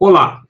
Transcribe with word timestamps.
Olá, 0.00 0.44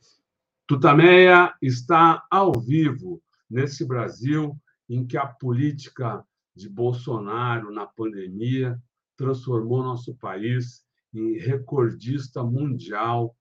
Tutameia 0.67 1.57
está 1.63 2.23
ao 2.31 2.53
vivo 2.61 3.23
nesse 3.49 3.83
Brasil 3.83 4.55
em 4.87 5.07
que 5.07 5.17
a 5.17 5.27
política 5.27 6.23
de 6.55 6.69
Bolsonaro 6.69 7.73
na 7.73 7.87
pandemia 7.87 8.79
transformou 9.17 9.83
nosso 9.83 10.15
país 10.17 10.85
em 11.15 11.39
recordista 11.39 12.45
mundial 12.45 13.35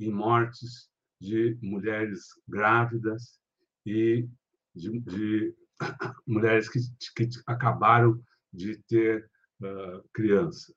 em 0.00 0.10
mortes 0.10 0.90
de 1.20 1.56
mulheres 1.62 2.30
grávidas 2.48 3.38
e 3.86 4.28
de, 4.74 4.98
de 4.98 5.54
mulheres 6.26 6.68
que, 6.68 6.80
que, 7.14 7.30
acabaram 7.46 8.20
de 8.52 8.78
ter 8.88 9.30
uh, 9.60 10.02
criança. 10.12 10.74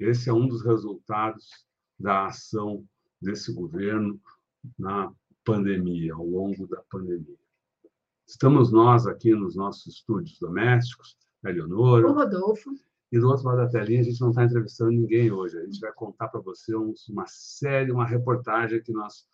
Esse 0.00 0.30
é 0.30 0.32
um 0.32 0.48
dos 0.48 0.64
resultados 0.64 1.70
da 2.02 2.26
ação 2.26 2.84
desse 3.20 3.52
governo 3.52 4.20
na 4.76 5.12
pandemia, 5.44 6.14
ao 6.14 6.26
longo 6.26 6.66
da 6.66 6.82
pandemia. 6.90 7.38
Estamos 8.26 8.72
nós 8.72 9.06
aqui 9.06 9.34
nos 9.34 9.54
nossos 9.54 9.94
estúdios 9.94 10.38
domésticos, 10.38 11.16
a 11.44 11.50
Eleonora. 11.50 12.08
O 12.08 12.12
Rodolfo. 12.12 12.70
E 13.12 13.20
do 13.20 13.28
outro 13.28 13.44
lado 13.44 13.58
da 13.58 13.68
telinha, 13.68 14.00
a 14.00 14.04
gente 14.04 14.20
não 14.20 14.30
está 14.30 14.44
entrevistando 14.44 14.90
ninguém 14.90 15.30
hoje. 15.30 15.58
A 15.58 15.64
gente 15.64 15.78
vai 15.78 15.92
contar 15.92 16.28
para 16.28 16.40
você 16.40 16.74
uma 16.74 17.26
série, 17.26 17.92
uma 17.92 18.06
reportagem 18.06 18.82
que 18.82 18.92
nós 18.92 19.26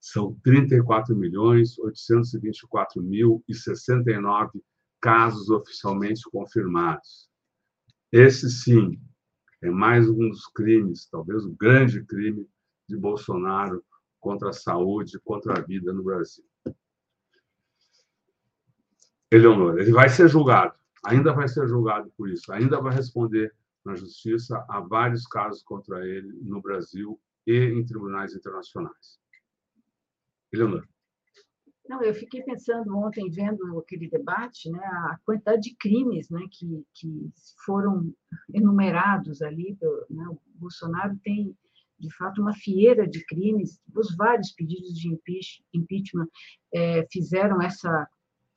são 0.01 0.39
34 0.45 1.15
milhões 1.17 1.79
824 1.79 3.03
mil 3.03 3.43
e 3.49 3.55
69 3.55 4.63
casos 5.01 5.49
oficialmente 5.51 6.23
confirmados. 6.31 7.29
Esse 8.13 8.51
sim 8.51 9.01
é 9.63 9.71
mais 9.71 10.09
um 10.09 10.29
dos 10.29 10.47
crimes, 10.47 11.09
talvez 11.11 11.45
o 11.45 11.55
grande 11.55 12.05
crime 12.05 12.49
de 12.89 12.97
Bolsonaro 12.97 13.85
contra 14.21 14.51
a 14.51 14.53
saúde, 14.53 15.19
contra 15.21 15.59
a 15.59 15.63
vida 15.63 15.93
no 15.93 16.03
Brasil. 16.03 16.45
Eleonora, 19.31 19.83
ele 19.83 19.93
vai 19.93 20.09
ser 20.09 20.29
julgado, 20.29 20.75
ainda 21.05 21.33
vai 21.33 21.49
ser 21.49 21.69
julgado 21.69 22.11
por 22.17 22.31
isso, 22.31 22.51
ainda 22.53 22.81
vai 22.81 22.95
responder 22.95 23.55
na 23.85 23.95
justiça 23.95 24.65
a 24.69 24.81
vários 24.81 25.27
casos 25.27 25.63
contra 25.63 26.07
ele 26.07 26.33
no 26.43 26.63
Brasil 26.63 27.21
e 27.47 27.57
em 27.57 27.85
tribunais 27.85 28.35
internacionais. 28.35 29.19
Eleonora. 30.53 30.87
Não, 31.89 32.03
eu 32.03 32.15
fiquei 32.15 32.43
pensando 32.43 32.95
ontem, 32.99 33.31
vendo 33.31 33.79
aquele 33.79 34.11
debate, 34.11 34.71
né, 34.71 34.79
a 34.79 35.19
quantidade 35.25 35.63
de 35.63 35.77
crimes 35.77 36.29
né, 36.29 36.41
que, 36.51 36.85
que 36.95 37.31
foram 37.65 38.13
enumerados 38.53 39.41
ali. 39.41 39.77
Né, 40.11 40.29
o 40.29 40.39
Bolsonaro 40.55 41.19
tem, 41.25 41.57
de 41.99 42.15
fato, 42.15 42.43
uma 42.43 42.53
fieira 42.53 43.09
de 43.09 43.25
crimes. 43.25 43.81
Os 43.95 44.15
vários 44.15 44.53
pedidos 44.53 44.93
de 44.93 45.09
impeachment 45.73 46.29
é, 46.75 47.07
fizeram 47.11 47.63
essa 47.63 48.07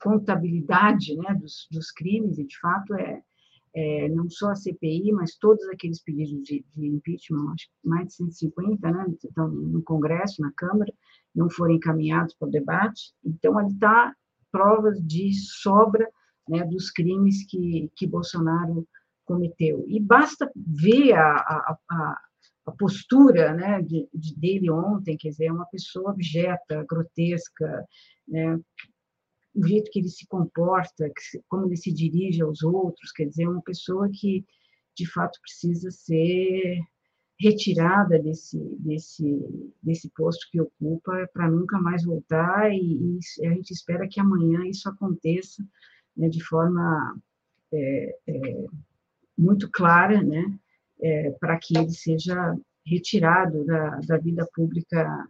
contabilidade 0.02 1.16
né, 1.16 1.34
dos, 1.36 1.68
dos 1.72 1.90
crimes, 1.90 2.38
e, 2.38 2.46
de 2.46 2.60
fato, 2.60 2.94
é, 2.96 3.22
é, 3.74 4.10
não 4.10 4.30
só 4.30 4.50
a 4.50 4.56
CPI, 4.56 5.14
mas 5.14 5.38
todos 5.38 5.64
aqueles 5.70 6.02
pedidos 6.04 6.44
de, 6.44 6.66
de 6.76 6.88
impeachment, 6.88 7.54
acho 7.54 7.68
que 7.68 7.88
mais 7.88 8.08
de 8.08 8.14
150, 8.16 8.92
né, 8.92 9.06
estão 9.24 9.48
no 9.48 9.82
Congresso, 9.84 10.42
na 10.42 10.52
Câmara, 10.52 10.92
não 11.34 11.50
foram 11.50 11.76
encaminhados 11.76 12.34
para 12.36 12.48
o 12.48 12.52
debate. 12.52 13.14
Então, 13.24 13.58
ali 13.58 13.72
está 13.74 14.14
provas 14.52 15.02
de 15.02 15.34
sobra 15.34 16.08
né, 16.48 16.64
dos 16.66 16.92
crimes 16.92 17.46
que, 17.46 17.90
que 17.96 18.06
Bolsonaro 18.06 18.88
cometeu. 19.26 19.86
E 19.88 20.00
basta 20.00 20.52
ver 20.56 21.14
a, 21.14 21.36
a, 21.36 21.78
a, 21.90 22.22
a 22.66 22.72
postura 22.72 23.54
né, 23.54 23.82
de, 23.82 24.08
de, 24.14 24.36
dele 24.36 24.70
ontem, 24.70 25.18
quer 25.18 25.30
dizer, 25.30 25.46
é 25.46 25.52
uma 25.52 25.66
pessoa 25.68 26.12
objeta, 26.12 26.86
grotesca, 26.88 27.86
né, 28.28 28.60
o 29.54 29.68
jeito 29.68 29.92
que 29.92 30.00
ele 30.00 30.10
se 30.10 30.26
comporta, 30.28 31.10
como 31.48 31.66
ele 31.68 31.78
se 31.78 31.92
dirige 31.92 32.42
aos 32.42 32.64
outros, 32.64 33.12
quer 33.12 33.26
dizer, 33.26 33.44
é 33.44 33.50
uma 33.50 33.62
pessoa 33.62 34.10
que, 34.12 34.46
de 34.96 35.06
fato, 35.12 35.40
precisa 35.42 35.92
ser 35.92 36.80
retirada 37.42 38.20
desse, 38.20 38.60
desse, 38.78 39.26
desse 39.82 40.10
posto 40.10 40.48
que 40.52 40.62
ocupa 40.62 41.28
para 41.34 41.50
nunca 41.50 41.80
mais 41.80 42.06
voltar 42.06 42.72
e, 42.72 43.20
e, 43.40 43.48
a 43.48 43.50
gente 43.54 43.72
espera 43.72 44.08
que 44.08 44.20
amanhã 44.20 44.64
isso 44.68 44.88
aconteça 44.88 45.66
né, 46.16 46.30
de 46.30 46.44
forma 46.44 47.20
é, 47.74 48.18
é, 48.28 48.66
muito 49.36 49.70
clara, 49.72 50.22
né, 50.22 50.56
é, 51.02 51.32
para 51.32 51.58
que 51.58 51.76
ele 51.76 51.90
seja 51.90 52.56
retirado 52.86 53.66
da, 53.66 54.00
da 54.08 54.18
vida 54.18 54.48
pública 54.54 55.28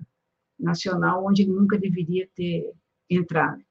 nacional, 0.59 1.25
onde 1.25 1.43
ele 1.43 1.51
nunca 1.51 1.77
deveria 1.77 2.27
ter 2.35 2.73
entrado. 3.09 3.63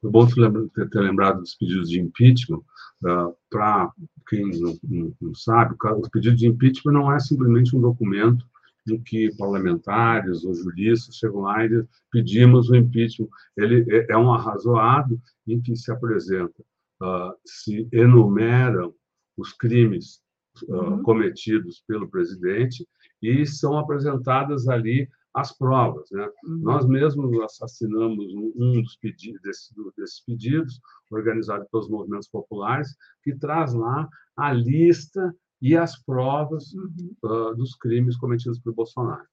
Foi 0.00 0.10
bom 0.10 0.26
ter, 0.26 1.00
lembrado 1.00 1.40
dos 1.40 1.54
pedidos 1.54 1.88
de 1.88 2.00
impeachment. 2.00 2.62
Uh, 3.02 3.34
Para 3.50 3.92
quem 4.28 4.50
não, 4.60 5.34
sabe, 5.34 5.74
o 5.82 6.10
pedido 6.10 6.36
de 6.36 6.46
impeachment 6.46 6.92
não 6.92 7.12
é 7.12 7.18
simplesmente 7.18 7.74
um 7.76 7.80
documento 7.80 8.44
em 8.88 9.00
que 9.00 9.34
parlamentares 9.36 10.44
ou 10.44 10.54
juristas 10.54 11.16
chegam 11.16 11.40
lá 11.40 11.64
e 11.64 11.84
pedimos 12.10 12.70
o 12.70 12.76
impeachment. 12.76 13.28
Ele 13.56 13.86
é, 13.90 14.12
é 14.12 14.16
um 14.16 14.32
arrazoado 14.32 15.20
em 15.46 15.60
que 15.60 15.76
se 15.76 15.90
apresenta, 15.90 16.62
uh, 17.02 17.32
se 17.44 17.88
enumeram 17.92 18.94
os 19.36 19.52
crimes 19.52 20.20
uh, 20.64 20.74
uhum. 20.74 21.02
cometidos 21.02 21.82
pelo 21.86 22.08
presidente 22.08 22.86
e 23.22 23.46
são 23.46 23.78
apresentadas 23.78 24.68
ali 24.68 25.08
as 25.34 25.56
provas. 25.56 26.10
Né? 26.10 26.28
Uhum. 26.44 26.58
Nós 26.58 26.86
mesmos 26.86 27.40
assassinamos 27.42 28.34
um, 28.34 28.82
dos 28.82 28.96
pedidos, 28.96 29.40
desse, 29.42 29.74
desses 29.96 30.24
pedidos, 30.24 30.80
organizado 31.10 31.66
pelos 31.70 31.88
movimentos 31.88 32.28
populares, 32.28 32.94
que 33.22 33.34
traz 33.34 33.72
lá 33.72 34.08
a 34.36 34.52
lista 34.52 35.34
e 35.60 35.76
as 35.76 36.02
provas 36.02 36.72
uhum. 36.72 37.14
uh, 37.24 37.54
dos 37.54 37.76
crimes 37.76 38.16
cometidos 38.16 38.58
por 38.58 38.74
Bolsonaro. 38.74 39.26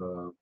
Uh, 0.00 0.34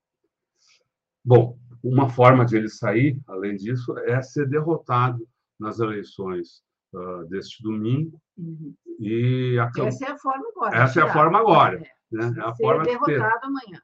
bom, 1.24 1.58
uma 1.82 2.08
forma 2.08 2.44
de 2.44 2.56
ele 2.56 2.68
sair, 2.68 3.20
além 3.26 3.56
disso, 3.56 3.96
é 3.98 4.20
ser 4.22 4.48
derrotado 4.48 5.26
nas 5.58 5.78
eleições 5.78 6.62
uh, 6.92 7.24
deste 7.28 7.62
domingo. 7.62 8.20
Uhum. 8.36 8.74
E 8.98 9.58
a, 9.58 9.70
essa 9.86 10.06
é 10.06 10.10
a 10.10 10.18
forma 10.18 10.48
agora. 10.48 10.76
Essa 10.76 11.00
é 11.00 11.02
a 11.04 11.12
forma 11.12 11.38
agora. 11.38 11.76
É. 11.78 11.94
Né? 12.10 12.34
É 12.36 12.40
a 12.40 12.54
forma 12.54 12.84
derrotado 12.84 13.46
amanhã. 13.46 13.80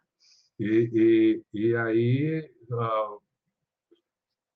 E, 0.60 1.42
e, 1.54 1.58
e 1.58 1.74
aí, 1.74 2.50
uh, 2.70 3.22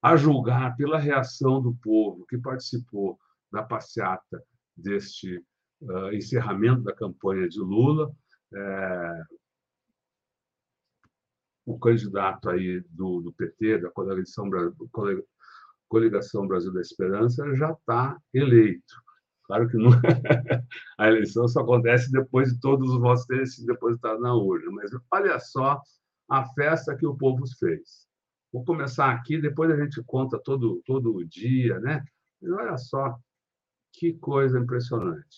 a 0.02 0.16
julgar 0.16 0.76
pela 0.76 0.98
reação 0.98 1.62
do 1.62 1.74
povo 1.76 2.26
que 2.26 2.36
participou 2.36 3.18
da 3.50 3.62
passeata 3.62 4.44
deste 4.76 5.42
uh, 5.80 6.12
encerramento 6.12 6.82
da 6.82 6.94
campanha 6.94 7.48
de 7.48 7.58
Lula, 7.58 8.14
é, 8.54 9.22
o 11.64 11.78
candidato 11.78 12.50
aí 12.50 12.80
do, 12.90 13.22
do 13.22 13.32
PT, 13.32 13.78
da 13.78 13.90
coligação, 13.90 14.50
coligação 15.88 16.46
Brasil 16.46 16.72
da 16.72 16.82
Esperança, 16.82 17.54
já 17.56 17.72
está 17.72 18.20
eleito. 18.32 19.03
Claro 19.44 19.68
que 19.68 19.76
não... 19.76 19.90
a 20.98 21.08
eleição 21.08 21.46
só 21.46 21.60
acontece 21.60 22.10
depois 22.10 22.52
de 22.52 22.60
todos 22.60 22.90
os 22.90 23.00
votos 23.00 23.26
terem 23.26 23.46
sido 23.46 23.66
depositados 23.66 24.20
na 24.20 24.34
urna, 24.34 24.70
mas 24.72 24.90
olha 25.12 25.38
só 25.38 25.80
a 26.30 26.44
festa 26.54 26.96
que 26.96 27.06
o 27.06 27.16
povo 27.16 27.44
fez. 27.58 28.06
Vou 28.52 28.64
começar 28.64 29.10
aqui, 29.10 29.40
depois 29.40 29.70
a 29.70 29.76
gente 29.76 30.02
conta 30.04 30.38
todo, 30.38 30.80
todo 30.86 31.14
o 31.14 31.24
dia, 31.24 31.78
né? 31.80 32.02
Mas 32.40 32.52
olha 32.52 32.78
só 32.78 33.16
que 33.92 34.12
coisa 34.14 34.58
impressionante. 34.58 35.34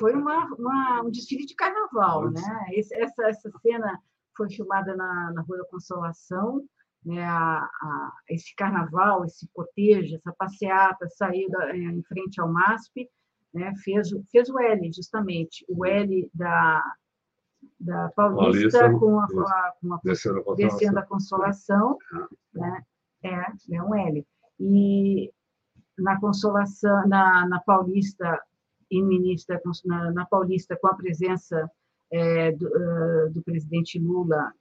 Foi 0.00 0.14
uma, 0.14 0.46
uma, 0.58 1.02
um 1.02 1.10
desfile 1.10 1.44
de 1.44 1.54
carnaval, 1.54 2.30
né? 2.30 2.66
Esse, 2.72 2.94
essa, 2.94 3.28
essa 3.28 3.50
cena 3.60 4.00
foi 4.36 4.50
filmada 4.50 4.96
na, 4.96 5.30
na 5.32 5.42
Rua 5.42 5.58
da 5.58 5.64
Consolação, 5.66 6.64
né? 7.04 7.22
A, 7.22 7.58
a, 7.58 8.12
esse 8.30 8.54
carnaval, 8.56 9.24
esse 9.24 9.46
cortejo, 9.52 10.16
essa 10.16 10.32
passeata 10.32 11.06
saiu 11.10 11.48
da, 11.50 11.76
em 11.76 12.02
frente 12.04 12.40
ao 12.40 12.50
MASP, 12.50 13.08
né? 13.52 13.72
fez, 13.84 14.08
fez 14.32 14.48
o 14.48 14.58
L, 14.58 14.92
justamente, 14.92 15.64
o 15.68 15.84
L 15.84 16.30
da, 16.32 16.82
da 17.78 18.08
Paulista, 18.16 18.80
Paulista 18.80 18.98
com 18.98 19.20
a, 19.20 19.28
com 19.80 19.94
a, 19.94 20.00
descendo, 20.02 20.50
a 20.50 20.54
descendo 20.54 20.98
a 20.98 21.02
Consolação, 21.06 21.98
né? 22.54 22.82
é, 23.22 23.46
é 23.72 23.82
um 23.82 23.94
L. 23.94 24.26
E 24.58 25.30
na 25.98 26.18
Consolação, 26.20 27.06
na, 27.06 27.46
na 27.46 27.60
Paulista, 27.60 28.40
em 28.90 29.04
ministra 29.04 29.60
na, 29.84 30.10
na 30.10 30.26
Paulista 30.26 30.76
com 30.76 30.88
a 30.88 30.94
presença 30.94 31.70
é, 32.10 32.52
do, 32.52 32.66
uh, 32.66 33.30
do, 33.30 33.42
presidente 33.42 33.98
Lula, 33.98 34.52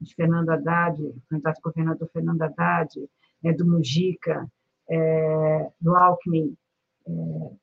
de 0.00 0.14
Fernando 0.14 0.50
Haddad, 0.50 1.14
candidato 1.28 1.60
governador 1.62 2.08
Fernando 2.12 2.42
Haddad, 2.42 2.90
é, 3.44 3.52
do 3.52 3.66
Mujica, 3.66 4.50
do 5.80 5.96
Alckmin, 5.96 6.56
é, 7.06 7.12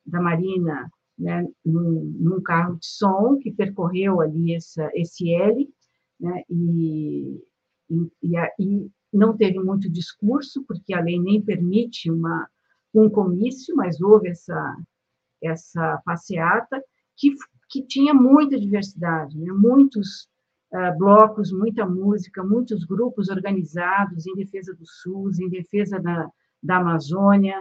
da 0.06 0.22
Marina, 0.22 0.92
né, 1.18 1.48
num, 1.64 2.16
num, 2.20 2.42
carro 2.42 2.78
de 2.78 2.86
som 2.86 3.38
que 3.38 3.52
percorreu 3.52 4.20
ali 4.20 4.56
essa, 4.56 4.90
esse 4.94 5.32
L, 5.34 5.70
né, 6.20 6.44
e, 6.50 7.44
e, 7.90 8.12
e, 8.60 8.92
não 9.12 9.38
teve 9.38 9.60
muito 9.60 9.90
discurso, 9.90 10.64
porque 10.68 10.94
a 10.94 11.02
lei 11.02 11.20
nem 11.20 11.42
permite 11.42 12.10
uma, 12.10 12.48
um 12.94 13.10
comício, 13.10 13.76
mas 13.76 14.02
houve 14.02 14.30
essa, 14.30 14.76
essa 15.44 16.02
passeata, 16.06 16.82
que, 17.18 17.34
que 17.70 17.86
tinha 17.86 18.14
muita 18.14 18.60
diversidade, 18.60 19.38
né? 19.38 19.52
muitos 19.52 20.28
uh, 20.74 20.98
blocos, 20.98 21.52
muita 21.52 21.86
música, 21.86 22.44
muitos 22.44 22.84
grupos 22.86 23.30
organizados 23.30 24.26
em 24.26 24.36
defesa 24.36 24.74
do 24.74 24.86
SUS, 24.86 25.40
em 25.40 25.50
defesa 25.50 26.00
da, 26.00 26.28
da 26.62 26.78
Amazônia, 26.78 27.60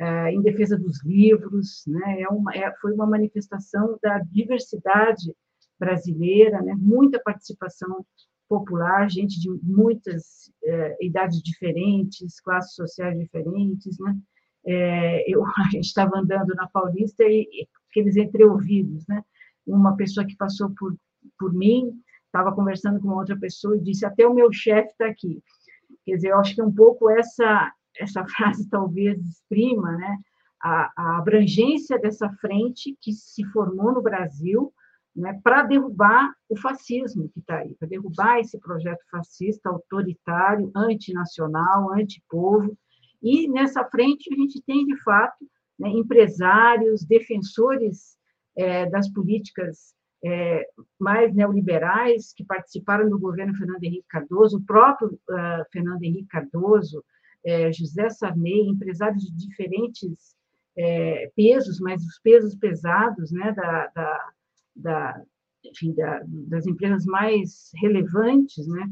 uh, 0.00 0.28
em 0.28 0.42
defesa 0.42 0.78
dos 0.78 1.04
livros. 1.04 1.84
Né? 1.86 2.22
É 2.22 2.28
uma, 2.28 2.54
é, 2.54 2.72
foi 2.80 2.92
uma 2.92 3.06
manifestação 3.06 3.98
da 4.02 4.18
diversidade 4.18 5.34
brasileira, 5.78 6.62
né? 6.62 6.74
muita 6.78 7.20
participação 7.20 8.04
popular, 8.48 9.10
gente 9.10 9.40
de 9.40 9.50
muitas 9.62 10.52
uh, 10.62 10.96
idades 11.04 11.42
diferentes, 11.42 12.40
classes 12.40 12.74
sociais 12.74 13.18
diferentes, 13.18 13.98
né? 13.98 14.16
É, 14.66 15.24
eu, 15.30 15.44
a 15.58 15.70
gente 15.70 15.86
estava 15.86 16.18
andando 16.18 16.54
na 16.54 16.66
Paulista 16.68 17.24
e, 17.24 17.48
e 17.52 17.68
aqueles 17.90 18.16
entreouvidos, 18.16 19.06
né? 19.06 19.22
Uma 19.66 19.96
pessoa 19.96 20.26
que 20.26 20.36
passou 20.36 20.70
por, 20.78 20.94
por 21.38 21.52
mim 21.52 21.92
estava 22.26 22.54
conversando 22.54 23.00
com 23.00 23.08
outra 23.08 23.38
pessoa 23.38 23.76
e 23.76 23.80
disse: 23.80 24.04
até 24.04 24.26
o 24.26 24.34
meu 24.34 24.52
chefe 24.52 24.90
está 24.90 25.06
aqui. 25.06 25.42
Quer 26.04 26.16
dizer, 26.16 26.28
eu 26.28 26.38
acho 26.38 26.54
que 26.54 26.62
um 26.62 26.72
pouco 26.72 27.08
essa 27.10 27.72
essa 27.98 28.24
frase 28.36 28.68
talvez 28.68 29.18
exprima, 29.20 29.92
né? 29.92 30.18
A, 30.62 30.92
a 30.96 31.18
abrangência 31.18 31.98
dessa 31.98 32.28
frente 32.40 32.96
que 33.00 33.12
se 33.12 33.44
formou 33.46 33.92
no 33.92 34.02
Brasil, 34.02 34.72
né, 35.14 35.38
para 35.44 35.62
derrubar 35.62 36.34
o 36.48 36.56
fascismo 36.56 37.28
que 37.28 37.38
está 37.38 37.58
aí, 37.58 37.74
para 37.74 37.86
derrubar 37.86 38.40
esse 38.40 38.58
projeto 38.58 39.04
fascista, 39.10 39.68
autoritário, 39.68 40.72
antinacional, 40.74 41.92
antipovo, 41.92 42.76
e 43.24 43.48
nessa 43.48 43.82
frente 43.86 44.32
a 44.32 44.36
gente 44.36 44.62
tem, 44.62 44.84
de 44.84 45.02
fato, 45.02 45.46
né, 45.78 45.88
empresários, 45.88 47.06
defensores 47.06 48.18
é, 48.54 48.84
das 48.90 49.10
políticas 49.10 49.94
é, 50.22 50.66
mais 50.98 51.34
neoliberais 51.34 52.34
que 52.34 52.44
participaram 52.44 53.08
do 53.08 53.18
governo 53.18 53.54
Fernando 53.54 53.82
Henrique 53.82 54.06
Cardoso, 54.08 54.58
o 54.58 54.64
próprio 54.64 55.08
uh, 55.08 55.64
Fernando 55.72 56.02
Henrique 56.02 56.28
Cardoso, 56.28 57.02
é, 57.44 57.72
José 57.72 58.08
Sarney, 58.10 58.68
empresários 58.68 59.22
de 59.22 59.48
diferentes 59.48 60.34
é, 60.76 61.30
pesos, 61.34 61.80
mas 61.80 62.02
os 62.02 62.18
pesos 62.20 62.54
pesados 62.54 63.32
né, 63.32 63.52
da, 63.52 63.86
da, 63.94 64.30
da, 64.76 65.22
enfim, 65.64 65.94
da 65.94 66.22
das 66.26 66.66
empresas 66.66 67.04
mais 67.04 67.70
relevantes, 67.76 68.66
né, 68.66 68.90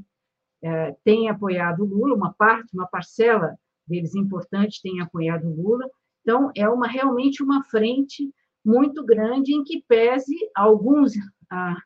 é, 0.62 0.96
têm 1.04 1.28
apoiado 1.28 1.82
o 1.82 1.86
Lula, 1.86 2.14
uma 2.14 2.32
parte, 2.32 2.74
uma 2.74 2.86
parcela 2.86 3.58
deles 3.86 4.14
importantes 4.14 4.80
têm 4.80 5.00
apoiado 5.00 5.48
Lula. 5.48 5.88
Então, 6.22 6.50
é 6.56 6.68
uma 6.68 6.86
realmente 6.86 7.42
uma 7.42 7.64
frente 7.64 8.32
muito 8.64 9.04
grande 9.04 9.54
em 9.54 9.64
que 9.64 9.84
pese 9.88 10.36
alguns 10.54 11.12
ah, 11.50 11.76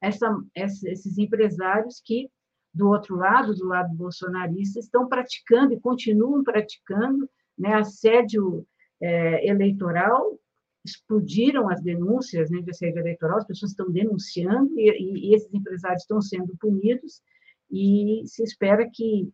essa, 0.00 0.36
esses 0.54 1.18
empresários 1.18 2.00
que 2.04 2.30
do 2.76 2.88
outro 2.88 3.16
lado, 3.16 3.54
do 3.54 3.66
lado 3.66 3.94
bolsonarista, 3.94 4.78
estão 4.78 5.08
praticando 5.08 5.72
e 5.72 5.80
continuam 5.80 6.44
praticando 6.44 7.28
né, 7.58 7.72
assédio 7.72 8.66
é, 9.00 9.48
eleitoral. 9.48 10.38
Explodiram 10.84 11.70
as 11.70 11.80
denúncias 11.82 12.50
né, 12.50 12.60
de 12.60 12.70
assédio 12.70 13.00
eleitoral, 13.00 13.38
as 13.38 13.46
pessoas 13.46 13.70
estão 13.70 13.90
denunciando 13.90 14.78
e, 14.78 15.30
e 15.30 15.34
esses 15.34 15.52
empresários 15.54 16.02
estão 16.02 16.20
sendo 16.20 16.54
punidos. 16.60 17.22
E 17.70 18.22
se 18.26 18.42
espera 18.42 18.88
que 18.92 19.32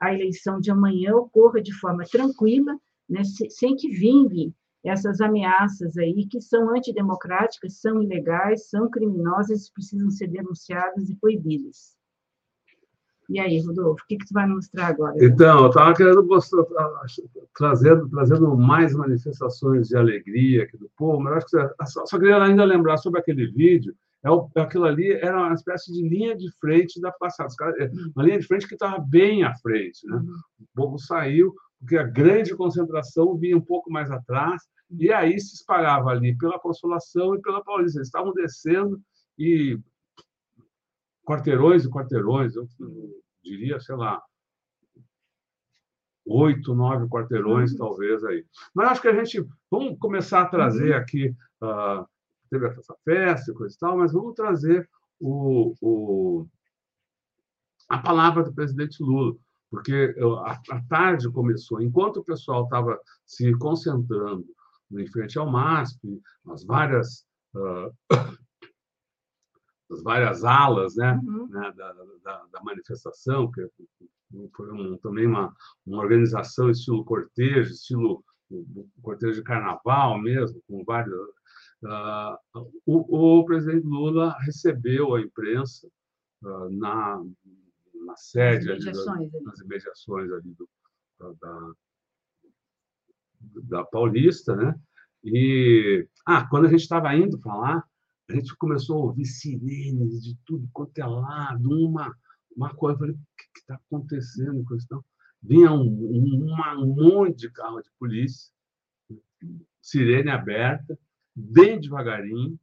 a 0.00 0.12
eleição 0.12 0.60
de 0.60 0.70
amanhã 0.70 1.14
ocorra 1.14 1.60
de 1.60 1.72
forma 1.72 2.04
tranquila, 2.04 2.78
né, 3.08 3.22
sem 3.24 3.74
que 3.76 3.88
vinguem 3.88 4.54
essas 4.84 5.20
ameaças 5.20 5.96
aí 5.96 6.26
que 6.26 6.40
são 6.40 6.74
antidemocráticas, 6.74 7.80
são 7.80 8.02
ilegais, 8.02 8.68
são 8.68 8.88
criminosas, 8.88 9.70
precisam 9.70 10.10
ser 10.10 10.28
denunciadas 10.28 11.08
e 11.10 11.16
proibidas. 11.16 11.96
E 13.28 13.38
aí, 13.38 13.60
Rodolfo, 13.60 14.02
o 14.02 14.06
que, 14.06 14.16
que 14.16 14.26
tu 14.26 14.32
vai 14.32 14.46
mostrar 14.46 14.86
agora? 14.86 15.14
Então, 15.22 15.64
eu 15.64 15.68
estava 15.68 15.94
querendo 15.94 16.24
mostrar, 16.24 16.64
trazendo, 17.54 18.08
trazendo 18.08 18.56
mais 18.56 18.94
manifestações 18.94 19.88
de 19.88 19.96
alegria 19.96 20.62
aqui 20.62 20.78
do 20.78 20.90
povo, 20.96 21.20
mas 21.20 21.36
acho 21.36 21.46
que 21.46 21.86
só, 21.86 22.06
só 22.06 22.18
queria 22.18 22.42
ainda 22.42 22.64
lembrar 22.64 22.96
sobre 22.96 23.20
aquele 23.20 23.46
vídeo 23.46 23.94
é 24.24 24.30
o, 24.30 24.50
aquilo 24.56 24.84
ali 24.84 25.12
era 25.12 25.36
uma 25.38 25.54
espécie 25.54 25.92
de 25.92 26.08
linha 26.08 26.36
de 26.36 26.50
frente 26.58 27.00
da 27.00 27.12
passada. 27.12 27.48
É, 27.78 27.90
uma 28.14 28.24
linha 28.24 28.38
de 28.38 28.46
frente 28.46 28.66
que 28.66 28.74
estava 28.74 28.98
bem 28.98 29.44
à 29.44 29.54
frente. 29.56 30.06
Né? 30.06 30.16
Uhum. 30.16 30.36
O 30.60 30.66
povo 30.74 30.98
saiu, 30.98 31.54
porque 31.78 31.96
a 31.96 32.02
grande 32.02 32.54
concentração 32.56 33.36
vinha 33.36 33.56
um 33.56 33.64
pouco 33.64 33.90
mais 33.90 34.10
atrás, 34.10 34.62
e 34.90 35.12
aí 35.12 35.38
se 35.38 35.54
espalhava 35.54 36.10
ali 36.10 36.36
pela 36.36 36.58
Consolação 36.58 37.34
e 37.34 37.40
pela 37.40 37.62
Paulista. 37.62 37.98
Eles 37.98 38.08
estavam 38.08 38.32
descendo 38.32 39.00
e 39.38 39.78
quarteirões 41.24 41.84
e 41.84 41.90
quarteirões, 41.90 42.56
eu 42.56 42.66
diria, 43.44 43.78
sei 43.78 43.94
lá, 43.94 44.20
oito, 46.26 46.74
nove 46.74 47.06
quarteirões, 47.08 47.72
uhum. 47.72 47.78
talvez, 47.78 48.24
aí. 48.24 48.44
Mas 48.74 48.88
acho 48.88 49.02
que 49.02 49.08
a 49.08 49.14
gente, 49.14 49.46
vamos 49.70 49.98
começar 49.98 50.42
a 50.42 50.48
trazer 50.48 50.92
uhum. 50.92 50.96
aqui, 50.96 51.34
uh, 51.62 52.06
teve 52.48 52.66
essa 52.66 52.94
festa 53.04 53.50
e 53.50 53.54
coisa 53.54 53.74
e 53.74 53.78
tal, 53.78 53.98
mas 53.98 54.12
vamos 54.12 54.34
trazer 54.34 54.88
o, 55.20 55.74
o, 55.80 56.46
a 57.88 57.98
palavra 57.98 58.44
do 58.44 58.52
presidente 58.52 59.02
Lula, 59.02 59.36
porque 59.70 60.14
a, 60.44 60.76
a 60.76 60.82
tarde 60.88 61.30
começou, 61.30 61.80
enquanto 61.80 62.18
o 62.18 62.24
pessoal 62.24 62.64
estava 62.64 62.98
se 63.26 63.52
concentrando 63.58 64.44
em 64.92 65.06
frente 65.06 65.38
ao 65.38 65.50
MASP, 65.50 66.20
nas 66.44 66.64
várias 66.64 67.26
uh, 67.54 67.92
as 69.90 70.02
várias 70.02 70.44
alas 70.44 70.96
né, 70.96 71.18
uhum. 71.24 71.48
né 71.48 71.72
da, 71.74 71.92
da, 71.92 72.44
da, 72.52 72.62
manifestação, 72.62 73.50
que 73.50 73.66
foi 74.54 74.70
um, 74.70 74.98
também 74.98 75.26
uma, 75.26 75.54
uma 75.86 75.98
organização 75.98 76.70
estilo 76.70 77.04
cortejo, 77.04 77.72
estilo 77.72 78.22
cortejo 79.02 79.36
de 79.36 79.42
carnaval 79.42 80.18
mesmo, 80.18 80.60
com 80.66 80.84
vários. 80.84 81.14
Uh, 81.82 82.36
o, 82.84 83.38
o, 83.38 83.44
presidente 83.44 83.86
Lula 83.86 84.36
recebeu 84.40 85.14
a 85.14 85.20
imprensa 85.20 85.86
uh, 86.42 86.70
na, 86.70 87.24
na 88.04 88.16
sede, 88.16 88.66
nas 88.66 88.82
imediações 88.82 89.34
ali, 89.34 89.44
nas 89.44 89.60
imediações 89.60 90.32
ali 90.32 90.54
do, 90.54 90.68
da, 91.40 91.72
da 93.62 93.84
Paulista, 93.84 94.56
né? 94.56 94.74
E 95.22 96.06
ah, 96.26 96.48
quando 96.48 96.66
a 96.66 96.70
gente 96.70 96.80
estava 96.80 97.14
indo 97.14 97.38
para 97.38 97.54
lá, 97.54 97.84
a 98.28 98.34
gente 98.34 98.56
começou 98.56 98.96
a 98.96 99.04
ouvir 99.06 99.24
sirenes 99.24 100.22
de 100.22 100.36
tudo 100.44 100.68
quanto 100.72 100.98
é 100.98 101.06
lado, 101.06 101.70
uma, 101.70 102.14
uma 102.54 102.74
coisa. 102.74 102.94
Eu 102.94 102.98
falei, 102.98 103.14
o 103.14 103.18
que 103.36 103.60
está 103.60 103.74
acontecendo 103.76 104.64
com 104.64 104.74
isso? 104.74 104.86
Então, 104.86 105.04
vinha 105.42 105.72
um, 105.72 106.44
uma, 106.44 106.76
um 106.78 106.94
monte 106.94 107.36
de 107.36 107.50
carro 107.50 107.80
de 107.80 107.90
polícia, 107.98 108.52
sirene 109.80 110.30
aberta, 110.30 110.98
bem 111.38 111.80
devagarinho. 111.80 112.58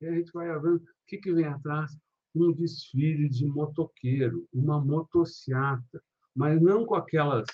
E 0.00 0.06
a 0.06 0.12
gente 0.12 0.32
vai 0.32 0.46
vendo 0.58 0.76
o 0.76 0.82
que, 1.06 1.18
que 1.18 1.32
vem 1.32 1.46
atrás? 1.46 1.96
Um 2.34 2.52
desfile 2.52 3.28
de 3.28 3.46
motoqueiro, 3.46 4.46
uma 4.52 4.78
motociata, 4.80 6.02
mas 6.34 6.60
não 6.60 6.84
com 6.84 6.96
aquelas 6.96 7.46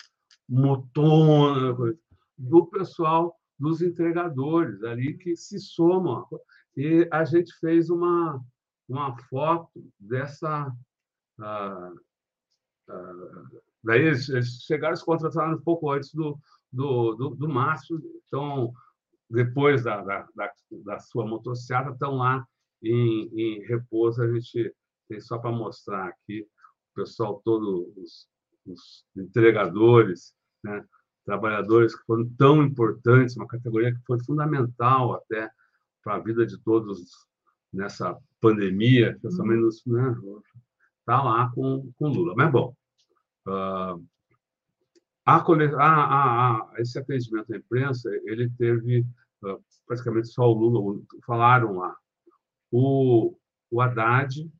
motonas, 0.49 1.97
do 2.37 2.67
pessoal 2.67 3.37
dos 3.59 3.81
entregadores 3.81 4.83
ali 4.83 5.17
que 5.17 5.37
se 5.37 5.61
somam. 5.61 6.27
E 6.77 7.07
a 7.13 7.25
gente 7.25 7.53
fez 7.61 7.91
uma, 7.91 8.43
uma 8.89 9.17
foto 9.29 9.85
dessa. 10.01 10.75
Uh, 11.39 11.95
uh, 12.93 13.63
daí 13.85 14.07
eles, 14.07 14.29
eles 14.31 14.63
chegaram 14.63 14.97
se 14.97 15.05
contrataram 15.05 15.55
um 15.55 15.63
pouco 15.63 15.91
antes 15.91 16.13
do, 16.13 16.37
do, 16.73 17.15
do, 17.15 17.31
do 17.37 17.49
Márcio, 17.49 18.03
então, 18.27 18.73
depois 19.33 19.85
da, 19.85 20.03
da, 20.03 20.29
da, 20.35 20.53
da 20.85 20.99
sua 21.01 21.27
motocicleta, 21.27 21.91
estão 21.91 22.17
lá 22.17 22.47
em, 22.83 23.31
em 23.35 23.67
repouso. 23.67 24.23
A 24.23 24.33
gente 24.33 24.75
tem 25.09 25.21
só 25.21 25.39
para 25.39 25.51
mostrar 25.51 26.09
aqui 26.09 26.43
o 26.43 26.95
pessoal 26.95 27.41
todo, 27.45 27.93
os, 27.97 28.29
os 28.67 29.05
entregadores, 29.17 30.35
né? 30.63 30.85
trabalhadores 31.25 31.95
que 31.95 32.05
foram 32.05 32.29
tão 32.37 32.63
importantes, 32.63 33.37
uma 33.37 33.47
categoria 33.47 33.95
que 33.95 34.05
foi 34.05 34.23
fundamental 34.25 35.15
até 35.15 35.49
para 36.03 36.17
a 36.17 36.19
vida 36.19 36.45
de 36.45 36.59
todos 36.59 37.01
nessa 37.73 38.17
pandemia, 38.41 39.17
principalmente 39.21 39.83
uhum. 39.87 39.95
né, 39.97 40.41
tá 41.07 41.23
lá 41.23 41.51
com 41.55 41.91
com 41.97 42.09
Lula. 42.09 42.35
Mas 42.37 42.51
bom, 42.51 42.75
uh, 43.47 44.05
a, 45.25 45.37
a, 45.37 46.51
a, 46.51 46.73
esse 46.79 46.99
atendimento 46.99 47.53
à 47.53 47.57
imprensa 47.57 48.11
ele 48.25 48.51
teve 48.59 49.07
praticamente 49.87 50.29
só 50.29 50.49
o 50.49 50.55
Lula 50.55 51.03
falaram 51.27 51.77
lá. 51.77 51.97
O, 52.71 53.37
o 53.71 53.81
Haddad, 53.81 54.51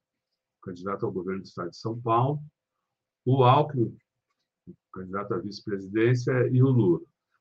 candidato 0.63 1.07
ao 1.07 1.13
governo 1.13 1.43
do 1.43 1.47
Estado 1.47 1.71
de 1.71 1.77
São 1.77 2.01
Paulo, 2.01 2.41
o 3.25 3.45
Alckmin, 3.45 3.97
candidato 4.93 5.35
à 5.35 5.39
vice-presidência, 5.39 6.33
e 6.49 6.63
o 6.63 6.69
Lula. 6.69 7.01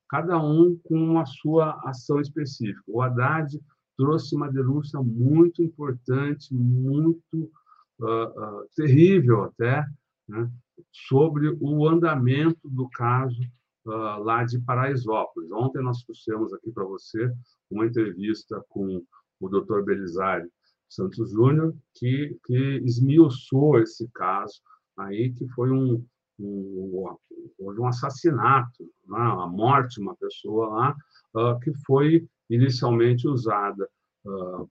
Cada 0.10 0.42
um 0.42 0.78
com 0.84 1.20
a 1.20 1.26
sua 1.26 1.80
ação 1.90 2.20
específica. 2.20 2.84
O 2.88 3.02
Haddad 3.02 3.60
trouxe 3.98 4.36
uma 4.36 4.52
denúncia 4.52 5.02
muito 5.02 5.62
importante, 5.62 6.54
muito 6.54 7.52
uh, 8.00 8.06
uh, 8.06 8.68
terrível 8.76 9.44
até, 9.44 9.86
né, 10.28 10.50
sobre 10.92 11.56
o 11.60 11.88
andamento 11.88 12.70
do 12.70 12.90
caso 12.90 13.42
uh, 13.86 14.24
lá 14.24 14.44
de 14.44 14.60
Paraisópolis. 14.60 15.52
Ontem 15.52 15.82
nós 15.82 16.04
trouxemos 16.04 16.54
aqui 16.54 16.72
para 16.72 16.84
você 16.84 17.32
uma 17.70 17.86
entrevista 17.86 18.64
com 18.70 19.04
o 19.40 19.50
doutor 19.50 19.84
Belisário 19.84 20.50
Santos 20.88 21.32
Júnior, 21.32 21.74
que, 21.96 22.38
que 22.46 22.82
esmiuçou 22.84 23.80
esse 23.80 24.08
caso 24.10 24.62
aí, 24.98 25.32
que 25.34 25.48
foi 25.50 25.72
um, 25.72 26.06
um, 26.38 27.16
um 27.60 27.88
assassinato, 27.88 28.84
né, 29.08 29.18
a 29.18 29.48
morte 29.48 29.96
de 29.96 30.02
uma 30.02 30.16
pessoa 30.16 30.68
lá, 30.68 31.58
que 31.64 31.74
foi 31.86 32.28
inicialmente 32.50 33.28
usada 33.28 33.88
uh, 34.26 34.70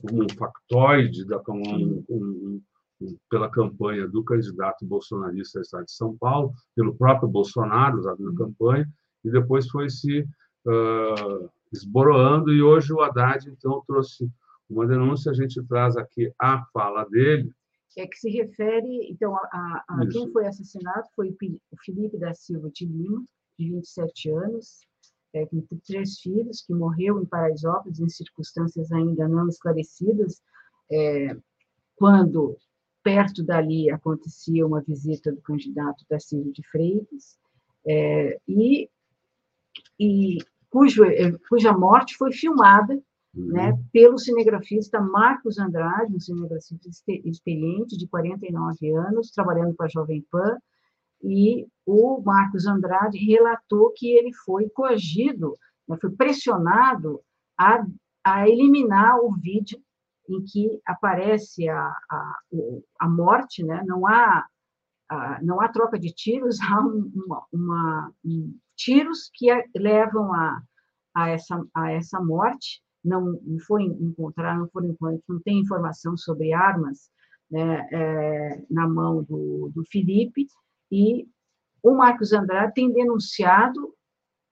como 0.00 0.24
um 0.24 0.28
factoide 0.36 1.24
da, 1.24 1.40
um, 1.48 2.04
um, 2.08 2.62
pela 3.28 3.50
campanha 3.50 4.08
do 4.08 4.24
candidato 4.24 4.86
bolsonarista 4.86 5.58
do 5.58 5.62
Estado 5.62 5.84
de 5.84 5.92
São 5.92 6.16
Paulo, 6.16 6.52
pelo 6.74 6.96
próprio 6.96 7.28
Bolsonaro, 7.28 7.98
usado 7.98 8.22
na 8.22 8.34
campanha, 8.34 8.88
e 9.24 9.30
depois 9.30 9.68
foi 9.68 9.90
se 9.90 10.22
uh, 10.22 11.50
esboroando, 11.72 12.52
e 12.52 12.62
hoje 12.62 12.92
o 12.92 13.00
Haddad, 13.00 13.48
então, 13.48 13.82
trouxe 13.86 14.30
uma 14.68 14.86
denúncia, 14.86 15.30
a 15.30 15.34
gente 15.34 15.62
traz 15.66 15.96
aqui 15.96 16.32
a 16.40 16.64
fala 16.72 17.04
dele. 17.04 17.50
É 17.96 18.06
que 18.06 18.16
se 18.16 18.30
refere, 18.30 19.10
então, 19.10 19.34
a, 19.34 19.84
a 19.88 20.06
quem 20.10 20.30
foi 20.30 20.46
assassinado 20.46 21.06
foi 21.14 21.30
o 21.30 21.76
Felipe 21.84 22.18
da 22.18 22.34
Silva 22.34 22.70
de 22.70 22.84
Lima, 22.84 23.24
de 23.58 23.70
27 23.70 24.30
anos, 24.30 24.80
é, 25.34 25.46
com 25.46 25.62
três 25.86 26.18
filhos, 26.18 26.62
que 26.62 26.74
morreu 26.74 27.20
em 27.20 27.26
Paraisópolis 27.26 28.00
em 28.00 28.08
circunstâncias 28.08 28.92
ainda 28.92 29.26
não 29.28 29.48
esclarecidas, 29.48 30.42
é, 30.90 31.36
quando 31.96 32.56
perto 33.06 33.44
dali 33.44 33.88
acontecia 33.88 34.66
uma 34.66 34.80
visita 34.80 35.30
do 35.30 35.40
candidato 35.40 36.04
Tarcísio 36.08 36.52
de 36.52 36.60
Freitas, 36.68 37.38
é, 37.86 38.36
e, 38.48 38.90
e 39.96 40.38
cujo, 40.68 41.04
é, 41.04 41.30
cuja 41.48 41.72
morte 41.72 42.16
foi 42.16 42.32
filmada 42.32 43.00
uhum. 43.32 43.46
né, 43.46 43.80
pelo 43.92 44.18
cinegrafista 44.18 45.00
Marcos 45.00 45.56
Andrade, 45.56 46.16
um 46.16 46.18
cinegrafista 46.18 46.88
experiente 47.24 47.96
de 47.96 48.08
49 48.08 48.90
anos, 48.90 49.30
trabalhando 49.30 49.72
para 49.76 49.86
a 49.86 49.88
Jovem 49.90 50.26
Pan, 50.28 50.58
e 51.22 51.64
o 51.86 52.20
Marcos 52.24 52.66
Andrade 52.66 53.18
relatou 53.18 53.92
que 53.94 54.08
ele 54.08 54.32
foi 54.32 54.68
coagido, 54.70 55.56
né, 55.86 55.96
foi 56.00 56.10
pressionado 56.10 57.20
a, 57.56 57.86
a 58.24 58.48
eliminar 58.48 59.20
o 59.20 59.32
vídeo 59.36 59.80
em 60.28 60.44
que 60.44 60.80
aparece 60.86 61.68
a, 61.68 61.94
a, 62.10 62.38
a 63.00 63.08
morte, 63.08 63.62
né? 63.62 63.82
não, 63.86 64.06
há, 64.06 64.46
a, 65.08 65.42
não 65.42 65.60
há 65.60 65.68
troca 65.68 65.98
de 65.98 66.12
tiros, 66.12 66.58
há 66.62 66.80
uma, 66.80 67.46
uma 67.52 68.12
um, 68.24 68.56
tiros 68.76 69.30
que 69.34 69.46
levam 69.74 70.32
a, 70.32 70.60
a, 71.14 71.30
essa, 71.30 71.64
a 71.74 71.92
essa 71.92 72.20
morte, 72.20 72.82
não, 73.04 73.38
foi 73.66 73.84
encontrar, 73.84 74.58
não 74.58 74.66
encontrar, 74.66 75.18
não 75.28 75.40
tem 75.40 75.60
informação 75.60 76.16
sobre 76.16 76.52
armas 76.52 77.08
né, 77.50 77.88
é, 77.92 78.62
na 78.68 78.88
mão 78.88 79.22
do, 79.22 79.70
do 79.74 79.84
Felipe, 79.90 80.46
e 80.90 81.28
o 81.82 81.94
Marcos 81.94 82.32
Andrade 82.32 82.74
tem 82.74 82.92
denunciado 82.92 83.94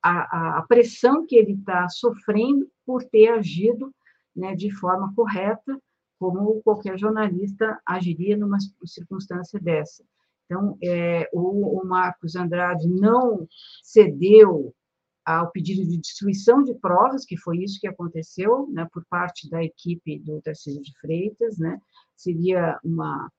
a, 0.03 0.59
a 0.59 0.63
pressão 0.63 1.27
que 1.27 1.35
ele 1.35 1.53
está 1.53 1.89
sofrendo 1.89 2.69
por 2.87 3.03
ter 3.05 3.29
agido 3.29 3.93
né, 4.35 4.55
de 4.55 4.71
forma 4.71 5.13
correta, 5.15 5.79
como 6.19 6.63
qualquer 6.63 6.99
jornalista 6.99 7.79
agiria 7.87 8.37
numa 8.37 8.59
circunstância 8.85 9.61
dessa. 9.61 10.05
Então, 10.45 10.77
é, 10.83 11.29
o, 11.33 11.81
o, 11.81 11.87
Marcos 11.87 12.37
Andrade 12.37 12.89
não 12.89 13.47
cedeu 13.83 14.75
ao 15.25 15.51
pedido 15.51 15.89
de 15.89 15.99
destruição 15.99 16.63
de 16.63 16.75
provas, 16.75 17.25
que 17.25 17.37
foi 17.37 17.59
isso 17.59 17.81
que 17.81 17.89
aconteceu, 17.89 18.69
né, 18.71 18.87
por 18.93 19.05
parte 19.07 19.49
da 19.49 19.63
equipe 19.65 20.19
do 20.19 20.41
Tarcísio 20.43 20.83
de 20.83 20.93
Freitas, 21.01 21.59
né, 21.59 21.79
seria 22.15 22.79
uma 22.85 23.31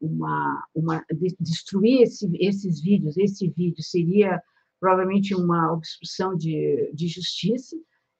uma, 0.00 0.64
uma, 0.72 1.04
destruir 1.40 2.02
esse, 2.02 2.30
esses 2.38 2.80
vídeos, 2.80 3.16
esse 3.16 3.48
vídeo 3.48 3.82
seria 3.82 4.40
provavelmente 4.78 5.34
uma 5.34 5.72
obstrução 5.72 6.36
de, 6.36 6.90
de 6.94 7.08
justiça, 7.08 7.76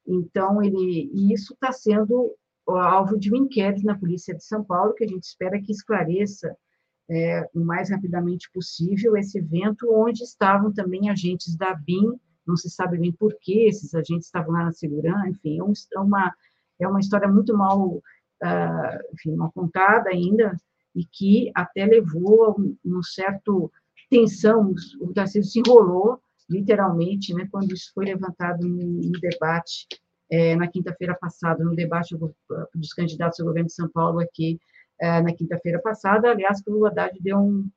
então 0.07 0.63
ele, 0.63 1.11
e 1.13 1.33
isso 1.33 1.55
está 1.55 1.73
sendo 1.73 2.35
alvo 2.69 3.19
de 3.19 3.33
um 3.33 3.37
inquérito 3.37 3.85
na 3.85 3.99
Polícia 3.99 4.35
de 4.35 4.45
São 4.45 4.65
Paulo, 4.65 4.95
que 4.95 5.05
a 5.05 5.09
gente 5.09 5.25
espera 5.25 5.61
que 5.61 5.73
esclareça 5.73 6.57
é, 7.09 7.49
o 7.55 7.61
mais 7.61 7.91
rapidamente 7.91 8.51
possível 8.53 9.17
esse 9.17 9.39
evento, 9.39 9.93
onde 9.93 10.23
estavam 10.23 10.73
também 10.73 11.09
agentes 11.09 11.57
da 11.57 11.75
BIM, 11.75 12.19
não 12.47 12.57
se 12.57 12.71
sabe 12.71 12.99
bem 12.99 13.13
por 13.13 13.37
que 13.41 13.67
esses 13.67 13.95
agentes 13.95 14.27
estavam 14.27 14.53
lá 14.53 14.65
na 14.65 14.73
segurança, 14.73 15.29
enfim, 15.29 15.59
é, 15.61 15.97
é 15.97 16.01
uma, 16.01 16.35
é 16.81 16.89
uma 16.89 17.01
história 17.01 17.29
muito 17.29 17.57
mal, 17.57 17.89
uh, 17.89 19.15
enfim, 19.15 19.35
mal 19.35 19.51
contada 19.53 20.11
ainda, 20.11 20.57
e 20.95 21.05
que 21.05 21.51
até 21.55 21.85
levou 21.85 22.45
a 22.45 22.51
um, 22.53 22.77
um 22.85 23.03
certo 23.03 23.71
tensão, 24.09 24.75
o 25.01 25.13
Tarcísio 25.13 25.51
se 25.51 25.59
enrolou, 25.61 26.21
literalmente, 26.49 27.35
né, 27.35 27.49
quando 27.51 27.73
isso 27.73 27.91
foi 27.95 28.07
levantado 28.07 28.67
no, 28.67 29.13
debate 29.21 29.87
é, 30.31 30.57
na 30.57 30.69
quinta-feira 30.69 31.17
passada, 31.21 31.65
no 31.65 31.75
debate 31.75 32.17
dos 32.75 32.93
candidatos 32.93 33.41
ao 33.41 33.47
governo 33.47 33.69
de 33.69 33.75
São 33.75 33.89
Paulo 33.89 34.21
aqui 34.21 34.59
é, 35.01 35.21
na 35.21 35.33
quinta-feira 35.35 35.81
passada. 35.81 36.31
Aliás, 36.31 36.63
que 36.63 36.71
o 36.71 36.87
Haddad 36.87 37.17
deu 37.21 37.39
um, 37.39 37.69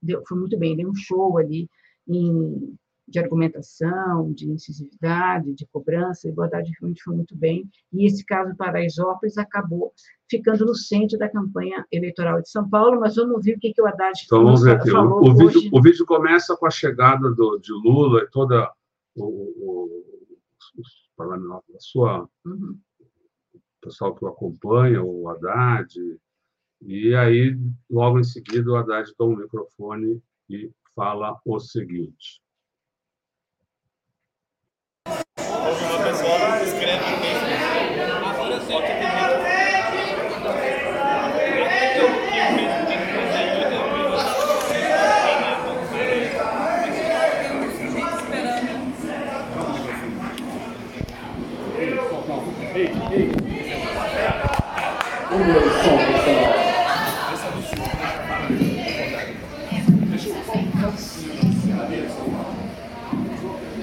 deu, 0.00 0.22
foi 0.26 0.38
muito 0.38 0.58
bem, 0.58 0.76
deu 0.76 0.88
um 0.88 0.94
show 0.94 1.38
ali 1.38 1.68
em, 2.08 2.76
de 3.12 3.18
argumentação, 3.18 4.32
de 4.32 4.50
incisividade, 4.50 5.52
de 5.52 5.66
cobrança, 5.66 6.26
e 6.26 6.32
o 6.32 6.42
Haddad 6.42 6.68
realmente 6.80 7.02
foi 7.02 7.14
muito 7.14 7.36
bem. 7.36 7.70
E 7.92 8.06
esse 8.06 8.24
caso 8.24 8.56
Paraisópolis 8.56 9.36
acabou 9.36 9.92
ficando 10.30 10.64
no 10.64 10.74
centro 10.74 11.18
da 11.18 11.28
campanha 11.28 11.86
eleitoral 11.92 12.40
de 12.40 12.48
São 12.48 12.68
Paulo, 12.68 12.98
mas 12.98 13.16
vamos 13.16 13.44
ver 13.44 13.56
o 13.56 13.60
que, 13.60 13.74
que 13.74 13.82
o 13.82 13.86
Haddad 13.86 14.18
então, 14.24 14.42
vamos 14.42 14.62
ver 14.62 14.76
aqui. 14.76 14.90
falou 14.90 15.22
o, 15.22 15.30
o, 15.30 15.36
vídeo, 15.36 15.70
o 15.70 15.82
vídeo 15.82 16.06
começa 16.06 16.56
com 16.56 16.66
a 16.66 16.70
chegada 16.70 17.30
do, 17.30 17.58
de 17.58 17.72
Lula 17.72 18.22
e 18.22 18.30
toda 18.30 18.72
o, 19.14 19.24
o, 19.24 20.04
a 21.20 21.78
sua 21.78 22.26
uhum. 22.46 22.78
pessoal 23.82 24.14
que 24.14 24.24
o 24.24 24.28
acompanha, 24.28 25.02
o 25.02 25.28
Haddad, 25.28 25.94
e 26.80 27.14
aí, 27.14 27.56
logo 27.90 28.18
em 28.18 28.24
seguida, 28.24 28.70
o 28.70 28.76
Haddad 28.76 29.14
toma 29.16 29.34
o 29.34 29.36
microfone 29.36 30.20
e 30.48 30.70
fala 30.96 31.38
o 31.44 31.60
seguinte. 31.60 32.40
Uma 35.06 36.04
pessoa 36.04 36.62
escreve 36.64 37.04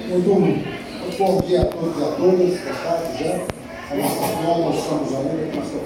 Muito, 0.09 1.17
bom 1.19 1.41
dia 1.41 1.61
a 1.61 1.65
todos 1.65 1.97
e 1.97 2.03
a 2.03 2.11
todas, 2.15 2.59
boa 2.61 2.75
tarde 2.75 3.23
já. 3.23 3.58
A 3.91 3.95
nossa 3.95 4.59
nós 4.59 4.77
estamos 4.77 5.15
ainda, 5.15 5.49
mas 5.55 5.65
estou 5.65 5.81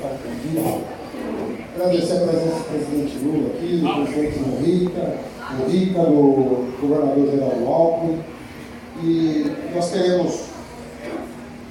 dia. 0.51 0.81
Agradecer 1.73 2.17
a 2.17 2.27
presença 2.27 2.57
do 2.57 2.63
presidente 2.65 3.17
Lula 3.19 3.49
aqui, 3.55 3.77
do 3.77 4.03
presidente 4.03 4.39
Morrica, 4.39 5.17
do 5.51 5.71
Rica, 5.71 5.99
do 5.99 6.77
governador 6.81 7.31
Geraldo 7.31 7.65
Alckmin. 7.65 8.19
E 9.01 9.51
nós 9.73 9.89
queremos 9.89 10.41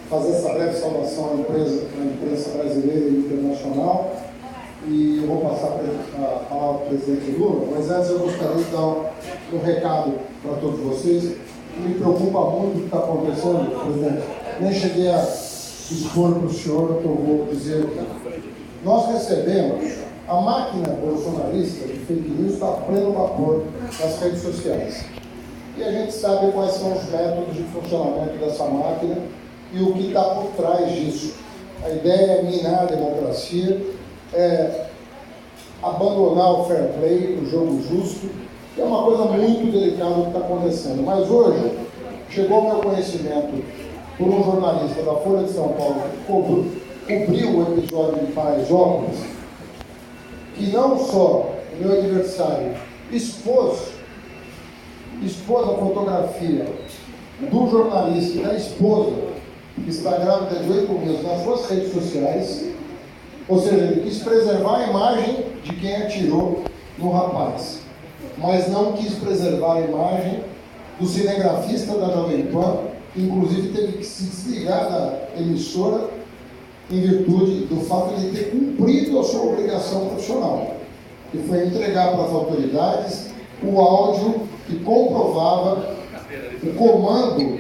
fazer 0.09 0.31
essa 0.31 0.55
breve 0.55 0.75
saudação 0.75 1.33
à, 1.33 1.35
empresa, 1.35 1.87
à 2.01 2.05
imprensa 2.05 2.51
brasileira 2.57 3.11
e 3.11 3.19
internacional. 3.19 4.17
E 4.89 5.19
eu 5.23 5.27
vou 5.27 5.43
passar 5.43 5.67
a 5.69 6.45
palavra 6.49 6.67
ao 6.67 6.87
presidente 6.89 7.31
Lula, 7.33 7.77
mas 7.77 7.91
antes 7.91 8.09
eu 8.09 8.21
gostaria 8.21 8.57
de 8.57 8.71
dar 8.71 9.13
um 9.53 9.59
recado 9.63 10.15
para 10.43 10.55
todos 10.55 10.81
vocês 10.81 11.37
me 11.79 11.95
preocupa 11.95 12.51
muito 12.51 12.77
o 12.77 12.81
que 12.81 12.85
está 12.85 12.99
acontecendo, 12.99 13.85
presidente. 13.85 14.23
Nem 14.61 14.73
cheguei 14.73 15.09
a 15.09 15.23
expor 15.93 16.35
para 16.35 16.47
o 16.47 16.53
senhor 16.53 16.99
que 17.01 17.05
eu 17.05 17.15
vou 17.15 17.47
dizer 17.51 17.85
aqui. 17.85 18.43
Nós 18.85 19.13
recebemos 19.13 20.03
a 20.29 20.41
máquina 20.41 20.89
bolsonarista 20.89 21.87
de 21.87 21.99
fake 22.01 22.31
news 22.31 22.55
está 22.55 22.69
pleno 22.69 23.13
vapor 23.13 23.65
nas 24.01 24.21
redes 24.21 24.43
sociais. 24.43 25.05
E 25.77 25.83
a 25.83 25.91
gente 25.91 26.13
sabe 26.13 26.53
quais 26.53 26.73
são 26.73 26.93
os 26.93 27.05
métodos 27.11 27.55
de 27.55 27.63
funcionamento 27.65 28.39
dessa 28.39 28.65
máquina 28.65 29.19
e 29.73 29.83
o 29.83 29.93
que 29.95 30.09
está 30.09 30.23
por 30.23 30.47
trás 30.57 30.93
disso. 30.93 31.35
A 31.85 31.91
ideia 31.91 32.33
é 32.33 32.43
minar 32.43 32.83
a 32.83 32.87
democracia, 32.87 33.81
é 34.33 34.87
abandonar 35.83 36.61
o 36.61 36.65
fair 36.65 36.89
play, 36.99 37.39
o 37.43 37.47
jogo 37.47 37.83
justo, 37.83 38.31
é 38.79 38.83
uma 38.85 39.03
coisa 39.03 39.25
muito 39.25 39.73
delicada 39.73 40.15
que 40.15 40.27
está 40.29 40.39
acontecendo. 40.39 41.03
Mas 41.05 41.29
hoje, 41.29 41.79
chegou 42.31 42.59
ao 42.59 42.63
meu 42.65 42.77
conhecimento 42.77 43.63
por 44.23 44.35
um 44.35 44.45
jornalista 44.45 45.03
da 45.03 45.15
Folha 45.15 45.45
de 45.45 45.53
São 45.53 45.69
Paulo 45.71 46.03
que 47.07 47.13
cobriu 47.13 47.59
o 47.59 47.79
episódio 47.79 48.25
de 48.25 48.33
Paraisópolis, 48.33 49.19
que 50.55 50.67
não 50.69 50.97
só 50.99 51.51
o 51.73 51.83
meu 51.83 51.99
adversário 51.99 52.75
expôs, 53.11 53.93
expôs 55.25 55.69
a 55.69 55.75
fotografia 55.75 56.67
do 57.41 57.71
jornalista 57.71 58.39
e 58.39 58.43
da 58.43 58.55
esposa, 58.55 59.17
que 59.75 59.91
está 59.91 60.17
grávida 60.19 60.63
de 60.63 60.71
oito 60.71 60.93
meses, 60.93 61.25
nas 61.25 61.43
suas 61.43 61.69
redes 61.69 61.93
sociais, 61.93 62.67
ou 63.49 63.59
seja, 63.59 63.77
ele 63.77 64.03
quis 64.03 64.23
preservar 64.23 64.77
a 64.77 64.87
imagem 64.89 65.47
de 65.65 65.75
quem 65.77 65.97
atirou 65.97 66.63
no 66.99 67.11
rapaz 67.11 67.83
mas 68.39 68.69
não 68.69 68.93
quis 68.93 69.15
preservar 69.15 69.75
a 69.75 69.81
imagem 69.81 70.41
do 70.99 71.07
cinegrafista 71.07 71.97
da 71.99 72.09
Jovem 72.09 72.47
Pan, 72.47 72.79
inclusive 73.17 73.69
teve 73.69 73.93
que 73.99 74.05
se 74.05 74.25
desligar 74.25 74.91
da 74.91 75.41
emissora 75.41 76.11
em 76.91 77.01
virtude 77.01 77.67
do 77.67 77.81
fato 77.83 78.15
de 78.17 78.31
ter 78.31 78.51
cumprido 78.51 79.19
a 79.19 79.25
sua 79.25 79.43
obrigação 79.45 80.09
profissional, 80.09 80.77
que 81.31 81.39
foi 81.39 81.67
entregar 81.67 82.13
para 82.13 82.25
as 82.25 82.33
autoridades 82.33 83.31
o 83.63 83.81
áudio 83.81 84.43
que 84.67 84.79
comprovava 84.81 85.97
o 86.63 86.75
comando 86.75 87.59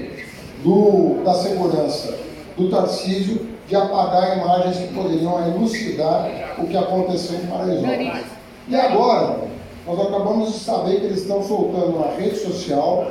do, 0.62 1.22
da 1.24 1.34
segurança 1.34 2.18
do 2.56 2.68
Tarcísio 2.70 3.46
de 3.66 3.76
apagar 3.76 4.38
imagens 4.38 4.76
que 4.78 4.94
poderiam 4.94 5.46
elucidar 5.46 6.56
o 6.58 6.66
que 6.66 6.76
aconteceu 6.76 7.38
em 7.38 7.46
Paraisópolis. 7.46 8.24
E 8.68 8.76
agora, 8.76 9.40
nós 9.86 10.00
acabamos 10.00 10.52
de 10.52 10.58
saber 10.60 11.00
que 11.00 11.06
eles 11.06 11.22
estão 11.22 11.42
soltando 11.42 11.98
na 11.98 12.14
rede 12.14 12.36
social 12.36 13.10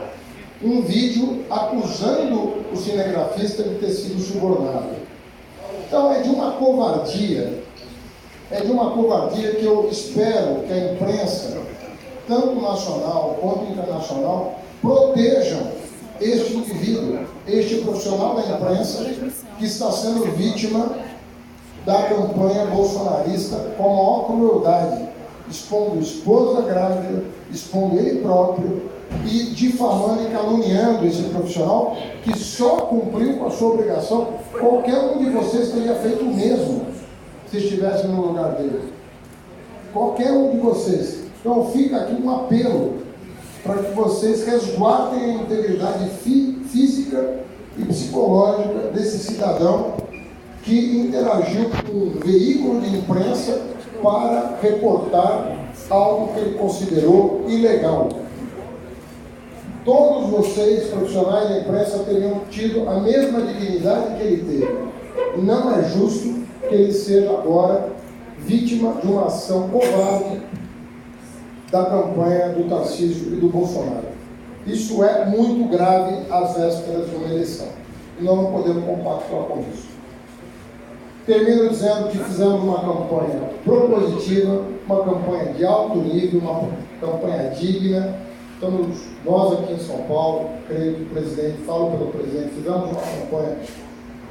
um 0.63 0.82
vídeo 0.82 1.43
acusando 1.50 2.54
o 2.71 2.76
cinegrafista 2.76 3.63
de 3.63 3.76
ter 3.76 3.89
sido 3.89 4.21
subornado. 4.21 4.95
Então 5.88 6.13
é 6.13 6.21
de 6.21 6.30
uma 6.30 6.52
covardia, 6.54 7.63
é 8.50 8.62
de 8.62 8.71
uma 8.71 8.91
covardia 8.91 9.56
que 9.56 9.65
eu 9.65 9.89
espero 9.89 10.63
que 10.67 10.74
a 10.74 10.93
imprensa, 10.93 11.58
tanto 12.28 12.62
nacional 12.62 13.38
quanto 13.41 13.71
internacional, 13.71 14.60
protejam 14.82 15.71
este 16.19 16.54
indivíduo, 16.54 17.26
este 17.47 17.76
profissional 17.82 18.36
da 18.36 18.43
imprensa 18.43 19.06
que 19.58 19.65
está 19.65 19.91
sendo 19.91 20.32
vítima 20.36 20.95
da 21.86 22.04
campanha 22.04 22.65
bolsonarista 22.67 23.71
com 23.76 23.84
a 23.84 23.88
maior 23.88 24.26
crueldade 24.28 25.10
expondo 25.50 26.00
esposa 26.00 26.62
grávida, 26.62 27.26
expondo 27.52 28.00
ele 28.00 28.21
próprio 28.21 28.89
e 29.26 29.43
difamando 29.52 30.24
e 30.24 30.32
caluniando 30.32 31.06
esse 31.06 31.24
profissional 31.24 31.95
que 32.24 32.38
só 32.38 32.82
cumpriu 32.82 33.38
com 33.38 33.47
a 33.47 33.52
sua 33.52 33.74
obrigação. 33.74 34.34
Qualquer 34.52 35.00
um 35.00 35.24
de 35.24 35.30
vocês 35.30 35.71
teria 35.71 35.95
feito 35.95 36.24
o 36.24 36.34
mesmo 36.34 36.86
se 37.50 37.58
estivesse 37.58 38.08
no 38.08 38.28
lugar 38.28 38.56
dele. 38.56 38.93
Qualquer 39.93 40.32
um 40.32 40.52
de 40.52 40.58
vocês. 40.58 41.26
Então 41.39 41.65
fica 41.71 41.97
aqui 41.97 42.21
um 42.21 42.30
apelo 42.30 43.02
para 43.63 43.78
que 43.84 43.91
vocês 43.93 44.45
resguardem 44.45 45.24
a 45.24 45.34
integridade 45.36 46.10
fí 46.24 46.62
física 46.71 47.41
e 47.78 47.86
psicológica 47.86 48.89
desse 48.93 49.19
cidadão 49.19 49.93
que 50.63 51.00
interagiu 51.00 51.69
com 51.69 51.91
um 51.91 52.19
veículo 52.24 52.80
de 52.82 52.95
imprensa 52.97 53.62
para 54.02 54.58
reportar 54.62 55.58
algo 55.89 56.34
que 56.34 56.39
ele 56.39 56.58
considerou 56.58 57.45
ilegal. 57.47 58.10
Todos 59.84 60.30
vocês, 60.30 60.89
profissionais 60.89 61.50
da 61.50 61.60
imprensa, 61.60 62.04
teriam 62.04 62.41
tido 62.50 62.88
a 62.88 63.00
mesma 63.00 63.41
dignidade 63.41 64.15
que 64.15 64.24
ele 64.24 64.60
teve. 64.60 65.41
Não 65.41 65.74
é 65.74 65.84
justo 65.89 66.44
que 66.70 66.76
ele 66.76 66.94
seja 66.94 67.32
agora 67.32 67.89
vítima 68.38 68.94
de 69.02 69.08
uma 69.08 69.26
ação 69.26 69.70
covarde 69.70 70.41
da 71.72 71.86
campanha 71.86 72.50
do 72.50 72.70
Tarcísio 72.70 73.34
e 73.34 73.36
do 73.38 73.48
Bolsonaro. 73.48 74.12
Isso 74.67 75.04
é 75.04 75.26
muito 75.26 75.70
grave 75.70 76.28
às 76.30 76.56
vésperas 76.56 77.10
de 77.10 77.15
uma 77.15 77.28
eleição. 77.28 77.67
E 78.20 78.24
nós 78.24 78.36
não 78.36 78.52
podemos 78.52 78.86
compactuar 78.86 79.44
com 79.46 79.62
isso. 79.74 79.89
Termino 81.26 81.70
dizendo 81.70 82.10
que 82.10 82.17
fizemos 82.17 82.62
uma 82.63 82.80
campanha 82.80 83.50
propositiva, 83.63 84.63
uma 84.86 85.04
campanha 85.04 85.54
de 85.54 85.65
alto 85.65 85.98
nível, 86.00 86.41
uma 86.41 86.70
campanha 87.00 87.50
digna. 87.50 88.15
Estamos, 88.62 89.00
nós 89.26 89.54
aqui 89.54 89.74
em 89.74 89.80
São 89.80 89.97
Paulo, 90.04 90.50
creio 90.67 90.93
que 90.93 91.02
o 91.02 91.06
presidente, 91.08 91.63
falo 91.65 91.97
pelo 91.97 92.12
presidente, 92.12 92.54
fizemos 92.54 92.91
uma 92.91 93.02
campanha 93.02 93.58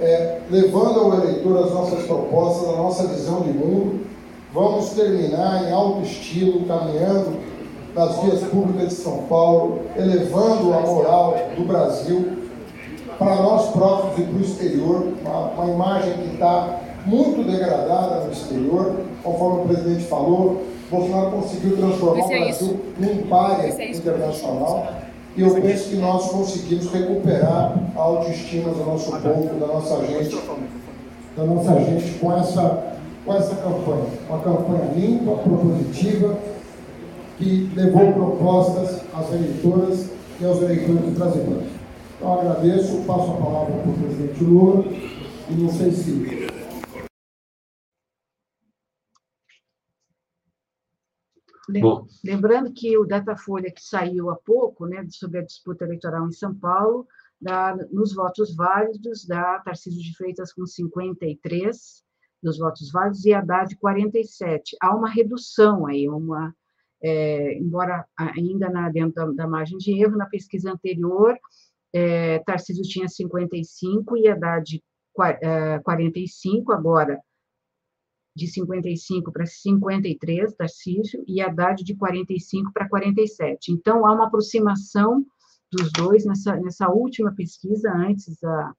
é, 0.00 0.38
levando 0.48 1.00
ao 1.00 1.14
eleitor 1.14 1.64
as 1.64 1.72
nossas 1.72 2.06
propostas, 2.06 2.68
a 2.68 2.76
nossa 2.76 3.08
visão 3.08 3.40
de 3.40 3.48
mundo. 3.48 4.06
Vamos 4.54 4.90
terminar 4.90 5.64
em 5.64 5.72
alto 5.72 6.02
estilo, 6.02 6.64
caminhando 6.64 7.40
nas 7.92 8.18
vias 8.20 8.38
públicas 8.44 8.90
de 8.90 8.94
São 8.94 9.24
Paulo, 9.28 9.80
elevando 9.96 10.74
a 10.74 10.80
moral 10.80 11.36
do 11.56 11.64
Brasil 11.64 12.38
para 13.18 13.34
nós 13.34 13.70
próprios 13.72 14.16
e 14.16 14.30
para 14.30 14.38
o 14.38 14.42
exterior, 14.42 15.08
uma, 15.24 15.38
uma 15.48 15.72
imagem 15.72 16.12
que 16.12 16.34
está 16.34 16.78
muito 17.04 17.44
degradada 17.50 18.26
no 18.26 18.30
exterior, 18.30 18.94
conforme 19.24 19.64
o 19.64 19.66
presidente 19.66 20.04
falou, 20.04 20.62
Bolsonaro 20.90 21.30
conseguiu 21.30 21.76
transformar 21.76 22.26
o 22.26 22.32
é 22.32 22.44
Brasil 22.44 22.80
num 22.98 23.16
párea 23.28 23.66
é 23.66 23.90
internacional. 23.92 24.92
E 25.36 25.42
eu 25.42 25.54
penso 25.54 25.90
que 25.90 25.96
nós 25.96 26.28
conseguimos 26.28 26.90
recuperar 26.90 27.78
a 27.94 28.00
autoestima 28.00 28.70
do 28.70 28.84
nosso 28.84 29.12
povo, 29.12 29.60
da 29.60 29.66
nossa 29.68 30.04
gente, 30.04 30.36
da 31.36 31.44
nossa 31.44 31.80
gente 31.84 32.18
com 32.18 32.36
essa, 32.36 32.94
com 33.24 33.34
essa 33.34 33.54
campanha. 33.54 34.06
Uma 34.28 34.40
campanha 34.40 34.90
limpa, 34.96 35.36
propositiva, 35.36 36.36
que 37.38 37.70
levou 37.76 38.12
propostas 38.12 39.02
às 39.14 39.32
eleitoras 39.32 40.06
e 40.40 40.44
aos 40.44 40.60
eleitores 40.60 41.16
brasileiros. 41.16 41.68
Então 42.16 42.38
agradeço, 42.38 42.96
passo 43.06 43.30
a 43.30 43.34
palavra 43.34 43.72
para 43.76 43.90
o 43.90 43.94
presidente 43.94 44.44
Lula 44.44 44.84
e 45.48 45.54
não 45.54 45.70
sei 45.70 45.92
se 45.92 46.49
Bom. 51.68 52.06
Lembrando 52.24 52.72
que 52.72 52.96
o 52.96 53.04
Datafolha 53.04 53.70
que 53.70 53.82
saiu 53.82 54.30
há 54.30 54.36
pouco, 54.36 54.86
né, 54.86 55.06
sobre 55.10 55.38
a 55.38 55.44
disputa 55.44 55.84
eleitoral 55.84 56.26
em 56.26 56.32
São 56.32 56.54
Paulo, 56.54 57.06
nos 57.90 58.14
votos 58.14 58.54
válidos, 58.54 59.26
dá 59.26 59.60
Tarcísio 59.60 60.02
de 60.02 60.16
Freitas 60.16 60.52
com 60.52 60.66
53 60.66 62.04
dos 62.42 62.58
votos 62.58 62.90
válidos 62.90 63.24
e 63.24 63.32
Haddad 63.32 63.76
47. 63.76 64.76
Há 64.80 64.94
uma 64.94 65.08
redução 65.08 65.86
aí, 65.86 66.08
uma, 66.08 66.54
é, 67.02 67.58
embora 67.58 68.04
ainda 68.16 68.68
na, 68.70 68.88
dentro 68.90 69.14
da, 69.14 69.44
da, 69.44 69.46
margem 69.46 69.78
de 69.78 69.98
erro, 70.00 70.16
na 70.16 70.26
pesquisa 70.26 70.72
anterior, 70.72 71.36
é, 71.92 72.38
Tarcísio 72.40 72.82
tinha 72.82 73.08
55 73.08 74.16
e 74.16 74.28
Haddad 74.28 74.82
45, 75.82 76.72
é, 76.72 76.74
agora 76.74 77.20
de 78.34 78.46
55 78.46 79.32
para 79.32 79.46
53, 79.46 80.54
Tarcísio, 80.54 81.24
e 81.26 81.40
Haddad 81.40 81.82
de 81.82 81.94
45 81.96 82.72
para 82.72 82.88
47. 82.88 83.72
Então, 83.72 84.06
há 84.06 84.12
uma 84.12 84.26
aproximação 84.26 85.24
dos 85.70 85.90
dois 85.92 86.24
nessa, 86.24 86.56
nessa 86.56 86.88
última 86.88 87.32
pesquisa, 87.34 87.92
antes 87.92 88.38
da, 88.40 88.72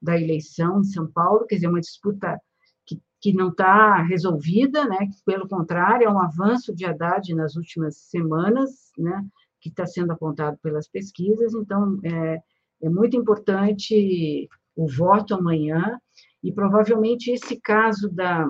da 0.00 0.20
eleição 0.20 0.80
em 0.80 0.84
São 0.84 1.06
Paulo, 1.06 1.46
quer 1.46 1.56
dizer, 1.56 1.68
uma 1.68 1.80
disputa 1.80 2.40
que, 2.86 3.00
que 3.20 3.32
não 3.32 3.48
está 3.48 4.02
resolvida, 4.02 4.84
né, 4.84 5.10
pelo 5.24 5.48
contrário, 5.48 6.06
é 6.06 6.10
um 6.10 6.20
avanço 6.20 6.74
de 6.74 6.84
Haddad 6.84 7.34
nas 7.34 7.56
últimas 7.56 7.96
semanas, 7.96 8.92
né, 8.96 9.26
que 9.60 9.68
está 9.68 9.86
sendo 9.86 10.12
apontado 10.12 10.56
pelas 10.62 10.88
pesquisas, 10.88 11.54
então, 11.54 11.98
é, 12.04 12.40
é 12.82 12.88
muito 12.88 13.16
importante 13.16 14.48
o 14.76 14.86
voto 14.86 15.34
amanhã, 15.34 16.00
e 16.42 16.52
provavelmente 16.52 17.32
esse 17.32 17.60
caso 17.60 18.08
da, 18.08 18.48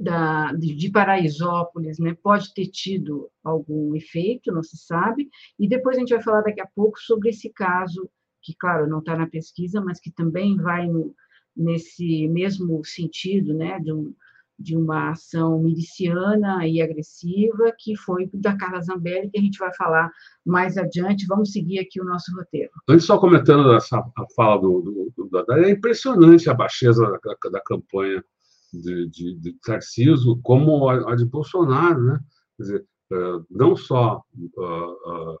da, 0.00 0.50
de 0.54 0.90
Paraisópolis 0.90 1.98
né, 1.98 2.16
pode 2.22 2.54
ter 2.54 2.66
tido 2.68 3.28
algum 3.44 3.94
efeito, 3.94 4.50
não 4.50 4.62
se 4.62 4.78
sabe, 4.78 5.28
e 5.58 5.68
depois 5.68 5.96
a 5.96 6.00
gente 6.00 6.14
vai 6.14 6.22
falar 6.22 6.40
daqui 6.40 6.62
a 6.62 6.68
pouco 6.74 6.98
sobre 6.98 7.28
esse 7.28 7.50
caso, 7.50 8.08
que, 8.42 8.54
claro, 8.58 8.88
não 8.88 9.00
está 9.00 9.14
na 9.14 9.26
pesquisa, 9.26 9.82
mas 9.82 10.00
que 10.00 10.10
também 10.10 10.56
vai 10.56 10.86
no, 10.86 11.14
nesse 11.54 12.26
mesmo 12.28 12.82
sentido, 12.82 13.52
né, 13.52 13.78
de, 13.78 13.92
um, 13.92 14.14
de 14.58 14.74
uma 14.74 15.10
ação 15.10 15.58
miliciana 15.58 16.66
e 16.66 16.80
agressiva, 16.80 17.70
que 17.78 17.94
foi 17.94 18.30
da 18.32 18.56
Carla 18.56 18.80
Zambelli, 18.80 19.28
que 19.28 19.38
a 19.38 19.42
gente 19.42 19.58
vai 19.58 19.74
falar 19.74 20.10
mais 20.46 20.78
adiante. 20.78 21.26
Vamos 21.26 21.52
seguir 21.52 21.78
aqui 21.78 22.00
o 22.00 22.06
nosso 22.06 22.34
roteiro. 22.34 22.70
Antes, 22.88 23.04
só 23.04 23.18
comentando 23.18 23.74
essa, 23.74 23.98
a 23.98 24.24
fala 24.34 24.62
do, 24.62 25.12
do, 25.14 25.28
do, 25.28 25.52
é 25.52 25.70
impressionante 25.70 26.48
a 26.48 26.54
baixeza 26.54 27.04
da, 27.04 27.50
da 27.50 27.60
campanha 27.60 28.24
de, 28.72 29.08
de, 29.08 29.34
de 29.34 29.52
Tarciso 29.64 30.40
como 30.42 30.88
a, 30.88 31.12
a, 31.12 31.16
de 31.16 31.24
Bolsonaro, 31.24 32.02
né? 32.02 32.20
Quer 32.56 32.62
dizer, 32.62 32.86
uh, 33.12 33.46
não 33.50 33.76
só 33.76 34.22
uh, 34.56 35.32
uh, 35.32 35.38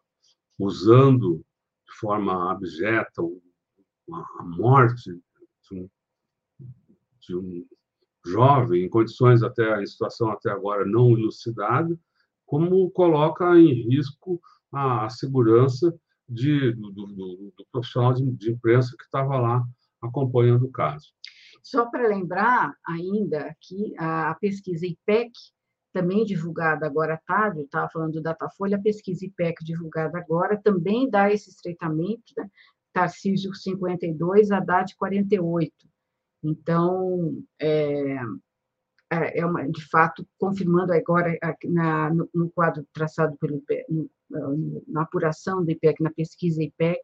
usando 0.58 1.44
de 1.86 1.94
forma 1.98 2.50
abjeta 2.52 3.22
a 4.12 4.44
morte 4.44 5.10
de 5.10 5.74
um, 5.74 5.88
de 7.20 7.36
um 7.36 7.66
jovem 8.26 8.84
em 8.84 8.88
condições 8.88 9.42
até 9.42 9.80
em 9.80 9.86
situação 9.86 10.30
até 10.30 10.50
agora 10.50 10.84
não 10.84 11.12
elucidada, 11.12 11.98
como 12.44 12.90
coloca 12.90 13.58
em 13.58 13.72
risco 13.88 14.40
a, 14.72 15.06
a 15.06 15.10
segurança 15.10 15.94
de, 16.28 16.72
do, 16.72 16.90
do, 16.90 17.52
do 17.56 17.66
profissional 17.72 18.12
de, 18.12 18.24
de 18.32 18.52
imprensa 18.52 18.94
que 18.96 19.04
estava 19.04 19.38
lá 19.38 19.64
acompanhando 20.02 20.66
o 20.66 20.70
caso. 20.70 21.12
Só 21.62 21.86
para 21.86 22.08
lembrar 22.08 22.74
ainda 22.86 23.54
que 23.60 23.94
a 23.98 24.34
pesquisa 24.40 24.86
IPEC, 24.86 25.32
também 25.92 26.24
divulgada 26.24 26.86
agora 26.86 27.14
à 27.14 27.16
tarde, 27.18 27.62
estava 27.62 27.88
falando 27.90 28.12
do 28.14 28.22
Datafolha, 28.22 28.76
a 28.76 28.82
pesquisa 28.82 29.24
IPEC 29.24 29.64
divulgada 29.64 30.18
agora 30.18 30.56
também 30.56 31.10
dá 31.10 31.32
esse 31.32 31.50
estreitamento, 31.50 32.32
né? 32.36 32.48
Tarcísio 32.92 33.54
52, 33.54 34.50
Haddad 34.50 34.94
48. 34.96 35.72
Então, 36.42 37.42
é, 37.60 38.16
é, 39.10 39.40
é 39.40 39.46
uma, 39.46 39.68
de 39.68 39.84
fato, 39.88 40.26
confirmando 40.38 40.92
agora 40.92 41.36
na, 41.64 42.12
no, 42.12 42.28
no 42.34 42.50
quadro 42.50 42.86
traçado 42.92 43.36
pelo 43.36 43.56
IPEC, 43.56 43.84
na 44.86 45.02
apuração 45.02 45.64
do 45.64 45.70
IPEC, 45.70 46.02
na 46.02 46.10
pesquisa 46.10 46.62
IPEC, 46.62 47.00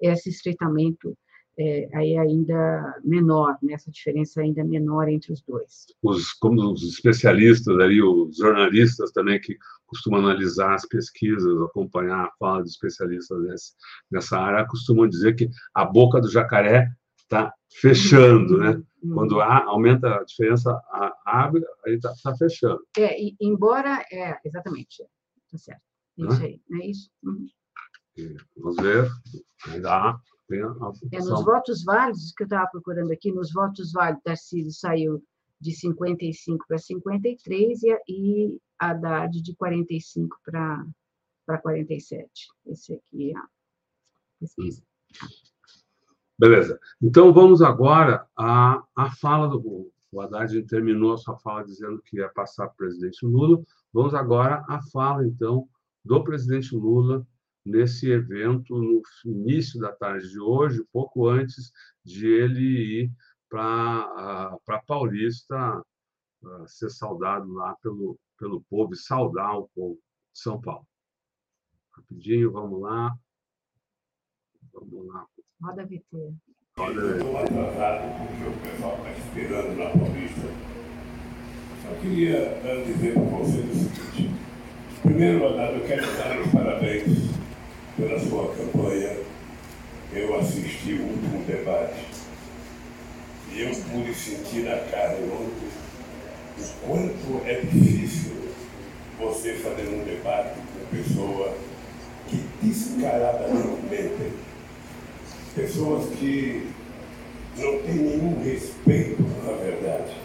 esse 0.00 0.28
estreitamento 0.28 1.16
é, 1.58 1.88
aí 1.92 2.16
ainda 2.16 2.94
menor, 3.02 3.58
né? 3.62 3.72
essa 3.74 3.90
diferença 3.90 4.40
ainda 4.40 4.62
menor 4.62 5.08
entre 5.08 5.32
os 5.32 5.42
dois. 5.42 5.86
Os, 6.02 6.32
como 6.34 6.72
os 6.72 6.82
especialistas 6.84 7.76
ali, 7.78 8.00
os 8.00 8.36
jornalistas 8.36 9.10
também 9.10 9.40
que 9.40 9.56
costumam 9.86 10.20
analisar 10.20 10.74
as 10.74 10.86
pesquisas, 10.86 11.60
acompanhar 11.62 12.26
a 12.26 12.32
fala 12.38 12.62
dos 12.62 12.72
especialistas 12.72 13.42
nessa, 13.42 13.72
nessa 14.10 14.38
área, 14.38 14.68
costumam 14.68 15.08
dizer 15.08 15.34
que 15.34 15.48
a 15.74 15.84
boca 15.84 16.20
do 16.20 16.30
jacaré 16.30 16.88
está 17.16 17.52
fechando, 17.80 18.58
né? 18.58 18.80
Uhum. 19.02 19.14
Quando 19.14 19.40
há, 19.40 19.64
aumenta 19.64 20.14
a 20.14 20.24
diferença, 20.24 20.70
a, 20.70 21.14
abre, 21.26 21.62
aí 21.84 21.94
está 21.94 22.12
tá 22.22 22.36
fechando. 22.36 22.80
É, 22.96 23.20
e, 23.20 23.36
embora, 23.40 24.04
é, 24.12 24.38
exatamente, 24.44 25.02
está 25.44 25.58
certo, 25.58 25.82
é 26.18 26.22
isso 26.22 26.42
aí, 26.42 26.60
não 26.68 26.80
é 26.80 26.86
isso? 26.86 27.10
Uhum. 27.22 27.46
Vamos 28.56 28.76
ver, 28.76 29.08
ainda 29.68 29.94
há 29.94 30.20
é, 30.50 31.18
nos 31.18 31.44
votos 31.44 31.84
válidos, 31.84 32.32
que 32.32 32.42
eu 32.42 32.46
estava 32.46 32.70
procurando 32.70 33.12
aqui, 33.12 33.30
nos 33.30 33.52
votos 33.52 33.92
válidos, 33.92 34.22
Tarcísio 34.22 34.72
saiu 34.72 35.22
de 35.60 35.72
55 35.72 36.64
para 36.66 36.78
53 36.78 37.82
e, 37.82 38.02
e 38.08 38.58
Haddad 38.78 39.42
de 39.42 39.54
45 39.56 40.38
para, 40.44 40.86
para 41.44 41.58
47. 41.58 42.30
Esse 42.66 42.94
aqui 42.94 43.32
é 43.32 43.36
a 43.36 43.48
pesquisa. 44.40 44.82
Beleza. 46.38 46.80
Então, 47.02 47.32
vamos 47.32 47.60
agora 47.60 48.26
à, 48.36 48.82
à 48.96 49.10
fala 49.10 49.48
do. 49.48 49.92
O 50.10 50.20
Haddad 50.22 50.62
terminou 50.62 51.12
a 51.12 51.18
sua 51.18 51.36
fala 51.36 51.62
dizendo 51.62 52.00
que 52.00 52.16
ia 52.16 52.30
passar 52.30 52.68
para 52.68 52.72
o 52.72 52.76
presidente 52.76 53.26
Lula. 53.26 53.62
Vamos 53.92 54.14
agora 54.14 54.64
à 54.66 54.80
fala, 54.90 55.26
então, 55.26 55.68
do 56.02 56.24
presidente 56.24 56.74
Lula 56.74 57.26
nesse 57.68 58.10
evento 58.10 58.76
no 58.76 59.02
início 59.24 59.78
da 59.80 59.92
tarde 59.92 60.30
de 60.30 60.40
hoje, 60.40 60.84
pouco 60.92 61.28
antes 61.28 61.70
de 62.04 62.26
ele 62.26 63.02
ir 63.02 63.12
para 63.48 64.58
para 64.64 64.82
Paulista 64.82 65.82
ser 66.66 66.90
saudado 66.90 67.52
lá 67.52 67.74
pelo 67.82 68.18
pelo 68.38 68.62
povo 68.70 68.94
e 68.94 68.96
saudar 68.96 69.58
o 69.58 69.68
povo 69.74 69.98
de 70.32 70.40
São 70.40 70.60
Paulo. 70.60 70.86
Rapidinho, 71.92 72.52
vamos 72.52 72.80
lá. 72.80 73.16
Vamos 74.72 75.06
lá. 75.08 75.26
Roda 75.60 75.84
VT. 75.84 76.04
Roda 76.78 77.00
VT. 77.00 77.16
Estou 77.16 77.38
atrasado, 77.38 78.28
porque 78.28 78.44
o 78.44 78.62
pessoal 78.62 78.96
está 78.98 79.10
esperando 79.10 79.76
na 79.76 79.90
Paulista. 79.90 80.68
Só 81.82 82.00
queria 82.00 82.36
eh, 82.36 82.84
dizer 82.84 83.14
para 83.14 83.22
vocês 83.22 83.70
o 83.70 83.94
seguinte. 83.94 84.48
Primeiro, 85.02 85.44
eu 85.44 85.86
quero 85.86 86.06
dar 86.16 86.40
os 86.40 86.52
parabéns 86.52 87.17
pela 87.98 88.18
sua 88.20 88.54
campanha, 88.54 89.16
eu 90.12 90.38
assisti 90.38 90.92
o 90.92 91.02
último 91.02 91.44
debate. 91.44 92.06
eu 93.56 93.70
pude 93.90 94.14
sentir 94.14 94.60
na 94.60 94.76
carne 94.88 95.24
ontem 95.24 95.68
o 96.58 96.86
quanto 96.86 97.44
é 97.44 97.60
difícil 97.60 98.32
você 99.18 99.54
fazer 99.54 99.88
um 99.88 100.04
debate 100.04 100.54
com 100.54 100.96
pessoa 100.96 101.54
que 102.28 102.44
descaradamente 102.62 104.32
pessoas 105.56 106.08
que 106.14 106.68
não 107.56 107.82
têm 107.82 107.96
nenhum 107.96 108.44
respeito 108.44 109.22
na 109.44 109.52
verdade. 109.54 110.16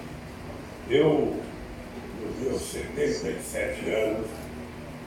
Eu, 0.90 1.36
nos 2.22 2.48
meus 2.48 2.62
77 2.62 3.90
anos, 3.90 4.28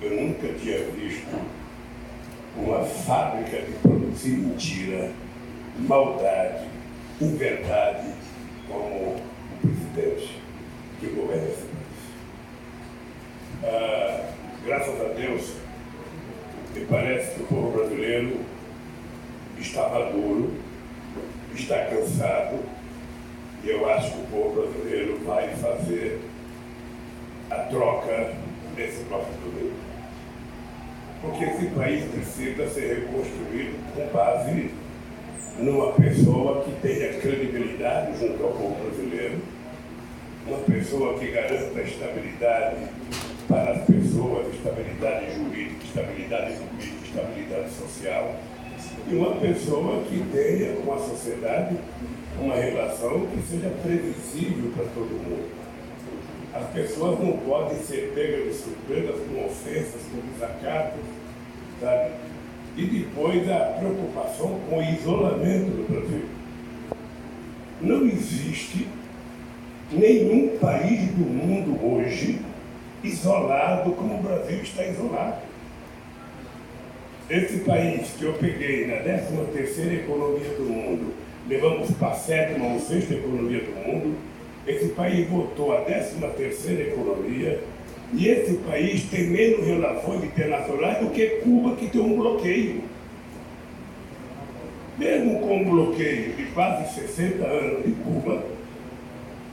eu 0.02 0.10
nunca 0.10 0.48
tinha 0.54 0.78
visto 0.90 1.55
uma 2.56 2.84
fábrica 2.84 3.58
de 3.58 3.72
produzir 3.82 4.38
mentira, 4.38 5.10
maldade, 5.78 6.66
inverdade, 7.20 8.12
como 8.68 8.86
o 8.86 9.20
presidente 9.60 10.40
que 11.00 11.06
governa 11.08 11.44
esse 11.44 11.62
país. 11.62 11.76
Ah, 13.64 14.30
graças 14.64 15.00
a 15.00 15.08
Deus, 15.14 15.52
me 16.74 16.84
parece 16.86 17.34
que 17.34 17.42
o 17.42 17.46
povo 17.46 17.70
brasileiro 17.72 18.40
está 19.58 19.88
maduro, 19.88 20.54
está 21.54 21.86
cansado, 21.86 22.58
e 23.64 23.70
eu 23.70 23.88
acho 23.90 24.12
que 24.12 24.18
o 24.18 24.26
povo 24.26 24.62
brasileiro 24.62 25.18
vai 25.24 25.48
fazer 25.56 26.20
a 27.50 27.56
troca 27.56 28.34
desse 28.74 29.04
próximo 29.04 29.36
domingo. 29.44 29.85
Porque 31.20 31.44
esse 31.44 31.66
país 31.66 32.04
precisa 32.04 32.68
ser 32.68 33.00
reconstruído 33.00 33.76
com 33.94 34.06
base 34.16 34.70
numa 35.58 35.92
pessoa 35.92 36.62
que 36.64 36.72
tenha 36.82 37.14
credibilidade 37.20 38.18
junto 38.20 38.42
ao 38.42 38.50
povo 38.50 38.76
brasileiro, 38.84 39.40
uma 40.46 40.58
pessoa 40.58 41.18
que 41.18 41.28
garanta 41.28 41.80
estabilidade 41.80 42.76
para 43.48 43.72
as 43.72 43.84
pessoas, 43.84 44.54
estabilidade 44.54 45.34
jurídica, 45.34 45.84
estabilidade 45.84 46.56
política, 46.56 47.06
estabilidade 47.06 47.70
social, 47.70 48.36
e 49.08 49.14
uma 49.14 49.36
pessoa 49.36 50.02
que 50.04 50.22
tenha 50.32 50.76
com 50.76 50.92
a 50.92 50.98
sociedade 50.98 51.76
uma 52.38 52.54
relação 52.54 53.26
que 53.26 53.40
seja 53.50 53.70
previsível 53.82 54.70
para 54.76 54.84
todo 54.86 55.08
mundo. 55.08 55.65
As 56.58 56.70
pessoas 56.70 57.18
não 57.20 57.36
podem 57.38 57.78
ser 57.80 58.12
pegas 58.14 58.44
de 58.44 58.54
surpresa 58.54 59.12
com 59.12 59.44
ofensas, 59.44 60.00
com 60.10 60.32
desacatos, 60.32 61.00
sabe? 61.78 62.12
E 62.76 62.86
depois 62.86 63.50
a 63.50 63.76
preocupação 63.78 64.58
com 64.68 64.78
o 64.78 64.82
isolamento 64.82 65.70
do 65.70 65.92
Brasil. 65.92 66.24
Não 67.80 68.06
existe 68.06 68.88
nenhum 69.92 70.56
país 70.58 71.10
do 71.10 71.26
mundo 71.26 71.78
hoje 71.84 72.40
isolado 73.04 73.92
como 73.92 74.18
o 74.18 74.22
Brasil 74.22 74.62
está 74.62 74.84
isolado. 74.84 75.42
Esse 77.28 77.58
país 77.60 78.14
que 78.18 78.24
eu 78.24 78.32
peguei 78.34 78.86
na 78.86 79.02
13 79.02 79.26
terceira 79.52 79.94
economia 79.94 80.48
do 80.50 80.64
mundo, 80.64 81.12
levamos 81.48 81.90
para 81.92 82.08
a 82.08 82.14
sétima 82.14 82.66
ou 82.72 82.80
sexta 82.80 83.14
economia 83.14 83.60
do 83.60 83.74
mundo, 83.86 84.16
esse 84.66 84.88
país 84.88 85.28
voltou 85.28 85.72
à 85.72 85.82
13 85.82 86.16
terceira 86.36 86.82
economia, 86.82 87.60
e 88.12 88.28
esse 88.28 88.54
país 88.58 89.04
tem 89.10 89.28
menos 89.28 89.66
relações 89.66 90.24
internacionais 90.24 90.98
do 90.98 91.10
que 91.10 91.26
Cuba, 91.42 91.76
que 91.76 91.88
tem 91.88 92.00
um 92.00 92.16
bloqueio. 92.16 92.82
Mesmo 94.98 95.40
com 95.40 95.56
um 95.58 95.64
bloqueio 95.64 96.32
de 96.32 96.44
quase 96.46 96.94
60 96.94 97.44
anos 97.44 97.84
de 97.84 97.92
Cuba, 97.92 98.44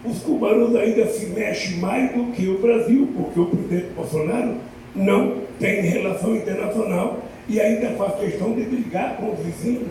os 0.06 0.20
cubanos 0.20 0.76
ainda 0.76 1.08
se 1.08 1.28
mexem 1.28 1.78
mais 1.78 2.12
do 2.12 2.32
que 2.32 2.48
o 2.48 2.60
Brasil, 2.60 3.10
porque 3.16 3.40
o 3.40 3.46
presidente 3.46 3.94
Bolsonaro 3.94 4.56
não 4.96 5.42
tem 5.60 5.82
relação 5.82 6.36
internacional 6.36 7.24
e 7.48 7.60
ainda 7.60 7.92
faz 7.92 8.16
questão 8.20 8.54
de 8.54 8.64
brigar 8.64 9.18
com 9.18 9.34
os 9.34 9.40
vizinhos, 9.40 9.90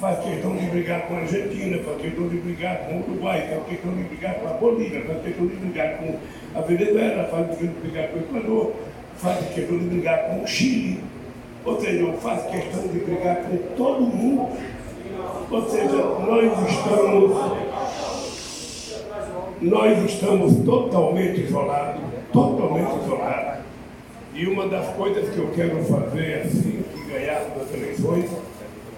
faz 0.00 0.18
questão 0.20 0.56
de 0.56 0.64
brigar 0.66 1.02
com 1.02 1.14
a 1.14 1.18
Argentina, 1.18 1.78
faz 1.84 2.00
questão 2.00 2.28
de 2.28 2.36
brigar 2.36 2.78
com 2.78 2.94
o 2.94 2.98
Uruguai, 3.00 3.48
faz 3.50 3.66
questão 3.68 3.92
de 3.94 4.02
brigar 4.04 4.34
com 4.36 4.48
a 4.48 4.52
Bolívia, 4.54 5.04
faz 5.06 5.22
questão 5.22 5.46
de 5.46 5.56
brigar 5.56 5.98
com 5.98 6.14
a 6.58 6.60
Venezuela, 6.62 7.24
faz 7.24 7.48
questão 7.48 7.68
de 7.68 7.74
brigar 7.74 8.08
com 8.08 8.16
o 8.16 8.20
Equador, 8.22 8.72
faz 9.16 9.54
questão 9.54 9.78
de 9.78 9.84
brigar 9.84 10.24
com 10.24 10.42
o 10.42 10.46
Chile, 10.46 11.00
ou 11.66 11.78
seja, 11.78 12.12
faz 12.14 12.42
questão 12.46 12.88
de 12.88 12.98
brigar 12.98 13.36
com 13.42 13.56
todo 13.76 14.00
mundo. 14.00 14.48
Ou 15.50 15.68
seja, 15.68 15.96
nós 15.96 16.70
estamos 16.70 17.70
nós 19.60 20.10
estamos 20.10 20.64
totalmente 20.64 21.42
isolados, 21.42 22.00
totalmente 22.32 23.04
isolados. 23.04 23.60
E 24.32 24.46
uma 24.46 24.66
das 24.66 24.88
coisas 24.94 25.28
que 25.28 25.38
eu 25.38 25.50
quero 25.54 25.84
fazer 25.84 26.44
assim 26.46 26.82
que 26.94 27.12
ganharmos 27.12 27.62
as 27.62 27.74
eleições 27.74 28.30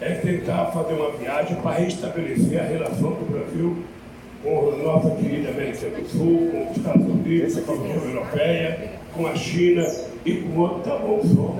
é 0.02 0.14
tentar 0.14 0.66
fazer 0.66 0.94
uma 0.94 1.12
viagem 1.12 1.56
para 1.56 1.78
restabelecer 1.78 2.60
a 2.60 2.64
relação 2.64 3.12
do 3.12 3.30
Brasil 3.30 3.76
com 4.42 4.72
a 4.72 4.76
nossa 4.76 5.10
querida 5.10 5.50
América 5.50 5.88
do 5.90 6.08
Sul, 6.08 6.50
com 6.50 6.70
os 6.70 6.76
Estados 6.76 7.06
Unidos, 7.06 7.60
com 7.60 7.72
a 7.72 7.74
União 7.76 8.04
Europeia, 8.04 8.90
com 9.14 9.26
a 9.28 9.36
China 9.36 9.86
e 10.26 10.32
com 10.34 10.58
outro 10.58 10.80
tá 10.80 10.96
bom 10.98 11.22
só. 11.22 11.56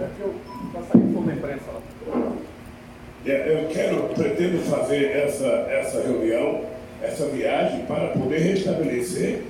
É, 3.24 3.62
eu 3.62 3.68
quero, 3.68 4.02
pretendo 4.14 4.58
fazer 4.68 5.16
essa, 5.16 5.46
essa 5.46 6.02
reunião 6.02 6.72
essa 7.00 7.26
viagem 7.26 7.84
para 7.86 8.08
poder 8.08 8.38
restabelecer 8.38 9.42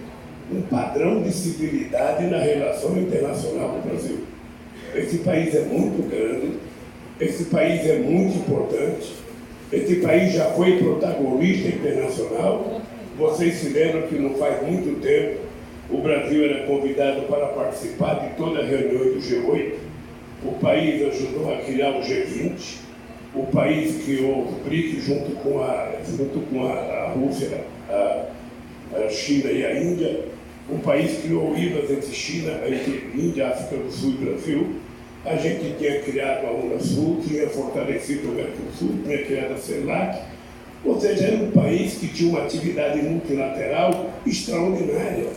um 0.50 0.62
padrão 0.62 1.22
de 1.22 1.30
civilidade 1.32 2.26
na 2.26 2.38
relação 2.38 2.96
internacional 2.98 3.70
do 3.70 3.88
Brasil. 3.88 4.24
Esse 4.94 5.18
país 5.18 5.54
é 5.54 5.60
muito 5.62 6.08
grande, 6.10 6.58
esse 7.20 7.44
país 7.44 7.86
é 7.86 7.98
muito 7.98 8.38
importante, 8.38 9.12
esse 9.72 9.96
país 9.96 10.32
já 10.32 10.46
foi 10.50 10.78
protagonista 10.78 11.68
internacional. 11.68 12.80
Vocês 13.18 13.54
se 13.54 13.68
lembram 13.68 14.02
que 14.08 14.16
não 14.16 14.34
faz 14.34 14.62
muito 14.66 15.00
tempo 15.00 15.40
o 15.90 15.98
Brasil 15.98 16.44
era 16.44 16.66
convidado 16.66 17.22
para 17.22 17.46
participar 17.48 18.14
de 18.14 18.36
toda 18.36 18.60
a 18.60 18.64
reunião 18.64 19.12
do 19.12 19.20
G8. 19.20 19.74
O 20.44 20.52
país 20.52 21.02
ajudou 21.02 21.52
a 21.52 21.58
criar 21.58 21.90
o 21.90 22.00
G20 22.00 22.82
o 23.34 23.46
país 23.46 24.04
criou 24.04 24.40
o 24.40 24.60
BRIC 24.64 25.00
junto 25.00 25.30
com 25.36 25.62
a, 25.62 25.90
junto 26.04 26.38
com 26.50 26.66
a, 26.66 26.72
a 26.72 27.12
Rússia, 27.12 27.64
a, 27.88 28.26
a, 28.94 29.08
China 29.08 29.50
e 29.50 29.64
a 29.64 29.80
Índia. 29.80 30.26
O 30.68 30.78
país 30.78 31.22
criou 31.22 31.56
IVAS 31.56 31.90
entre 31.90 32.12
China, 32.12 32.60
entre 32.66 33.10
Índia, 33.14 33.48
África 33.48 33.82
do 33.82 33.90
Sul 33.90 34.10
e 34.10 34.24
Brasil. 34.24 34.74
A 35.24 35.36
gente 35.36 35.76
tinha 35.78 36.00
criado 36.02 36.46
a 36.46 36.50
Unasul, 36.50 37.20
tinha 37.26 37.48
fortalecido 37.48 38.30
o 38.30 38.34
Mercosul, 38.34 38.98
tinha 39.04 39.24
criado 39.24 39.52
a 39.52 39.56
CELAC. 39.56 40.20
Ou 40.84 41.00
seja, 41.00 41.26
era 41.26 41.36
um 41.36 41.50
país 41.52 41.94
que 41.94 42.08
tinha 42.08 42.30
uma 42.30 42.42
atividade 42.42 43.00
multilateral 43.00 44.10
extraordinária. 44.26 45.28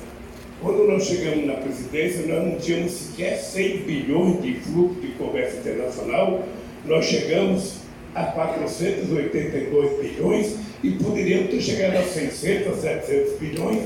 Quando 0.60 0.88
nós 0.88 1.06
chegamos 1.06 1.46
na 1.46 1.54
presidência, 1.54 2.26
nós 2.26 2.44
não 2.44 2.58
tínhamos 2.58 2.92
sequer 2.94 3.38
100 3.38 3.78
bilhões 3.80 4.42
de 4.42 4.56
fluxo 4.56 5.00
de 5.02 5.10
comércio 5.10 5.60
internacional. 5.60 6.44
Nós 6.86 7.06
chegamos 7.06 7.76
a 8.16 8.24
482 8.24 10.02
bilhões 10.02 10.56
e 10.84 10.92
poderiam 10.92 11.46
ter 11.46 11.62
chegado 11.62 11.98
a 11.98 12.04
600, 12.04 12.80
700 12.80 13.40
bilhões 13.40 13.84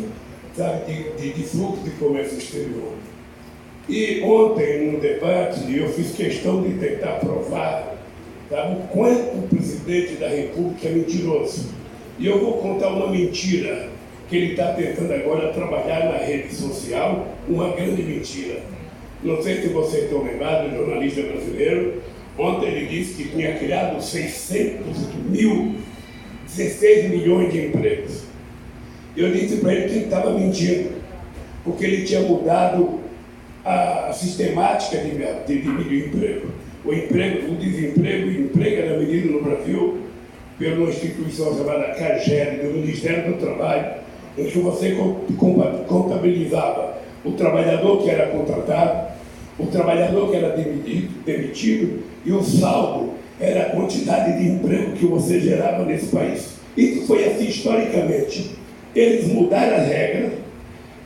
sabe, 0.55 0.85
de, 0.93 1.11
de, 1.21 1.33
de 1.33 1.43
fluxo 1.43 1.83
de 1.83 1.89
comércio 1.91 2.37
exterior. 2.37 2.93
E 3.89 4.21
ontem, 4.21 4.91
no 4.91 4.99
debate, 4.99 5.75
eu 5.75 5.89
fiz 5.89 6.11
questão 6.15 6.61
de 6.61 6.77
tentar 6.77 7.13
provar 7.13 7.97
sabe, 8.49 8.75
o 8.75 8.87
quanto 8.87 9.37
o 9.37 9.47
presidente 9.49 10.13
da 10.13 10.27
República 10.29 10.87
é 10.87 10.91
mentiroso. 10.91 11.69
E 12.17 12.27
eu 12.27 12.39
vou 12.39 12.53
contar 12.59 12.89
uma 12.89 13.07
mentira 13.07 13.89
que 14.29 14.37
ele 14.37 14.51
está 14.51 14.73
tentando 14.73 15.11
agora 15.13 15.51
trabalhar 15.51 16.11
na 16.11 16.17
rede 16.17 16.53
social, 16.53 17.27
uma 17.47 17.71
grande 17.71 18.03
mentira. 18.03 18.61
Não 19.23 19.41
sei 19.41 19.61
se 19.61 19.69
vocês 19.69 20.03
estão 20.03 20.23
lembrados, 20.23 20.71
jornalista 20.71 21.23
brasileiro, 21.23 22.01
Ontem 22.39 22.67
ele 22.69 22.85
disse 22.85 23.15
que 23.15 23.29
tinha 23.29 23.53
criado 23.55 24.01
600 24.01 25.13
mil, 25.29 25.75
16 26.47 27.09
milhões 27.09 27.51
de 27.51 27.65
empregos. 27.65 28.23
Eu 29.17 29.33
disse 29.33 29.57
para 29.57 29.73
ele 29.73 29.89
que 29.89 29.95
ele 29.95 30.05
estava 30.05 30.31
mentindo, 30.31 30.91
porque 31.65 31.83
ele 31.83 32.05
tinha 32.05 32.21
mudado 32.21 32.98
a 33.65 34.11
sistemática 34.13 34.97
de, 34.97 35.11
de, 35.45 35.83
de 35.89 36.07
emprego. 36.07 36.47
O 36.85 36.93
emprego, 36.93 37.51
o 37.51 37.55
desemprego 37.55 38.27
e 38.27 38.37
o 38.37 38.41
emprego 38.45 38.81
era 38.81 38.97
medido 38.97 39.33
no 39.33 39.43
Brasil 39.43 39.99
uma 40.67 40.89
instituição 40.89 41.57
chamada 41.57 41.93
CAGED, 41.93 42.67
do 42.67 42.73
Ministério 42.73 43.31
do 43.31 43.39
Trabalho, 43.39 43.91
em 44.37 44.45
que 44.45 44.59
você 44.59 44.97
contabilizava 45.87 46.97
o 47.23 47.31
trabalhador 47.31 48.03
que 48.03 48.09
era 48.09 48.27
contratado, 48.27 49.09
o 49.57 49.67
trabalhador 49.67 50.29
que 50.29 50.35
era 50.35 50.49
demitido, 50.49 51.23
demitido 51.25 52.03
e 52.25 52.31
o 52.31 52.43
saldo 52.43 53.11
era 53.39 53.67
a 53.67 53.69
quantidade 53.69 54.37
de 54.37 54.49
emprego 54.49 54.93
que 54.93 55.05
você 55.05 55.39
gerava 55.39 55.85
nesse 55.85 56.07
país. 56.07 56.55
Isso 56.75 57.07
foi 57.07 57.25
assim 57.25 57.47
historicamente. 57.47 58.51
eles 58.95 59.27
mudaram 59.27 59.77
a 59.77 59.79
regra 59.79 60.31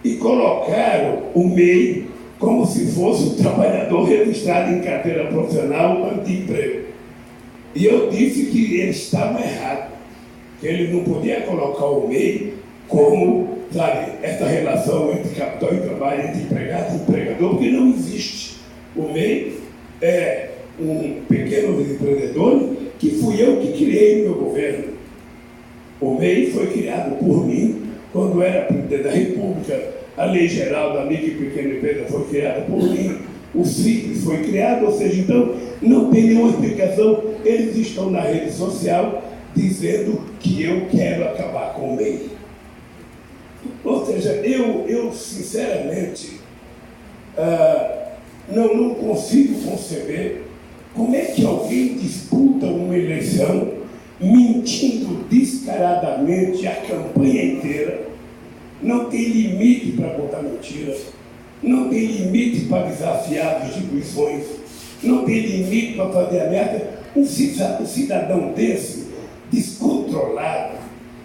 e 0.04 0.16
colocaram 0.16 1.24
o 1.34 1.48
MEI 1.48 2.03
como 2.44 2.66
se 2.66 2.88
fosse 2.88 3.24
um 3.24 3.36
trabalhador 3.36 4.04
registrado 4.04 4.74
em 4.74 4.82
carteira 4.82 5.28
profissional 5.28 6.12
anti-emprego. 6.12 6.88
E 7.74 7.86
eu 7.86 8.10
disse 8.10 8.48
que 8.48 8.82
eles 8.82 8.98
estavam 8.98 9.42
errados, 9.42 9.94
que 10.60 10.68
eles 10.68 10.94
não 10.94 11.04
podiam 11.06 11.42
colocar 11.42 11.86
o 11.86 12.08
MEI 12.08 12.54
como, 12.88 13.60
sabe, 13.72 14.12
essa 14.22 14.46
relação 14.46 15.12
entre 15.14 15.34
capital 15.36 15.74
e 15.74 15.78
trabalho, 15.78 16.28
entre 16.28 16.42
empregado 16.42 16.94
e 16.94 17.02
empregador, 17.02 17.50
porque 17.52 17.70
não 17.70 17.90
existe. 17.92 18.58
O 18.96 19.04
MEI 19.14 19.58
é 20.02 20.50
um 20.80 21.22
pequeno 21.28 21.82
empreendedor 21.82 22.76
que 23.00 23.12
fui 23.12 23.42
eu 23.42 23.58
que 23.58 23.72
criei 23.72 24.24
meu 24.24 24.36
governo. 24.36 24.94
O 26.02 26.16
MEI 26.16 26.52
foi 26.52 26.68
criado 26.68 27.18
por 27.18 27.48
mim 27.48 27.84
quando 28.12 28.44
era 28.44 28.66
presidente 28.66 29.04
da 29.04 29.12
República. 29.12 30.03
A 30.18 30.26
Lei 30.26 30.48
Geral 30.48 30.94
da 30.94 31.06
Micro 31.06 31.28
e 31.28 31.36
Pequena 31.36 31.76
Empresa 31.76 32.06
foi 32.06 32.26
criada 32.26 32.62
por 32.62 32.84
mim. 32.84 33.18
O 33.54 33.66
CITES 33.66 34.24
foi 34.24 34.44
criado, 34.44 34.86
ou 34.86 34.98
seja, 34.98 35.22
então 35.22 35.56
não 35.82 36.12
tem 36.12 36.24
nenhuma 36.24 36.50
explicação. 36.50 37.24
Eles 37.44 37.76
estão 37.76 38.10
na 38.10 38.22
rede 38.22 38.52
social 38.52 39.24
dizendo 39.56 40.22
que 40.40 40.64
eu 40.64 40.88
quero 40.88 41.26
acabar 41.26 41.74
com 41.74 41.94
o 41.94 41.96
MEI. 41.96 42.30
Ou 43.84 44.06
seja, 44.06 44.32
eu, 44.44 44.86
eu 44.88 45.12
sinceramente 45.14 46.40
ah, 47.38 48.14
não, 48.50 48.76
não 48.76 48.96
consigo 48.96 49.62
conceber 49.62 50.44
como 50.94 51.16
é 51.16 51.22
que 51.22 51.46
alguém 51.46 51.96
disputa 51.96 52.68
uma 52.68 52.96
eleição 52.96 53.74
mentindo 54.20 55.26
descaradamente 55.28 56.68
a 56.68 56.76
campanha 56.76 57.44
inteira? 57.44 58.13
Não 58.84 59.06
tem 59.06 59.24
limite 59.24 59.94
para 59.94 60.10
botar 60.10 60.42
mentiras, 60.42 61.06
não 61.64 61.90
tem 61.90 62.06
limite 62.06 62.66
para 62.66 62.88
desafiar 62.88 63.66
instituições, 63.66 64.44
não 65.02 65.24
tem 65.24 65.40
limite 65.40 65.94
para 65.94 66.10
fazer 66.10 66.42
a 66.42 66.50
meta. 66.50 67.04
Um 67.16 67.26
cidadão 67.26 68.52
desse, 68.54 69.08
descontrolado, 69.52 70.78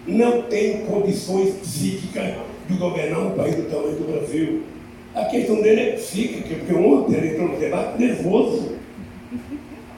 não 0.07 0.43
tem 0.43 0.85
condições 0.85 1.55
psíquicas 1.55 2.35
de 2.69 2.77
governar 2.77 3.19
um 3.19 3.31
país 3.31 3.55
do 3.55 3.63
tamanho 3.63 3.95
do 3.95 4.11
Brasil. 4.11 4.61
A 5.15 5.25
questão 5.25 5.61
dele 5.61 5.81
é 5.81 5.91
psíquica, 5.93 6.55
porque 6.55 6.73
ontem 6.73 7.15
ele 7.15 7.33
entrou 7.33 7.49
no 7.49 7.57
debate 7.57 7.99
nervoso. 7.99 8.77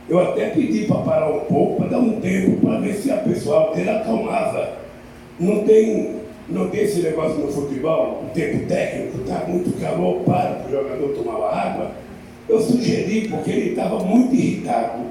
Eu 0.09 0.19
até 0.19 0.49
pedi 0.49 0.85
para 0.85 0.97
parar 1.01 1.29
um 1.29 1.41
pouco, 1.41 1.81
para 1.81 1.89
dar 1.89 1.99
um 1.99 2.19
tempo, 2.19 2.65
para 2.65 2.79
ver 2.79 2.93
se 2.95 3.11
a 3.11 3.17
pessoa 3.17 3.75
dele 3.75 3.89
acalmava. 3.89 4.77
Não 5.39 5.63
tem, 5.63 6.20
não 6.49 6.69
tem 6.69 6.81
esse 6.81 7.01
negócio 7.01 7.39
no 7.39 7.51
futebol, 7.51 8.25
o 8.25 8.33
tempo 8.33 8.65
técnico, 8.67 9.21
está 9.21 9.45
muito 9.47 9.79
calor, 9.79 10.21
para 10.21 10.65
o 10.67 10.71
jogador 10.71 11.09
tomar 11.09 11.49
água. 11.49 11.91
Eu 12.49 12.59
sugeri, 12.59 13.27
porque 13.29 13.49
ele 13.49 13.69
estava 13.69 13.99
muito 14.03 14.35
irritado. 14.35 15.03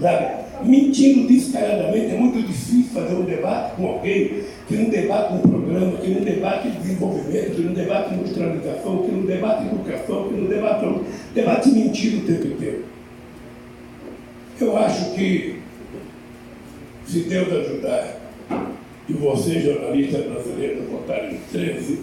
Sabe? 0.00 0.46
Mentindo 0.62 1.26
descaradamente, 1.26 2.14
é 2.14 2.18
muito 2.18 2.40
difícil 2.46 2.84
fazer 2.92 3.14
um 3.14 3.24
debate 3.24 3.76
com 3.76 3.86
alguém 3.88 4.42
que 4.68 4.74
não 4.74 4.88
debate 4.88 5.34
um 5.34 5.38
programa, 5.40 5.98
que 5.98 6.08
não 6.08 6.22
debate 6.22 6.70
desenvolvimento, 6.70 7.54
que 7.54 7.62
não 7.62 7.72
debate 7.72 8.14
industrialização, 8.14 9.02
que 9.02 9.12
não 9.12 9.22
debate 9.22 9.66
educação, 9.66 10.28
que 10.28 10.34
não 10.34 10.48
debate. 10.48 10.86
Debate 11.34 11.68
mentira 11.70 12.18
o 12.18 12.20
tempo 12.26 12.46
inteiro. 12.46 12.84
Eu 14.58 14.76
acho 14.76 15.12
que, 15.14 15.60
se 17.06 17.20
Deus 17.20 17.52
ajudar, 17.52 18.25
e 19.08 19.12
vocês, 19.12 19.64
jornalistas 19.64 20.24
brasileiros, 20.26 20.88
votarem 20.88 21.38
13, 21.52 22.00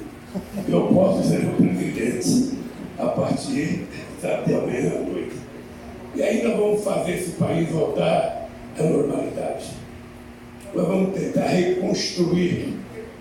eu 0.70 0.88
posso 0.88 1.28
ser 1.28 1.46
o 1.46 1.54
presidente 1.54 2.58
a 2.98 3.08
partir 3.08 3.86
da 4.22 4.42
meia-noite. 4.46 5.34
E 6.16 6.44
nós 6.44 6.58
vamos 6.58 6.84
fazer 6.84 7.14
esse 7.14 7.32
país 7.32 7.70
voltar 7.70 8.50
à 8.78 8.84
normalidade. 8.84 9.72
Nós 10.74 10.88
vamos 10.88 11.14
tentar 11.14 11.48
reconstruir 11.48 12.74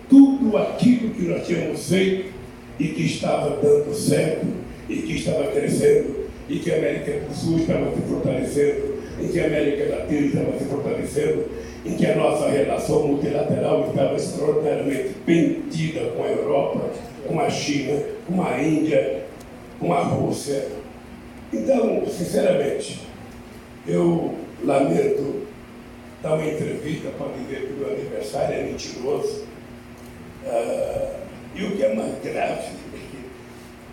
tudo 0.09 0.57
aquilo 0.57 1.11
que 1.11 1.23
nós 1.23 1.47
tínhamos 1.47 1.89
feito 1.89 2.33
e 2.79 2.89
que 2.89 3.03
estava 3.07 3.57
dando 3.63 3.95
certo, 3.95 4.47
e 4.89 4.97
que 4.97 5.17
estava 5.17 5.45
crescendo, 5.49 6.27
e 6.49 6.59
que 6.59 6.71
a 6.71 6.77
América 6.77 7.13
do 7.21 7.35
Sul 7.35 7.59
estava 7.59 7.95
se 7.95 8.03
fortalecendo, 8.03 9.03
em 9.21 9.29
que 9.29 9.41
a 9.41 9.47
América 9.47 9.97
Latina 9.97 10.27
estava 10.27 10.59
se 10.59 10.65
fortalecendo, 10.65 11.45
em 11.85 11.97
que 11.97 12.07
a 12.07 12.17
nossa 12.17 12.49
relação 12.49 13.09
multilateral 13.09 13.89
estava 13.89 14.15
extraordinariamente 14.15 15.15
pendida 15.27 16.01
com 16.17 16.23
a 16.23 16.29
Europa, 16.29 16.91
com 17.27 17.41
a 17.41 17.51
China, 17.51 18.01
com 18.27 18.43
a 18.43 18.63
Índia, 18.63 19.25
com 19.81 19.93
a 19.93 20.01
Rússia. 20.01 20.69
Então, 21.53 22.05
sinceramente, 22.07 23.01
eu 23.87 24.35
lamento 24.65 25.43
dar 26.23 26.35
uma 26.35 26.47
entrevista 26.47 27.11
para 27.19 27.27
dizer 27.33 27.67
que 27.67 27.73
o 27.73 27.77
meu 27.77 27.91
aniversário 27.91 28.55
é 28.55 28.63
mentiroso. 28.63 29.45
Uh, 30.47 31.23
e 31.55 31.65
o 31.65 31.77
que 31.77 31.85
é 31.85 31.95
mais 31.95 32.15
grave, 32.23 32.73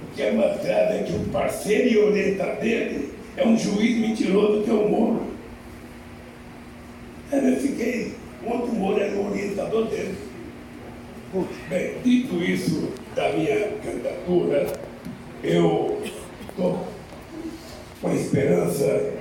o 0.03 0.15
que 0.15 0.21
é 0.21 0.31
mais 0.31 0.61
grave 0.61 0.99
é 0.99 1.03
que 1.03 1.13
o 1.13 1.19
parceiro 1.31 1.89
e 1.89 1.97
orientador 1.97 2.55
dele 2.57 3.13
é 3.35 3.45
um 3.45 3.57
juiz 3.57 3.97
mentiroso 3.97 4.63
que 4.63 4.69
é 4.69 4.73
o 4.73 4.87
Moro. 4.87 5.28
Eu 7.31 7.55
fiquei, 7.57 8.13
ontem 8.45 8.71
o 8.71 8.75
Moro 8.75 8.99
era 8.99 9.15
o 9.15 9.29
orientador 9.29 9.85
dele. 9.85 10.15
Bem, 11.69 11.93
dito 12.03 12.43
isso 12.43 12.91
da 13.15 13.31
minha 13.33 13.69
candidatura, 13.83 14.65
eu 15.43 16.01
estou 16.49 16.87
com 18.01 18.07
a 18.07 18.15
esperança 18.15 19.13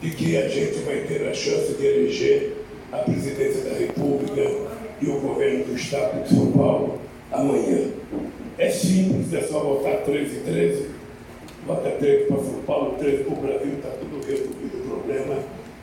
de 0.00 0.10
que 0.10 0.36
a 0.36 0.48
gente 0.48 0.78
vai 0.80 1.00
ter 1.00 1.28
a 1.28 1.34
chance 1.34 1.74
de 1.74 1.84
eleger 1.84 2.56
a 2.92 2.98
presidência 2.98 3.70
da 3.70 3.78
República 3.78 4.42
e 5.02 5.06
o 5.06 5.20
governo 5.20 5.64
do 5.66 5.76
Estado 5.76 6.22
de 6.22 6.34
São 6.34 6.52
Paulo 6.52 7.00
amanhã. 7.30 7.90
É 8.56 8.70
simples, 8.70 9.32
é 9.34 9.42
só 9.42 9.60
votar 9.60 10.02
13 10.04 10.36
e 10.36 10.40
13 10.40 10.96
Bota 11.66 11.90
13 11.90 12.26
para 12.26 12.36
São 12.36 12.62
Paulo, 12.64 12.94
13 12.96 13.24
para 13.24 13.32
o 13.32 13.40
Brasil, 13.40 13.72
está 13.74 13.88
tudo 13.88 14.24
resolvido 14.24 14.84
o 14.84 14.88
problema 14.88 15.34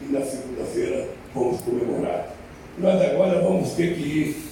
e 0.01 0.13
na 0.13 0.21
segunda-feira 0.21 1.09
vamos 1.33 1.61
comemorar. 1.61 2.33
Nós 2.77 3.01
agora 3.01 3.41
vamos 3.41 3.71
ter 3.71 3.95
que 3.95 4.01
ir 4.01 4.43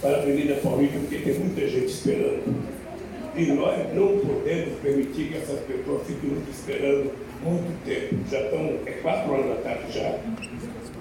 para 0.00 0.16
a 0.16 0.22
Avenida 0.22 0.54
Paulista, 0.56 0.98
porque 0.98 1.18
tem 1.18 1.34
muita 1.38 1.68
gente 1.68 1.86
esperando. 1.86 2.72
E 3.34 3.46
nós 3.46 3.94
não 3.94 4.18
podemos 4.18 4.78
permitir 4.80 5.28
que 5.28 5.36
essas 5.36 5.60
pessoas 5.60 6.02
fiquem 6.06 6.30
nos 6.30 6.48
esperando 6.48 7.10
muito 7.42 7.84
tempo. 7.84 8.16
Já 8.30 8.40
estão, 8.40 8.78
é 8.84 8.90
quatro 9.00 9.32
horas 9.32 9.46
da 9.48 9.54
tarde 9.62 9.92
já. 9.92 10.18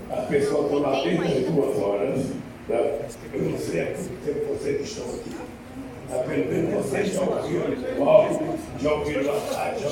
As 0.10 0.28
pessoas 0.28 0.66
estão 0.66 0.80
lá 0.80 1.02
desde 1.04 1.24
as 1.24 1.54
duas 1.54 1.78
horas. 1.78 2.26
Tá? 2.68 2.76
Eu 3.34 3.42
não 3.42 3.58
sei 3.58 3.82
há 3.82 3.86
quanto 3.88 4.26
tempo 4.26 4.54
vocês 4.54 4.82
estão 4.82 5.06
aqui. 5.14 5.32
Pelo 6.12 6.52
menos 6.52 6.86
vocês 6.86 7.14
já 7.14 7.22
ouviram 7.22 8.00
o 8.00 8.10
áudio, 8.10 8.40
já 8.82 8.94
ouviram 8.94 9.32
a 9.32 9.40
tarde, 9.54 9.84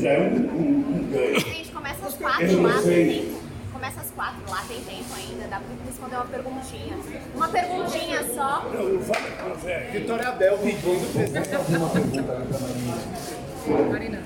já 0.00 0.10
é 0.10 0.18
um, 0.18 0.34
um, 0.34 0.96
um 0.96 1.10
ganho. 1.12 1.40
Gente, 1.40 1.70
começa 1.70 2.06
às 2.06 2.14
quatro 2.14 2.62
lá, 2.62 2.82
tem 2.82 3.22
tempo. 3.22 3.38
Começa 3.72 4.00
às 4.00 4.07
quatro 4.18 4.50
lá, 4.50 4.64
tem 4.66 4.80
tempo 4.80 5.14
ainda. 5.14 5.46
Dá 5.46 5.60
pra 5.60 5.68
responder 5.86 6.16
uma 6.16 6.24
perguntinha. 6.24 6.98
Uma 7.36 7.48
perguntinha 7.48 8.24
só. 8.34 8.64
Não. 8.74 9.92
Vitória 9.92 10.28
Abel 10.28 10.58
pedindo 10.58 11.54
fazer 11.54 11.76
uma 11.76 11.90
pergunta 11.90 12.22
para 12.24 13.84
Marina. 13.84 14.22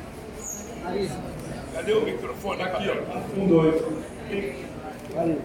Marina. 0.82 1.16
Cadê 1.74 1.92
o 1.92 2.04
microfone? 2.04 2.62
Aqui, 2.62 2.88
ó. 2.88 3.38
Um, 3.38 3.46
dois. 3.46 3.82
Marina. 5.14 5.38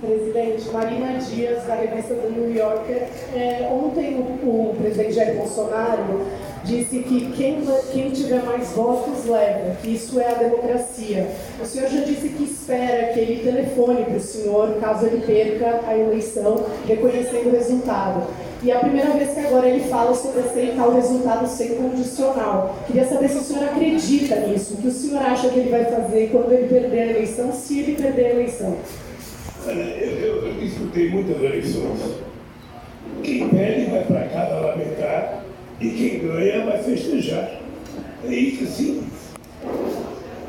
Presidente, 0.00 0.70
Marina 0.70 1.18
Dias, 1.18 1.66
da 1.66 1.74
revista 1.74 2.14
do 2.14 2.30
New 2.30 2.56
Yorker. 2.56 3.06
É, 3.34 3.68
ontem 3.70 4.14
o, 4.14 4.70
o, 4.70 4.76
presidente 4.80 5.12
Jair 5.12 5.36
Bolsonaro 5.36 6.26
disse 6.64 6.98
que 7.00 7.32
quem, 7.36 7.62
quem 7.92 8.10
tiver 8.10 8.42
mais 8.44 8.70
votos 8.70 9.24
leva, 9.26 9.76
que 9.82 9.94
isso 9.94 10.20
é 10.20 10.28
a 10.28 10.34
democracia. 10.34 11.30
O 11.60 11.64
senhor 11.64 11.88
já 11.88 12.00
disse 12.02 12.28
que 12.28 12.44
espera 12.44 13.12
que 13.12 13.20
ele 13.20 13.42
telefone 13.42 14.04
para 14.04 14.16
o 14.16 14.20
senhor 14.20 14.74
caso 14.80 15.06
ele 15.06 15.24
perca 15.24 15.80
a 15.86 15.96
eleição, 15.96 16.64
reconhecendo 16.86 17.48
o 17.48 17.52
resultado. 17.52 18.26
E 18.62 18.70
é 18.70 18.76
a 18.76 18.80
primeira 18.80 19.10
vez 19.12 19.32
que 19.32 19.40
agora 19.40 19.66
ele 19.66 19.88
fala 19.88 20.14
sobre 20.14 20.40
aceitar 20.40 20.86
o 20.86 20.94
resultado 20.94 21.46
sem 21.46 21.76
condicional. 21.76 22.78
Queria 22.86 23.06
saber 23.06 23.28
se 23.28 23.38
o 23.38 23.42
senhor 23.42 23.64
acredita 23.64 24.36
nisso, 24.40 24.74
o 24.74 24.76
que 24.76 24.88
o 24.88 24.92
senhor 24.92 25.22
acha 25.22 25.48
que 25.48 25.60
ele 25.60 25.70
vai 25.70 25.84
fazer 25.86 26.28
quando 26.30 26.52
ele 26.52 26.68
perder 26.68 27.00
a 27.00 27.06
eleição, 27.06 27.52
se 27.52 27.80
ele 27.80 27.94
perder 27.94 28.26
a 28.26 28.30
eleição. 28.30 28.76
Eu, 29.66 29.74
eu, 29.74 30.46
eu 30.46 31.10
muitas 31.10 31.42
eleições. 31.42 32.20
Quem 33.22 33.48
perde 33.48 33.90
vai 33.90 34.04
para 34.04 34.28
casa 34.28 34.60
lamentar 34.60 34.99
e 35.80 35.90
quem 35.90 36.18
ganha 36.20 36.64
vai 36.66 36.82
festejar. 36.82 37.60
É 38.24 38.34
isso 38.34 38.66
simples. 38.66 39.10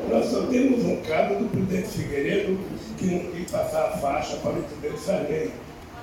Nós 0.09 0.25
só 0.25 0.41
temos 0.47 0.83
um 0.83 0.97
caso 0.97 1.35
do 1.35 1.49
presidente 1.49 1.87
Figueiredo 1.87 2.59
que 2.97 3.05
não 3.05 3.19
quis 3.31 3.49
passar 3.49 3.85
a 3.85 3.97
faixa 3.97 4.35
para 4.37 4.51
o 4.51 4.63
presidente 4.63 4.99
Sarney. 4.99 5.51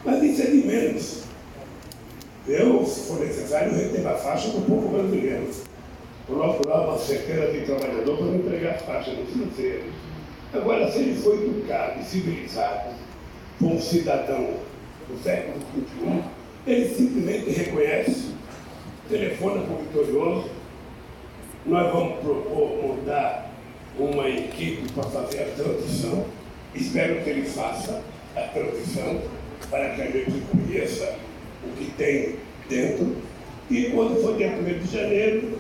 Mas 0.05 0.23
isso 0.23 0.43
é 0.43 0.47
de 0.47 0.67
menos. 0.67 1.23
Eu, 2.47 2.85
se 2.87 3.01
for 3.01 3.21
necessário, 3.21 3.75
retiro 3.75 4.09
a 4.09 4.15
faixa 4.15 4.49
do 4.49 4.67
povo 4.67 4.89
brasileiro. 4.89 5.51
Coloco 6.27 6.67
lá 6.67 6.89
uma 6.89 6.99
certeza 6.99 7.53
de 7.53 7.67
trabalhador 7.67 8.17
para 8.17 8.37
entregar 8.37 8.75
a 8.75 8.79
faixa, 8.79 9.11
precisa 9.11 9.47
ser. 9.55 9.85
Agora, 10.55 10.91
se 10.91 10.99
ele 11.01 11.21
foi 11.21 11.37
educado 11.37 12.01
e 12.01 12.05
civilizado, 12.05 12.95
como 13.59 13.77
um 13.77 13.81
cidadão 13.81 14.55
do 15.09 15.23
século 15.23 15.59
XXI, 15.75 16.23
ele 16.67 16.89
simplesmente 16.89 17.51
reconhece, 17.51 18.28
telefona 19.09 19.63
para 19.63 19.75
o 19.75 19.79
vitorioso, 19.79 20.51
nós 21.67 21.93
vamos 21.93 22.19
propor 22.21 22.83
montar 22.83 23.51
uma 23.99 24.29
equipe 24.29 24.93
para 24.93 25.05
fazer 25.05 25.43
a 25.43 25.47
transição. 25.47 26.25
Espero 26.75 27.23
que 27.23 27.31
ele 27.31 27.43
faça 27.43 28.03
a 28.37 28.41
transição 28.41 29.21
para 29.71 29.91
que 29.91 30.03
a 30.03 30.07
gente 30.07 30.43
conheça 30.51 31.17
o 31.65 31.77
que 31.77 31.91
tem 31.93 32.37
dentro. 32.69 33.17
E 33.71 33.91
quando 33.91 34.23
for 34.23 34.37
dia 34.37 34.49
1 34.49 34.79
de 34.79 34.93
janeiro, 34.93 35.59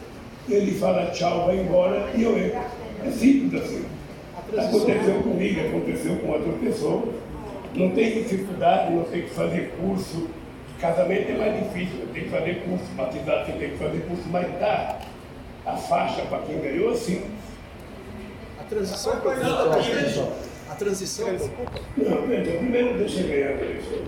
ele 0.49 0.72
fala 0.78 1.11
tchau, 1.11 1.46
vai 1.46 1.59
embora 1.59 2.11
e 2.14 2.22
eu 2.22 2.38
entro. 2.38 2.61
É 3.05 3.11
simples 3.11 3.62
assim. 3.62 3.84
Aconteceu 4.57 5.22
comigo, 5.22 5.61
aconteceu 5.61 6.16
com 6.16 6.28
outra 6.28 6.53
pessoa. 6.53 7.09
Não 7.74 7.90
tem 7.90 8.22
dificuldade, 8.22 8.94
não 8.94 9.05
tem 9.05 9.22
que 9.22 9.30
fazer 9.30 9.72
curso. 9.78 10.28
Casamento 10.81 11.33
é 11.33 11.37
mais 11.37 11.64
difícil, 11.64 12.07
tem 12.14 12.24
que 12.24 12.31
fazer 12.31 12.62
curso, 12.62 12.85
batizado 12.97 13.47
você 13.47 13.59
tem 13.59 13.70
que 13.70 13.79
fazer 13.79 13.99
curso, 14.07 14.22
mas 14.31 14.47
dá 14.61 15.01
a 15.66 15.76
faixa 15.76 16.22
para 16.22 16.39
quem 16.43 16.61
ganhou, 16.61 16.95
sim. 16.97 17.22
A 18.61 18.64
transição 18.64 19.16
para 19.18 19.31
o 19.31 19.33
A 20.70 20.74
transição. 20.74 21.26
Não, 21.97 22.26
veja, 22.29 22.59
primeiro 22.59 22.97
deixa 22.97 23.20
eu 23.20 23.29
ganhar 23.29 23.49
a 23.49 23.64
eleição. 23.64 23.99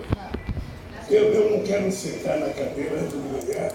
Eu, 1.10 1.24
eu 1.34 1.50
não 1.50 1.64
quero 1.64 1.90
sentar 1.90 2.38
na 2.38 2.50
cadeira 2.50 3.00
antes 3.00 3.12
de 3.12 3.52
ganhar, 3.52 3.72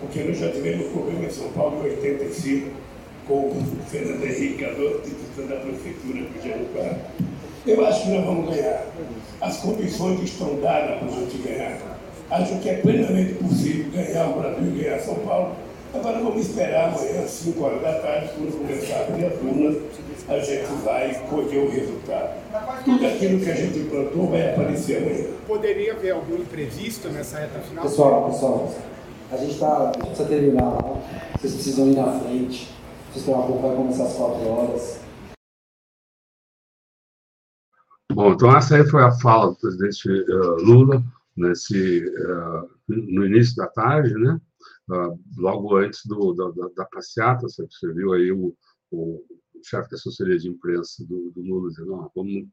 porque 0.00 0.22
nós 0.22 0.38
já 0.38 0.50
tivemos 0.52 0.88
problema 0.88 1.24
em 1.24 1.30
São 1.30 1.50
Paulo 1.52 1.80
em 1.86 1.90
85, 1.92 2.70
com 3.26 3.34
o 3.34 3.76
Fernando 3.88 4.22
Henrique 4.22 4.62
Cardoso, 4.62 5.00
titular 5.00 5.48
da 5.48 5.64
prefeitura 5.64 6.20
de 6.28 6.46
Januquara. 6.46 7.00
Eu 7.66 7.86
acho 7.86 8.02
que 8.02 8.08
nós 8.10 8.24
vamos 8.26 8.54
ganhar. 8.54 8.84
As 9.40 9.56
condições 9.56 10.22
estão 10.22 10.60
dadas 10.60 10.98
para 10.98 11.08
a 11.08 11.10
gente 11.10 11.38
ganhar. 11.38 11.93
Acho 12.30 12.58
que 12.58 12.68
é 12.68 12.74
plenamente 12.78 13.34
possível 13.34 13.92
ganhar 13.92 14.28
o 14.30 14.40
Brasil 14.40 14.66
e 14.66 14.82
ganhar 14.82 14.98
São 15.00 15.14
Paulo 15.16 15.54
Agora 15.94 16.18
vamos 16.18 16.48
esperar 16.48 16.88
amanhã, 16.88 17.22
às 17.22 17.30
5 17.30 17.62
horas 17.62 17.80
da 17.80 18.00
tarde, 18.00 18.32
quando 18.36 18.58
começar 18.58 18.96
a 18.96 19.06
abrir 19.06 19.26
as 19.26 19.34
urnas, 19.34 19.76
a 20.28 20.38
gente 20.40 20.66
vai 20.82 21.28
colher 21.30 21.64
o 21.64 21.70
resultado. 21.70 22.84
Tudo 22.84 23.06
aquilo 23.06 23.38
que 23.38 23.50
a 23.50 23.54
gente 23.54 23.78
plantou 23.88 24.28
vai 24.28 24.50
aparecer 24.50 24.96
amanhã. 24.96 25.28
Poderia 25.46 25.92
haver 25.92 26.10
algum 26.10 26.34
imprevisto 26.34 27.08
nessa 27.10 27.38
reta 27.38 27.60
final? 27.60 27.84
Pessoal, 27.84 28.28
pessoal, 28.28 28.74
a 29.30 29.36
gente 29.36 29.52
está. 29.52 29.92
precisa 29.96 30.28
terminar 30.28 30.64
lá. 30.64 31.00
Vocês 31.38 31.54
precisam 31.54 31.86
ir 31.86 31.94
na 31.94 32.18
frente. 32.18 32.74
Vocês 33.12 33.28
um 33.28 33.32
pouco, 33.42 33.62
vai 33.62 33.76
começar 33.76 34.04
às 34.04 34.14
4 34.14 34.48
horas. 34.48 35.00
Bom, 38.12 38.32
então 38.32 38.56
essa 38.56 38.76
aí 38.76 38.84
foi 38.84 39.02
a 39.04 39.12
fala 39.12 39.50
do 39.50 39.56
presidente 39.56 40.08
uh, 40.08 40.56
Lula 40.64 41.04
nesse, 41.36 42.04
uh, 42.04 42.70
no 42.88 43.26
início 43.26 43.56
da 43.56 43.66
tarde, 43.68 44.14
né? 44.14 44.40
uh, 44.90 45.18
logo 45.36 45.76
antes 45.76 46.04
do, 46.06 46.32
da, 46.34 46.68
da, 46.76 46.84
passeata, 46.86 47.46
você, 47.48 47.92
viu 47.92 48.12
aí 48.12 48.32
o, 48.32 48.54
o 48.90 49.24
chefe 49.62 49.90
da 49.90 49.96
assessoria 49.96 50.38
de 50.38 50.48
imprensa 50.48 51.04
do, 51.06 51.30
do 51.34 51.42
Lula 51.42 51.70
dizendo, 51.70 51.90
não, 51.90 52.10
vamos, 52.14 52.48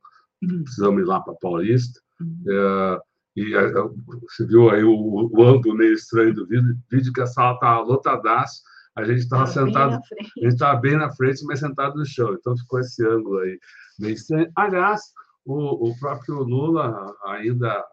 precisamos 0.63 1.01
ir 1.01 1.05
lá 1.05 1.19
para 1.19 1.35
Paulista. 1.35 1.99
Uh, 2.21 3.01
e 3.35 3.55
uh, 3.55 3.95
você 4.29 4.45
viu 4.45 4.69
aí 4.69 4.83
o, 4.83 4.93
o 4.93 5.43
ângulo 5.43 5.75
meio 5.75 5.93
estranho 5.93 6.33
do 6.33 6.47
vídeo, 6.47 6.77
vídeo 6.89 7.13
que 7.13 7.21
a 7.21 7.27
sala 7.27 7.55
está 7.55 7.79
lotadaço, 7.79 8.61
a 8.95 9.05
gente 9.05 9.19
estava 9.19 9.47
sentado, 9.47 9.93
a 9.95 10.43
gente 10.43 10.53
estava 10.53 10.79
bem 10.79 10.97
na 10.97 11.09
frente, 11.13 11.45
mas 11.45 11.61
sentado 11.61 11.97
no 11.97 12.05
chão, 12.05 12.33
então 12.33 12.57
ficou 12.57 12.79
esse 12.79 13.05
ângulo 13.05 13.39
aí 13.39 13.57
meio 13.99 14.13
estranho. 14.13 14.51
Aliás, 14.55 15.01
o, 15.45 15.89
o 15.89 15.97
próprio 15.97 16.43
Lula 16.43 17.15
ainda 17.25 17.85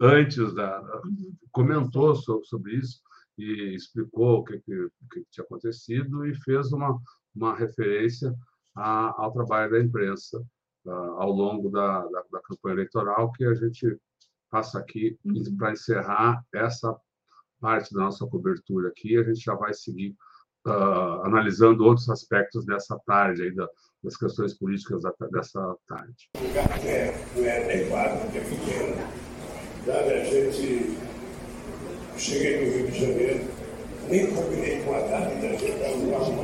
antes 0.00 0.54
da 0.54 0.82
comentou 1.52 2.14
sobre, 2.16 2.76
isso 2.76 3.00
e 3.36 3.74
explicou 3.74 4.38
o 4.38 4.44
que, 4.44 4.58
que, 4.60 4.88
que 5.12 5.24
tinha 5.30 5.44
acontecido 5.44 6.26
e 6.26 6.34
fez 6.42 6.72
uma, 6.72 7.00
uma 7.34 7.54
referência 7.54 8.34
a, 8.74 9.22
ao 9.22 9.32
trabalho 9.32 9.70
da 9.72 9.80
imprensa 9.80 10.42
a, 10.86 10.92
ao 10.92 11.30
longo 11.30 11.70
da, 11.70 12.00
da, 12.06 12.24
da, 12.30 12.40
campanha 12.42 12.74
eleitoral, 12.74 13.32
que 13.32 13.44
a 13.44 13.54
gente 13.54 13.96
passa 14.50 14.78
aqui 14.78 15.18
uhum. 15.24 15.56
para 15.56 15.72
encerrar 15.72 16.44
essa 16.52 16.96
parte 17.60 17.92
da 17.94 18.00
nossa 18.00 18.26
cobertura 18.26 18.88
aqui. 18.88 19.16
A 19.16 19.22
gente 19.22 19.40
já 19.40 19.54
vai 19.54 19.72
seguir 19.72 20.14
uh, 20.66 21.24
analisando 21.24 21.84
outros 21.84 22.08
aspectos 22.08 22.64
dessa 22.64 22.98
tarde, 23.06 23.42
aí, 23.42 23.54
da, 23.54 23.68
das 24.02 24.16
questões 24.16 24.54
políticas 24.54 25.02
dessa 25.30 25.76
tarde. 25.86 26.30
O 26.36 26.46
lugar 26.46 26.86
é, 26.86 27.12
não 27.36 27.44
é 27.44 27.64
adequado, 27.64 28.32
que 28.32 28.38
é 28.38 28.44
pequeno. 28.44 29.19
Sabe, 29.86 30.12
a 30.12 30.24
gente 30.24 30.96
Cheguei 32.20 32.66
no 32.66 32.76
Rio 32.76 32.86
de 32.88 33.00
Janeiro, 33.00 33.40
nem 34.10 34.26
combinei 34.26 34.82
com 34.84 34.94
a 34.94 34.98
data 34.98 35.34
da 35.36 35.48
gente 35.48 35.82
arrumar 35.82 36.18
um 36.28 36.40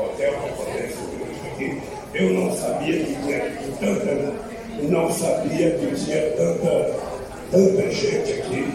hotel 0.00 0.32
para 0.32 0.52
poder 0.56 0.90
subir 0.90 1.30
isso 1.30 1.46
aqui. 1.52 1.82
Eu 2.14 2.30
não 2.32 2.50
sabia 2.50 2.98
que 2.98 3.14
tinha 3.14 3.40
tanta, 3.78 4.34
não 4.88 5.12
sabia 5.12 5.70
que 5.72 5.94
tinha 6.02 6.30
tanta, 6.30 6.96
tanta 7.50 7.90
gente 7.90 8.32
aqui. 8.32 8.72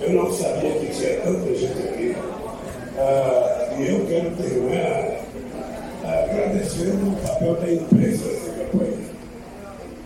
Eu 0.00 0.12
não 0.14 0.32
sabia 0.32 0.70
que 0.70 0.86
tinha 0.86 1.20
tanta 1.20 1.54
gente 1.54 1.88
aqui. 1.88 2.16
Ah, 2.96 3.74
e 3.78 3.86
eu 3.86 4.06
quero 4.06 4.30
terminar 4.34 5.20
agradecendo 6.04 7.10
o 7.10 7.16
papel 7.16 7.54
da 7.56 7.70
imprensa 7.70 8.24
nessa 8.24 8.50
campanha. 8.50 9.11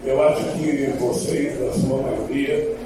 Eu 0.06 0.22
acho 0.22 0.44
que 0.52 0.86
vocês, 1.00 1.60
na 1.60 1.72
sua 1.72 2.00
maioria, 2.00 2.76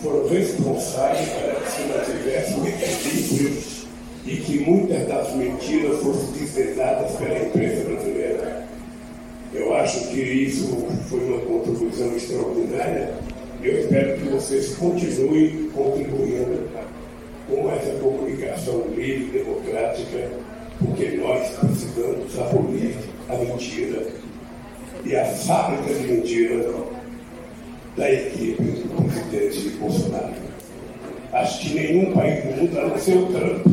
foram 0.00 0.26
responsáveis 0.28 1.28
para 1.28 1.54
que 1.56 1.70
se 1.72 1.82
mantivesse 1.82 2.54
um 2.54 2.66
equilíbrio 2.66 3.62
e 4.24 4.36
que 4.36 4.58
muitas 4.60 5.06
das 5.06 5.34
mentiras 5.34 6.00
fossem 6.00 6.32
desvendadas 6.38 7.12
pela 7.16 7.38
imprensa 7.38 7.84
brasileira. 7.84 8.66
Eu 9.52 9.74
acho 9.76 10.08
que 10.08 10.22
isso 10.22 10.68
foi 11.10 11.20
uma 11.20 11.40
contribuição 11.40 12.16
extraordinária 12.16 13.12
e 13.62 13.68
eu 13.68 13.80
espero 13.80 14.16
que 14.16 14.28
vocês 14.30 14.74
continuem 14.76 15.68
contribuindo 15.74 16.66
com 17.46 17.70
essa 17.72 17.90
comunicação 17.98 18.86
livre, 18.96 19.38
democrática, 19.38 20.30
porque 20.78 21.10
nós 21.18 21.46
precisamos 21.58 22.38
abolir 22.38 22.94
a 23.28 23.36
mentira 23.36 24.19
e 25.04 25.16
a 25.16 25.24
fábrica 25.24 25.94
de 25.94 26.12
mentira 26.12 26.72
da 27.96 28.10
equipe 28.10 28.62
do 28.62 29.30
presidente 29.30 29.76
Bolsonaro. 29.78 30.34
Acho 31.32 31.60
que 31.60 31.74
nenhum 31.74 32.12
país 32.12 32.44
do 32.44 32.62
mundo, 32.62 32.78
a 32.78 32.86
não 32.88 32.98
ser 32.98 33.16
o 33.16 33.26
Trump, 33.26 33.66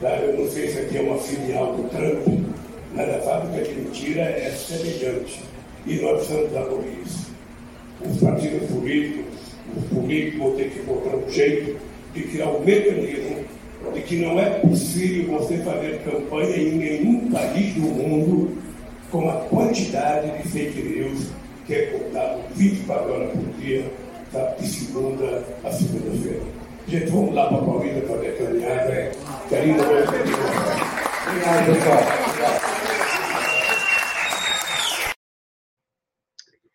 tá? 0.00 0.16
eu 0.16 0.38
não 0.38 0.50
sei 0.50 0.68
se 0.68 0.78
aqui 0.80 0.98
é 0.98 1.00
uma 1.00 1.18
filial 1.18 1.74
do 1.74 1.88
Trump, 1.90 2.40
mas 2.94 3.08
a 3.08 3.18
fábrica 3.20 3.64
de 3.64 3.74
mentira 3.80 4.22
é 4.22 4.50
semelhante. 4.50 5.40
E 5.86 5.96
nós 5.96 6.26
precisamos 6.26 6.56
abolir 6.56 6.98
isso. 7.04 7.34
Os 8.04 8.18
partidos 8.18 8.68
políticos, 8.68 9.34
os 9.76 9.98
políticos 9.98 10.38
vão 10.38 10.56
ter 10.56 10.70
que 10.70 10.78
encontrar 10.80 11.16
um 11.16 11.30
jeito 11.30 11.76
de 12.14 12.22
criar 12.22 12.50
um 12.50 12.64
mecanismo 12.64 13.44
de 13.92 14.00
que 14.00 14.16
não 14.16 14.40
é 14.40 14.50
possível 14.60 15.38
você 15.38 15.58
fazer 15.58 16.00
campanha 16.04 16.56
em 16.56 16.72
nenhum 16.72 17.30
país 17.30 17.74
do 17.74 17.82
mundo 17.82 18.63
com 19.14 19.30
a 19.30 19.44
quantidade 19.48 20.42
de 20.42 20.48
fake 20.48 20.82
news 20.82 21.30
que 21.64 21.72
é 21.72 21.86
contado 21.96 22.42
24 22.56 23.12
horas 23.12 23.30
por 23.30 23.48
dia, 23.60 23.88
tá? 24.32 24.56
de 24.56 24.66
segunda 24.66 25.46
a 25.62 25.70
segunda-feira. 25.70 26.42
Gente, 26.88 27.12
vamos 27.12 27.32
lá 27.32 27.46
para 27.46 27.58
a 27.58 27.64
Paulina 27.64 28.02
fazer 28.08 28.28
a 28.30 28.36
caminhada. 28.36 29.12
Carinho, 29.48 29.76
Obrigado, 29.80 31.66
pessoal. 31.66 32.00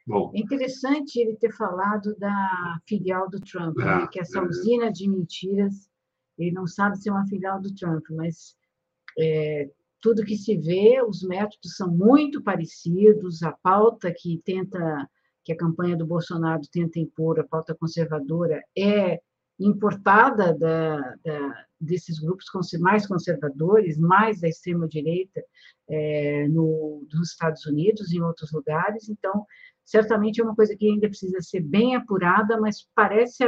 Bom. 0.07 0.31
É 0.33 0.39
interessante 0.39 1.19
ele 1.19 1.35
ter 1.35 1.51
falado 1.51 2.15
da 2.17 2.79
filial 2.87 3.29
do 3.29 3.41
Trump, 3.41 3.75
né? 3.79 3.83
ah, 3.85 4.07
que 4.07 4.17
essa 4.17 4.39
é. 4.39 4.43
usina 4.43 4.89
de 4.89 5.09
mentiras, 5.09 5.89
ele 6.37 6.53
não 6.53 6.65
sabe 6.65 6.97
se 6.97 7.09
é 7.09 7.11
uma 7.11 7.27
filial 7.27 7.59
do 7.59 7.75
Trump, 7.75 8.05
mas 8.11 8.55
é, 9.19 9.69
tudo 10.01 10.25
que 10.25 10.37
se 10.37 10.57
vê, 10.57 11.01
os 11.01 11.21
métodos 11.23 11.75
são 11.75 11.89
muito 11.89 12.41
parecidos, 12.41 13.43
a 13.43 13.51
pauta 13.51 14.13
que 14.15 14.41
tenta, 14.45 15.09
que 15.43 15.51
a 15.51 15.57
campanha 15.57 15.95
do 15.95 16.05
Bolsonaro 16.05 16.61
tenta 16.71 16.99
impor, 16.99 17.39
a 17.39 17.47
pauta 17.47 17.75
conservadora, 17.75 18.61
é 18.77 19.19
importada 19.59 20.53
da, 20.57 20.97
da, 21.23 21.65
desses 21.79 22.19
grupos 22.19 22.45
mais 22.79 23.05
conservadores, 23.05 23.97
mais 23.97 24.39
da 24.39 24.47
extrema-direita 24.47 25.43
é, 25.89 26.47
no, 26.47 27.05
nos 27.11 27.31
Estados 27.31 27.65
Unidos 27.65 28.13
em 28.13 28.21
outros 28.21 28.51
lugares. 28.53 29.09
Então, 29.09 29.45
certamente 29.83 30.39
é 30.39 30.43
uma 30.43 30.55
coisa 30.55 30.75
que 30.77 30.89
ainda 30.89 31.09
precisa 31.09 31.41
ser 31.41 31.61
bem 31.61 31.95
apurada, 31.95 32.59
mas 32.59 32.87
parece 32.95 33.43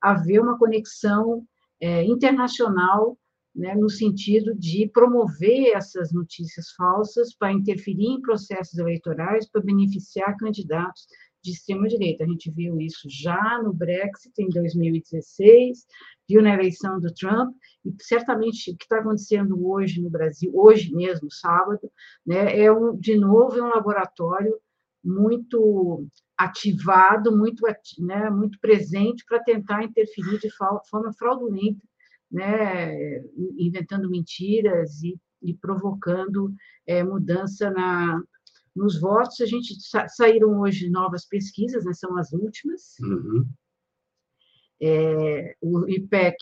haver 0.00 0.40
uma 0.40 0.58
conexão 0.58 1.44
é, 1.78 2.04
internacional 2.04 3.18
né, 3.54 3.74
no 3.74 3.90
sentido 3.90 4.54
de 4.54 4.88
promover 4.92 5.72
essas 5.74 6.12
notícias 6.12 6.70
falsas 6.72 7.34
para 7.34 7.52
interferir 7.52 8.06
em 8.06 8.20
processos 8.20 8.78
eleitorais, 8.78 9.48
para 9.48 9.62
beneficiar 9.62 10.36
candidatos 10.36 11.06
de 11.42 11.52
extrema-direita. 11.52 12.24
A 12.24 12.26
gente 12.26 12.50
viu 12.50 12.80
isso 12.80 13.08
já 13.08 13.60
no 13.62 13.72
Brexit, 13.72 14.32
em 14.38 14.48
2016, 14.48 15.86
viu 16.28 16.42
na 16.42 16.54
eleição 16.54 17.00
do 17.00 17.12
Trump, 17.12 17.54
e 17.84 17.92
certamente 18.02 18.70
o 18.70 18.76
que 18.76 18.84
está 18.84 18.98
acontecendo 18.98 19.66
hoje 19.66 20.00
no 20.00 20.10
Brasil, 20.10 20.52
hoje 20.54 20.94
mesmo, 20.94 21.30
sábado, 21.30 21.90
né, 22.26 22.58
é 22.58 22.70
um, 22.70 22.96
de 22.96 23.16
novo 23.16 23.58
é 23.58 23.62
um 23.62 23.74
laboratório 23.74 24.54
muito 25.02 26.06
ativado, 26.36 27.36
muito, 27.36 27.62
né, 27.98 28.30
muito 28.30 28.58
presente 28.60 29.24
para 29.26 29.42
tentar 29.42 29.82
interferir 29.82 30.38
de 30.38 30.50
forma 30.50 31.12
fraudulenta, 31.18 31.80
né, 32.30 33.18
inventando 33.58 34.08
mentiras 34.08 35.02
e, 35.02 35.18
e 35.42 35.54
provocando 35.54 36.54
é, 36.86 37.02
mudança 37.02 37.70
na, 37.70 38.22
nos 38.74 39.00
votos. 39.00 39.40
A 39.40 39.46
gente 39.46 39.74
sa 39.80 40.08
saíram 40.08 40.60
hoje 40.60 40.88
novas 40.88 41.26
pesquisas, 41.26 41.84
né, 41.84 41.92
são 41.92 42.16
as 42.16 42.32
últimas. 42.32 42.98
Uhum. 43.00 43.48
É, 44.82 45.56
o 45.60 45.86
IPEC, 45.88 46.36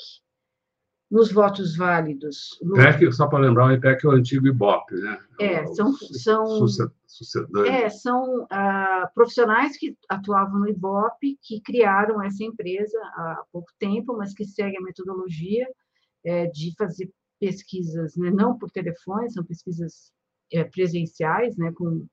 nos 1.11 1.33
votos 1.33 1.77
válidos. 1.77 2.59
No... 2.61 2.77
IPEC, 2.79 3.13
só 3.13 3.27
para 3.27 3.39
lembrar, 3.39 3.67
o 3.67 3.73
IPEC 3.73 4.05
é 4.05 4.09
o 4.09 4.13
antigo 4.13 4.47
IBOP, 4.47 4.95
né? 4.95 5.19
É, 5.41 5.67
são, 5.69 5.93
são, 5.93 6.67
é, 7.67 7.89
são 7.89 8.47
ah, 8.51 9.11
profissionais 9.15 9.77
que 9.77 9.97
atuavam 10.09 10.61
no 10.61 10.69
IBOP, 10.69 11.39
que 11.43 11.61
criaram 11.61 12.23
essa 12.23 12.45
empresa 12.45 12.99
há 13.15 13.43
pouco 13.51 13.71
tempo, 13.79 14.17
mas 14.17 14.35
que 14.35 14.45
segue 14.45 14.77
a 14.77 14.83
metodologia 14.83 15.67
é, 16.25 16.47
de 16.47 16.75
fazer 16.77 17.11
pesquisas, 17.41 18.17
né, 18.17 18.31
não 18.31 18.59
por 18.59 18.71
telefone, 18.71 19.31
são 19.31 19.45
pesquisas 19.45 20.13
é, 20.53 20.65
presenciais, 20.65 21.57
né, 21.57 21.73
com 21.73 22.07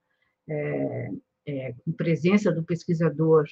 é, 0.47 1.09
é, 1.47 1.73
com 1.73 1.91
presença 1.91 2.51
do 2.51 2.63
pesquisador 2.63 3.45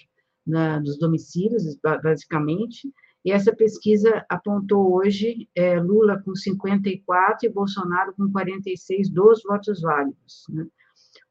na, 0.46 0.80
nos 0.80 0.98
domicílios, 0.98 1.78
basicamente, 2.02 2.92
e 3.24 3.32
essa 3.32 3.56
pesquisa 3.56 4.26
apontou 4.28 4.96
hoje 4.96 5.50
é, 5.56 5.80
Lula 5.80 6.22
com 6.24 6.36
54 6.36 7.48
e 7.48 7.52
Bolsonaro 7.52 8.14
com 8.14 8.30
46 8.32 9.10
dos 9.10 9.42
votos 9.44 9.82
válidos. 9.82 10.46
Né? 10.50 10.68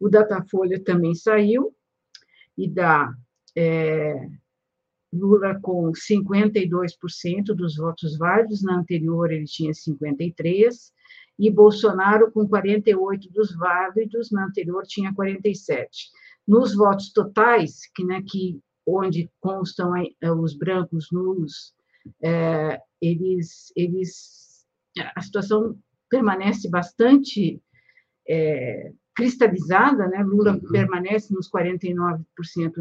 O 0.00 0.08
Datafolha 0.08 0.82
também 0.82 1.14
saiu 1.14 1.74
e 2.56 2.68
dá 2.68 3.12
é, 3.54 4.28
Lula 5.12 5.58
com 5.60 5.92
52% 5.92 7.54
dos 7.54 7.76
votos 7.76 8.16
válidos, 8.16 8.62
na 8.62 8.78
anterior 8.78 9.30
ele 9.30 9.44
tinha 9.44 9.72
53%, 9.72 10.92
e 11.38 11.50
Bolsonaro 11.50 12.30
com 12.30 12.48
48 12.48 13.30
dos 13.30 13.54
válidos, 13.54 14.30
na 14.30 14.46
anterior 14.46 14.84
tinha 14.86 15.12
47. 15.14 16.10
Nos 16.46 16.74
votos 16.74 17.12
totais, 17.12 17.80
que, 17.94 18.04
né, 18.04 18.22
que 18.26 18.58
onde 18.86 19.30
constam 19.40 19.92
os 20.40 20.56
brancos 20.56 21.08
nulos, 21.12 21.74
é, 22.22 22.80
eles, 23.00 23.72
eles, 23.76 24.64
a 25.14 25.20
situação 25.20 25.78
permanece 26.08 26.68
bastante 26.68 27.60
é, 28.28 28.92
cristalizada, 29.14 30.08
né? 30.08 30.22
Lula 30.22 30.52
uhum. 30.52 30.60
permanece 30.70 31.34
nos 31.34 31.50
49% 31.50 32.22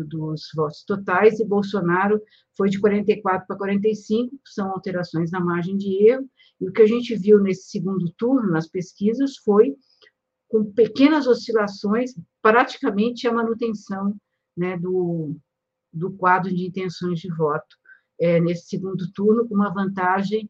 dos 0.06 0.50
votos 0.56 0.84
totais 0.86 1.40
e 1.40 1.46
Bolsonaro 1.46 2.22
foi 2.58 2.70
de 2.70 2.80
44 2.80 3.48
para 3.48 3.58
45, 3.58 4.40
são 4.46 4.70
alterações 4.72 5.32
na 5.32 5.40
margem 5.40 5.76
de 5.78 6.08
erro, 6.08 6.30
e 6.60 6.70
o 6.70 6.72
que 6.72 6.82
a 6.82 6.88
gente 6.88 7.16
viu 7.16 7.40
nesse 7.40 7.70
segundo 7.70 8.12
turno, 8.18 8.52
nas 8.52 8.68
pesquisas, 8.68 9.38
foi, 9.38 9.76
com 10.48 10.72
pequenas 10.72 11.28
oscilações, 11.28 12.14
praticamente 12.42 13.28
a 13.28 13.34
manutenção 13.34 14.16
né, 14.56 14.78
do, 14.78 15.36
do 15.92 16.12
quadro 16.12 16.54
de 16.54 16.68
intenções 16.68 17.20
de 17.20 17.34
voto 17.34 17.81
é, 18.22 18.40
nesse 18.40 18.68
segundo 18.68 19.12
turno, 19.12 19.48
com 19.48 19.56
uma 19.56 19.74
vantagem 19.74 20.48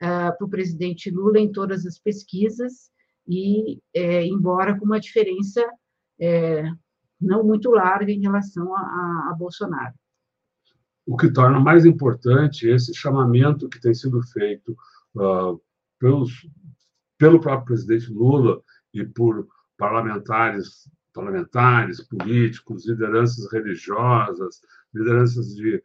ah, 0.00 0.32
para 0.32 0.44
o 0.44 0.50
presidente 0.50 1.08
Lula 1.08 1.38
em 1.38 1.52
todas 1.52 1.86
as 1.86 1.96
pesquisas, 1.96 2.90
e 3.28 3.80
é, 3.94 4.26
embora 4.26 4.76
com 4.76 4.84
uma 4.84 4.98
diferença 4.98 5.64
é, 6.20 6.64
não 7.20 7.44
muito 7.44 7.70
larga 7.70 8.10
em 8.10 8.20
relação 8.20 8.74
a, 8.74 8.80
a, 8.80 9.30
a 9.30 9.36
Bolsonaro. 9.38 9.94
O 11.06 11.16
que 11.16 11.32
torna 11.32 11.60
mais 11.60 11.84
importante 11.84 12.68
esse 12.68 12.92
chamamento 12.92 13.68
que 13.68 13.80
tem 13.80 13.94
sido 13.94 14.20
feito 14.22 14.76
uh, 15.14 15.60
pelos, 15.98 16.48
pelo 17.16 17.40
próprio 17.40 17.66
presidente 17.66 18.12
Lula 18.12 18.60
e 18.92 19.04
por 19.04 19.46
parlamentares, 19.76 20.88
parlamentares, 21.12 22.00
políticos, 22.00 22.86
lideranças 22.86 23.50
religiosas, 23.52 24.60
lideranças 24.94 25.54
de, 25.54 25.82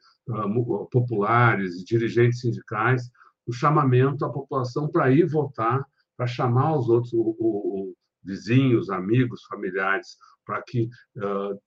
populares, 0.92 1.84
dirigentes 1.84 2.42
sindicais, 2.42 3.10
o 3.46 3.54
chamamento 3.54 4.26
à 4.26 4.30
população 4.30 4.88
para 4.90 5.12
ir 5.12 5.26
votar, 5.26 5.86
para 6.16 6.28
chamar 6.28 6.78
os 6.78 6.90
outros 6.90 7.14
o, 7.14 7.20
o, 7.20 7.36
o, 7.40 7.96
vizinhos, 8.24 8.90
amigos, 8.90 9.44
familiares, 9.44 10.18
para 10.46 10.62
que, 10.64 10.90
uh, 11.18 11.60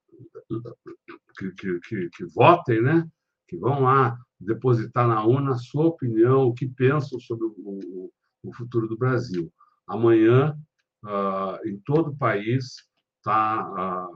que, 1.39 1.51
que, 1.53 1.81
que, 1.81 2.11
que 2.11 2.25
votem, 2.35 2.83
né? 2.83 3.09
que 3.49 3.57
vão 3.57 3.83
lá 3.83 4.17
depositar 4.39 5.09
na 5.09 5.25
urna 5.25 5.53
a 5.53 5.59
sua 5.59 5.87
opinião, 5.87 6.45
o 6.45 6.55
que 6.55 6.69
pensam 6.69 7.19
sobre 7.19 7.47
o, 7.47 8.11
o 8.43 8.53
futuro 8.55 8.87
do 8.87 8.97
Brasil. 8.97 9.53
Amanhã, 9.87 10.57
uh, 11.05 11.67
em 11.67 11.79
todo 11.81 12.11
o 12.11 12.17
país, 12.17 12.87
está 13.19 14.09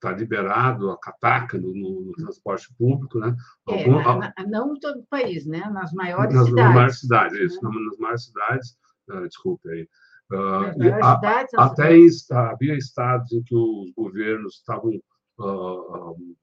tá 0.00 0.12
liberado 0.12 0.90
a 0.90 0.98
cataca 0.98 1.58
no, 1.58 1.74
no, 1.74 2.12
transporte 2.12 2.72
público, 2.76 3.18
né? 3.18 3.34
É, 3.68 3.84
Algum, 3.84 4.02
na, 4.18 4.34
não 4.46 4.74
em 4.74 4.80
todo 4.80 5.00
o 5.00 5.06
país, 5.06 5.46
né? 5.46 5.68
Nas 5.70 5.92
maiores 5.92 6.34
nas, 6.34 6.46
cidades. 6.46 6.64
Nas 6.64 6.74
maiores 6.74 7.00
cidades, 7.00 7.38
isso, 7.38 7.64
né? 7.64 7.70
nas 7.84 7.98
maiores 7.98 8.24
cidades, 8.24 8.78
uh, 9.10 9.28
desculpe 9.28 9.70
aí. 9.70 9.88
Uh, 10.32 11.02
a, 11.02 11.20
até 11.64 11.96
em, 11.96 12.08
havia 12.32 12.74
estados 12.74 13.32
em 13.32 13.42
que 13.42 13.54
os 13.54 13.92
governos 13.92 14.56
estavam 14.56 15.00
uh, 15.38 16.36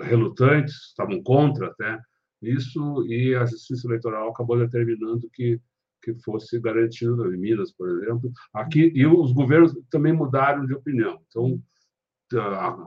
relutantes, 0.00 0.74
estavam 0.88 1.22
contra 1.22 1.68
até 1.68 2.00
isso, 2.42 3.04
e 3.06 3.34
a 3.34 3.44
Justiça 3.44 3.86
Eleitoral 3.86 4.30
acabou 4.30 4.58
determinando 4.58 5.28
que 5.32 5.60
que 6.06 6.14
fosse 6.22 6.60
garantido 6.60 7.34
em 7.34 7.36
Minas, 7.36 7.72
por 7.72 7.88
exemplo. 7.88 8.30
Aqui 8.54 8.92
e 8.94 9.04
os 9.04 9.32
governos 9.32 9.76
também 9.90 10.12
mudaram 10.12 10.64
de 10.64 10.72
opinião. 10.72 11.20
Então, 11.26 11.60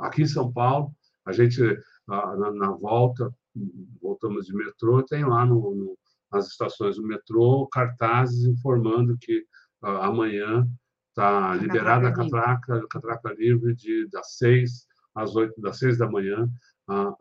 aqui 0.01 0.23
em 0.23 0.27
São 0.27 0.51
Paulo, 0.51 0.91
a 1.25 1.31
gente 1.31 1.61
na, 2.07 2.51
na 2.51 2.71
volta 2.71 3.33
voltamos 4.01 4.45
de 4.45 4.53
metrô, 4.53 5.03
tem 5.03 5.25
lá 5.25 5.45
no, 5.45 5.75
no, 5.75 5.97
nas 6.31 6.47
estações 6.47 6.95
do 6.95 7.03
metrô 7.03 7.67
cartazes 7.67 8.45
informando 8.45 9.17
que 9.19 9.39
uh, 9.83 9.87
amanhã 10.01 10.67
está 11.09 11.55
liberada 11.55 12.07
a 12.07 12.13
catraca, 12.13 12.85
catraca 12.89 13.33
livre 13.33 13.75
de 13.75 14.07
das 14.09 14.37
seis 14.37 14.87
às 15.15 15.35
oito 15.35 15.59
das 15.59 15.77
seis 15.79 15.97
da 15.97 16.09
manhã 16.09 16.49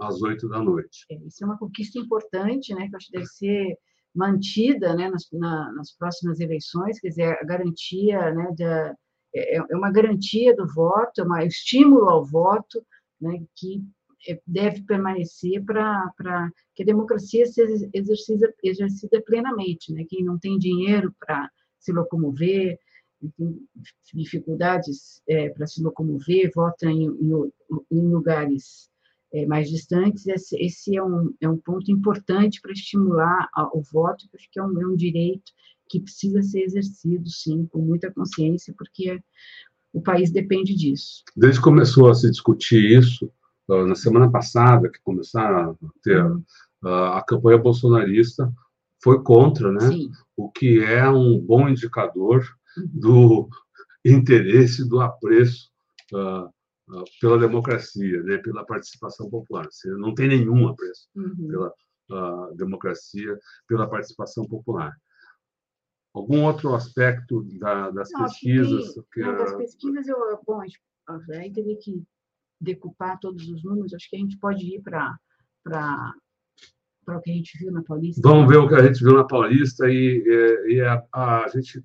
às 0.00 0.22
oito 0.22 0.48
da 0.48 0.62
noite. 0.62 1.04
É, 1.10 1.16
isso 1.26 1.44
é 1.44 1.46
uma 1.46 1.58
conquista 1.58 1.98
importante, 1.98 2.74
né? 2.74 2.88
Que 2.88 2.96
acho 2.96 3.06
que 3.06 3.12
deve 3.12 3.26
ser 3.26 3.78
mantida, 4.14 4.94
né? 4.94 5.10
Nas, 5.10 5.28
na, 5.32 5.72
nas 5.72 5.92
próximas 5.92 6.40
eleições, 6.40 6.98
quer 6.98 7.08
dizer, 7.08 7.38
a 7.38 7.44
garantia, 7.44 8.32
né? 8.32 8.54
Da, 8.56 8.94
é, 9.38 9.56
é 9.56 9.76
uma 9.76 9.90
garantia 9.90 10.54
do 10.54 10.66
voto, 10.66 11.20
é 11.20 11.24
um 11.24 11.36
estímulo 11.38 12.08
ao 12.08 12.24
voto, 12.24 12.84
né? 13.20 13.42
Que 13.56 13.82
é, 14.28 14.40
deve 14.46 14.82
permanecer 14.82 15.64
para 15.64 16.50
que 16.74 16.82
a 16.82 16.86
democracia 16.86 17.46
seja 17.46 17.88
exercida, 17.92 18.52
exercida 18.62 19.22
plenamente, 19.22 19.92
né? 19.92 20.04
Quem 20.08 20.24
não 20.24 20.38
tem 20.38 20.58
dinheiro 20.58 21.14
para 21.18 21.50
se 21.78 21.92
locomover, 21.92 22.78
tem 23.36 23.60
dificuldades 24.14 25.22
é, 25.28 25.48
para 25.50 25.66
se 25.66 25.82
locomover, 25.82 26.50
vota 26.54 26.86
em, 26.86 27.06
em, 27.06 27.52
em 27.90 28.10
lugares 28.10 28.88
é, 29.32 29.44
mais 29.46 29.68
distantes, 29.68 30.26
esse, 30.26 30.56
esse, 30.56 30.96
é, 30.96 31.02
um, 31.02 31.34
é 31.40 31.48
um 31.48 31.58
ponto 31.58 31.90
importante 31.90 32.60
para 32.60 32.72
estimular 32.72 33.48
a, 33.54 33.68
o 33.76 33.82
voto, 33.82 34.26
porque 34.30 34.58
é 34.58 34.62
um, 34.62 34.80
é 34.80 34.86
um 34.86 34.96
direito 34.96 35.52
que 35.88 36.00
precisa 36.00 36.42
ser 36.42 36.62
exercido, 36.62 37.28
sim, 37.28 37.66
com 37.66 37.80
muita 37.80 38.12
consciência, 38.12 38.74
porque 38.76 39.20
o 39.92 40.00
país 40.02 40.30
depende 40.30 40.74
disso. 40.74 41.22
Desde 41.36 41.58
que 41.58 41.64
começou 41.64 42.10
a 42.10 42.14
se 42.14 42.30
discutir 42.30 42.98
isso, 42.98 43.30
na 43.68 43.94
semana 43.94 44.30
passada, 44.30 44.88
que 44.90 45.00
começaram 45.02 45.72
a 45.72 45.76
ter 46.02 46.24
uhum. 46.24 46.42
a 46.84 47.22
campanha 47.26 47.58
bolsonarista 47.58 48.50
foi 49.02 49.22
contra, 49.22 49.70
né? 49.72 49.88
Sim. 49.88 50.10
O 50.36 50.50
que 50.50 50.80
é 50.82 51.08
um 51.08 51.38
bom 51.38 51.68
indicador 51.68 52.44
Uhum. 52.78 52.90
do 52.92 53.48
interesse, 54.04 54.88
do 54.88 55.00
apreço 55.00 55.70
uh, 56.12 56.46
uh, 56.46 57.04
pela 57.20 57.38
democracia, 57.38 58.22
né? 58.22 58.38
pela 58.38 58.64
participação 58.64 59.28
popular. 59.28 59.66
Você 59.70 59.90
não 59.92 60.14
tem 60.14 60.28
nenhum 60.28 60.68
apreço 60.68 61.08
Uhum. 61.16 61.48
pela 61.48 61.72
uh, 62.10 62.56
democracia, 62.56 63.38
pela 63.66 63.88
participação 63.88 64.44
popular. 64.46 64.96
Algum 66.18 66.44
outro 66.44 66.74
aspecto 66.74 67.42
da, 67.58 67.90
das 67.90 68.10
Não, 68.10 68.24
que 68.24 68.30
pesquisas? 68.30 68.94
tem- 68.94 69.04
que, 69.12 69.20
não, 69.20 69.36
das 69.36 69.56
pesquisas, 69.56 70.08
eu, 70.08 70.40
bom, 70.46 70.60
a 70.60 70.66
gente- 70.66 70.80
teria 71.54 71.76
que 71.78 72.02
decupar 72.60 73.18
todos 73.20 73.48
os 73.48 73.62
números, 73.62 73.94
acho 73.94 74.10
que 74.10 74.16
a 74.16 74.18
gente 74.18 74.36
pode 74.38 74.64
ir 74.66 74.82
para 74.82 75.16
o 77.06 77.20
que 77.20 77.30
a 77.30 77.34
gente 77.34 77.56
viu 77.58 77.70
na 77.72 77.82
Paulista. 77.82 78.20
Vamos 78.28 78.48
ver 78.48 78.58
o 78.58 78.68
que 78.68 78.74
a 78.74 78.82
gente 78.86 79.02
viu 79.02 79.14
na 79.14 79.24
Paulista 79.24 79.88
e, 79.88 80.22
e- 80.26 80.74
e 80.74 80.80
a, 80.80 81.02
a 81.12 81.48
gente. 81.48 81.82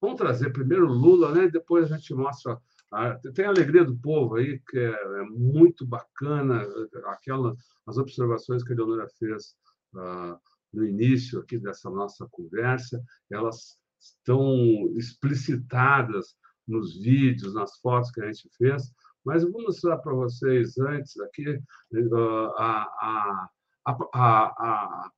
Vamos 0.00 0.16
trazer 0.16 0.50
primeiro 0.52 0.86
Lula, 0.86 1.32
né? 1.34 1.48
Depois 1.48 1.92
a 1.92 1.96
gente 1.96 2.14
mostra. 2.14 2.58
a- 2.90 3.16
tem 3.34 3.44
a 3.44 3.50
alegria 3.50 3.84
do 3.84 3.94
povo 3.98 4.36
aí, 4.36 4.58
que 4.70 4.78
é, 4.78 4.90
é 5.20 5.22
muito 5.24 5.86
bacana, 5.86 6.62
aquela, 7.08 7.54
as 7.86 7.98
observações 7.98 8.64
que 8.64 8.72
a 8.72 8.76
Leonora 8.76 9.06
fez 9.18 9.54
ah, 9.94 10.38
no 10.72 10.84
início 10.84 11.40
aqui 11.40 11.58
dessa 11.58 11.90
nossa 11.90 12.26
conversa, 12.30 13.02
elas 13.30 13.78
estão 13.98 14.90
explicitadas 14.96 16.36
nos 16.66 17.00
vídeos, 17.00 17.54
nas 17.54 17.78
fotos 17.78 18.10
que 18.10 18.20
a 18.20 18.26
gente 18.26 18.48
fez, 18.56 18.92
mas 19.24 19.42
eu 19.42 19.50
vou 19.50 19.62
mostrar 19.62 19.98
para 19.98 20.14
vocês 20.14 20.78
antes 20.78 21.18
aqui 21.20 21.58
ah, 22.56 22.88
a, 22.96 23.48
a, 23.86 23.98
a, 24.14 24.44
a, 24.44 25.10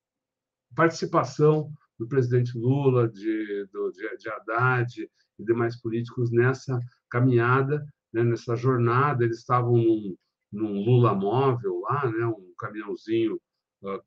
participação 0.74 1.72
do 1.98 2.08
presidente 2.08 2.56
Lula, 2.56 3.08
de, 3.08 3.66
do, 3.72 3.90
de, 3.90 4.16
de 4.16 4.28
Haddad 4.30 5.10
e 5.38 5.44
demais 5.44 5.80
políticos 5.80 6.30
nessa 6.30 6.80
caminhada, 7.10 7.84
né, 8.12 8.22
nessa 8.22 8.56
jornada. 8.56 9.24
Eles 9.24 9.38
estavam 9.38 9.72
num, 9.76 10.16
num 10.50 10.84
Lula 10.84 11.14
móvel 11.14 11.80
lá, 11.80 12.10
né, 12.10 12.26
um 12.26 12.54
caminhãozinho 12.58 13.40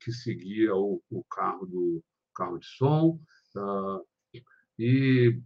que 0.00 0.12
seguia 0.12 0.74
o, 0.74 1.02
o 1.10 1.24
carro 1.24 1.66
do 1.66 2.02
carro 2.34 2.58
de 2.58 2.66
som. 2.66 3.20
ah, 3.56 4.00
e 4.78 5.40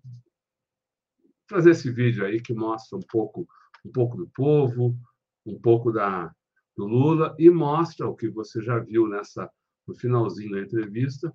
trazer 1.46 1.70
esse 1.70 1.90
vídeo 1.90 2.24
aí 2.24 2.40
que 2.40 2.54
mostra 2.54 2.98
um 2.98 3.02
pouco 3.02 3.46
um 3.84 3.92
pouco 3.92 4.16
do 4.16 4.28
povo, 4.28 4.98
um 5.46 5.58
pouco 5.58 5.92
da 5.92 6.32
do 6.76 6.86
Lula 6.86 7.34
e 7.38 7.50
mostra 7.50 8.06
o 8.06 8.14
que 8.14 8.28
você 8.28 8.62
já 8.62 8.78
viu 8.78 9.08
nessa 9.08 9.50
no 9.86 9.94
finalzinho 9.96 10.52
da 10.52 10.60
entrevista, 10.60 11.32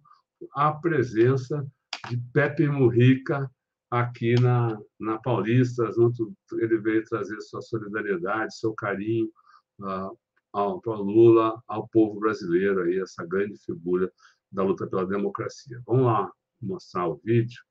a 0.53 0.71
presença 0.71 1.65
de 2.09 2.17
Pepe 2.31 2.67
Mujica 2.67 3.49
aqui 3.89 4.35
na, 4.39 4.79
na 4.99 5.17
Paulista, 5.17 5.91
junto, 5.91 6.33
ele 6.53 6.77
veio 6.77 7.03
trazer 7.05 7.39
sua 7.41 7.61
solidariedade, 7.61 8.55
seu 8.55 8.73
carinho 8.73 9.29
ah, 9.81 10.11
ao, 10.53 10.79
para 10.79 10.93
o 10.93 11.03
Lula, 11.03 11.61
ao 11.67 11.87
povo 11.87 12.19
brasileiro, 12.19 12.83
aí, 12.83 12.99
essa 12.99 13.25
grande 13.25 13.57
figura 13.57 14.11
da 14.51 14.63
luta 14.63 14.87
pela 14.87 15.05
democracia. 15.05 15.81
Vamos 15.85 16.05
lá 16.05 16.31
mostrar 16.61 17.07
o 17.07 17.15
vídeo, 17.15 17.61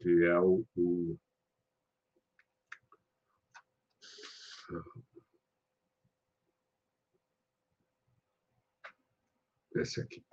que 0.00 0.24
é 0.24 0.38
o, 0.38 0.64
o 0.76 1.18
esse 9.74 10.00
aqui. 10.00 10.24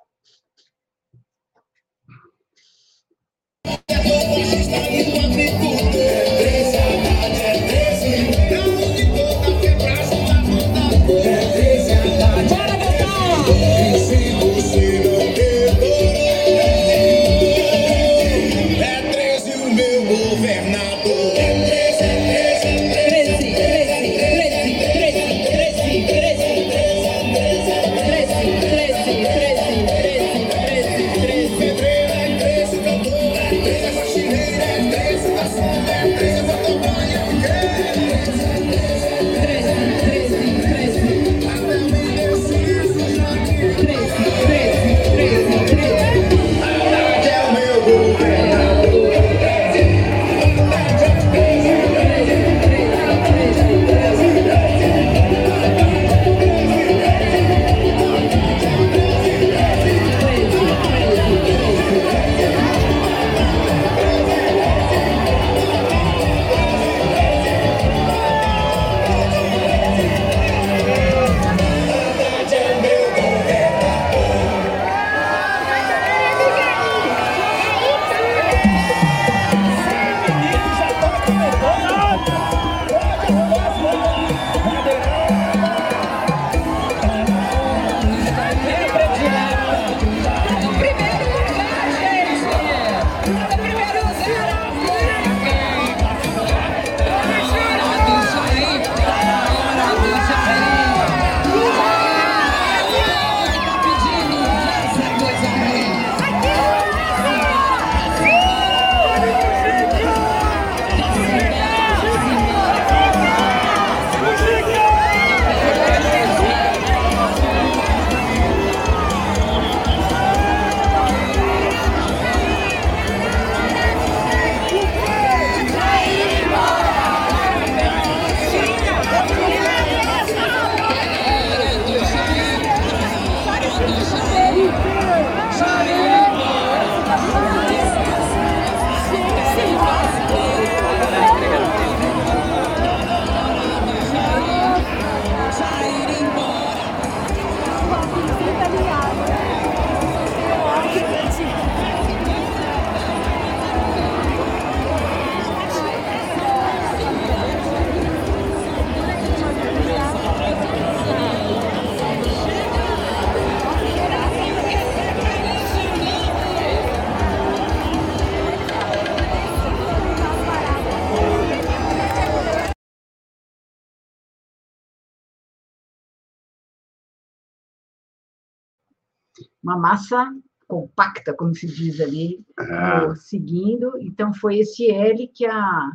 Uma 179.67 179.77
massa 179.77 180.33
compacta, 180.67 181.33
como 181.33 181.53
se 181.53 181.67
diz 181.67 181.99
ali, 181.99 182.39
É. 182.59 183.15
seguindo. 183.15 183.97
Então, 183.99 184.33
foi 184.33 184.59
esse 184.59 184.89
L 184.89 185.27
que 185.33 185.45
a, 185.45 185.91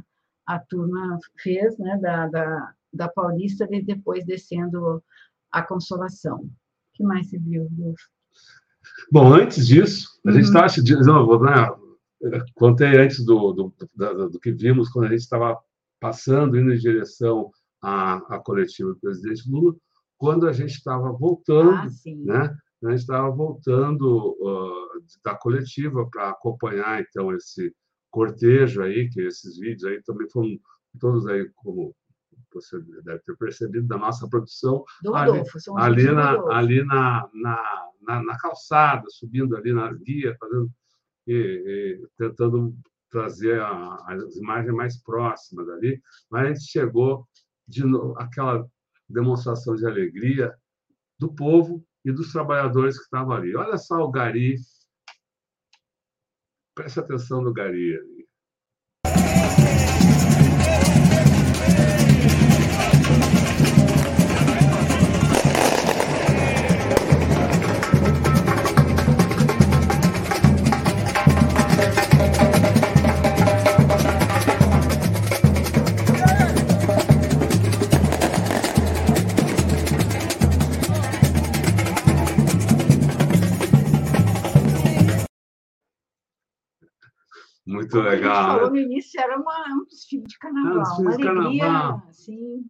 a 0.46 0.58
turma 0.58 1.18
fez, 1.42 1.78
né, 1.78 1.98
da, 1.98 2.26
da, 2.28 2.72
da 2.92 3.08
Paulista, 3.08 3.66
e 3.70 3.82
depois 3.82 4.24
descendo 4.26 5.02
a 5.50 5.62
Consolação. 5.62 6.38
O 6.40 6.50
que 6.94 7.02
mais 7.02 7.28
se 7.28 7.38
viu? 7.38 7.66
Bom, 9.10 9.32
antes 9.32 9.66
disso, 9.66 10.08
a 10.26 10.30
gente 10.32 10.48
Uhum. 10.50 10.64
estava. 10.66 11.04
Não, 11.04 11.26
vou, 11.26 11.42
né, 11.42 11.66
contei 12.54 12.96
antes 12.98 13.24
do, 13.24 13.52
do, 13.52 13.74
da- 13.94 14.12
do 14.12 14.38
que 14.38 14.52
vimos 14.52 14.88
quando 14.90 15.06
a 15.06 15.08
gente 15.08 15.20
estava 15.20 15.58
passando, 16.00 16.58
indo 16.58 16.72
em 16.72 16.78
direção 16.78 17.50
à, 17.82 18.16
à 18.34 18.38
coletiva 18.38 18.90
do 18.90 18.98
presidente 19.00 19.48
Lula, 19.50 19.74
quando 20.18 20.46
a 20.46 20.52
gente 20.52 20.72
estava 20.72 21.10
voltando, 21.12 21.70
Ah, 21.72 21.88
sim. 21.88 22.24
Né? 22.82 22.90
A 22.90 22.92
gente 22.92 23.00
estava 23.00 23.30
voltando 23.30 24.36
ah, 24.46 24.98
da 25.24 25.34
coletiva 25.34 26.08
para 26.10 26.30
acompanhar, 26.30 27.00
então, 27.00 27.32
esse 27.34 27.74
cortejo 28.10 28.82
aí, 28.82 29.08
que 29.08 29.20
esses 29.22 29.58
vídeos 29.58 29.84
aí 29.84 30.02
também 30.02 30.28
foram 30.30 30.58
todos 31.00 31.26
aí, 31.26 31.48
como 31.56 31.94
você 32.52 32.78
deve 33.02 33.18
ter 33.20 33.36
percebido, 33.38 33.86
da 33.86 33.96
nossa 33.96 34.28
produção, 34.28 34.84
Do 35.02 35.14
ali- 35.14 35.30
Rodolfo, 35.30 35.58
ali 35.78 36.06
do 36.06 36.14
na, 36.14 36.30
Rodolfo. 36.32 36.52
ali 36.52 36.84
na, 36.84 37.30
na, 37.32 37.88
na, 38.02 38.22
na 38.22 38.38
calçada, 38.38 39.04
subindo 39.08 39.56
ali 39.56 39.72
nas 39.72 39.96
guias, 39.98 40.36
fazendo, 40.38 40.70
e, 41.26 41.32
e 42.02 42.06
tentando 42.18 42.74
trazer 43.10 43.60
a- 43.60 43.96
as 44.08 44.36
imagens 44.36 44.74
mais 44.74 45.02
próximas 45.02 45.66
dali, 45.66 46.02
mas 46.30 46.44
a 46.44 46.48
gente 46.48 46.64
chegou 46.70 47.26
de 47.66 47.84
novo, 47.86 48.14
aquela 48.18 48.66
demonstração 49.08 49.74
de 49.76 49.86
alegria 49.86 50.54
do 51.18 51.32
povo 51.32 51.82
e 52.04 52.12
dos 52.12 52.32
trabalhadores 52.32 52.96
que 52.96 53.04
estavam 53.04 53.32
ali. 53.32 53.54
Olha 53.54 53.76
só 53.78 53.96
o 53.96 54.10
Gari, 54.10 54.56
preste 56.74 57.00
atenção 57.00 57.42
no 57.42 57.52
Gari 57.52 57.98
Muito 87.92 88.04
Como 88.04 88.08
a 88.08 88.10
gente 88.16 88.22
legal. 88.22 88.46
falou 88.56 88.70
no 88.70 88.76
início, 88.76 89.20
era 89.20 89.38
uma, 89.38 89.66
um 89.74 89.84
desfile 89.84 90.24
de 90.24 90.34
Ah, 90.36 90.38
carnaval, 90.40 90.82
desfile 90.84 91.06
uma 91.08 91.16
de 91.16 91.28
alegria 91.28 91.62
carnaval. 91.64 92.06
assim, 92.08 92.64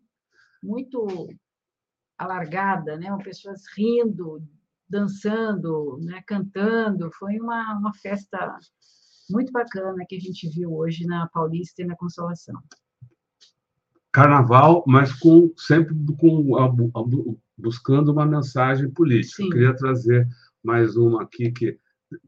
muito 0.63 1.29
alargada, 2.19 2.97
né? 2.97 3.17
pessoas 3.25 3.63
rindo, 3.77 4.43
dançando, 4.89 5.99
né? 6.03 6.23
cantando. 6.27 7.11
Foi 7.13 7.39
uma, 7.39 7.79
uma 7.79 7.93
festa 7.95 8.59
muito 9.31 9.53
bacana 9.53 10.05
que 10.09 10.17
a 10.17 10.21
gente 10.21 10.49
viu 10.49 10.73
hoje 10.75 11.07
na 11.07 11.27
Paulista 11.29 11.83
e 11.83 11.87
na 11.87 11.97
Consolação. 11.97 12.55
carnaval, 14.13 14.85
mas 14.87 15.13
com 15.13 15.53
sempre 15.57 15.95
com 16.19 16.91
buscando 17.57 18.13
uma 18.13 18.27
mensagem 18.27 18.91
política. 18.91 19.43
Queria 19.45 19.75
trazer 19.75 20.29
mais 20.63 20.97
uma 20.97 21.23
aqui 21.23 21.51
que 21.51 21.79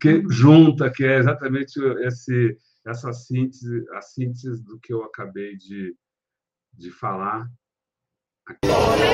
que 0.01 0.15
Uhum. 0.15 0.31
junta, 0.31 0.91
que 0.91 1.05
é 1.05 1.19
exatamente 1.19 1.79
esse 2.07 2.57
essa 2.87 3.13
síntese, 3.13 3.87
a 3.93 4.03
síntese 4.03 4.63
do 4.63 4.79
que 4.79 4.93
eu 4.93 5.03
acabei 5.03 5.57
de, 5.57 5.97
de 6.75 6.91
falar. 6.91 7.51
Agora 8.47 9.05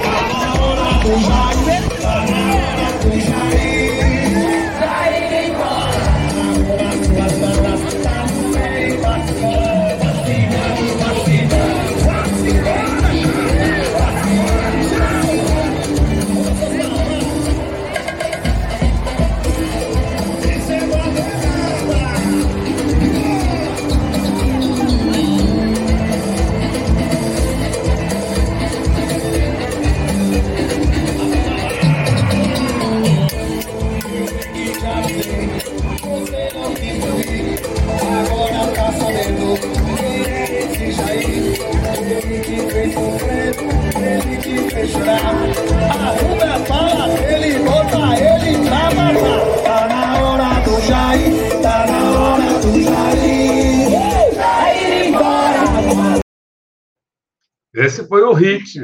Esse 57.84 58.06
foi 58.08 58.22
o 58.22 58.32
hit 58.32 58.80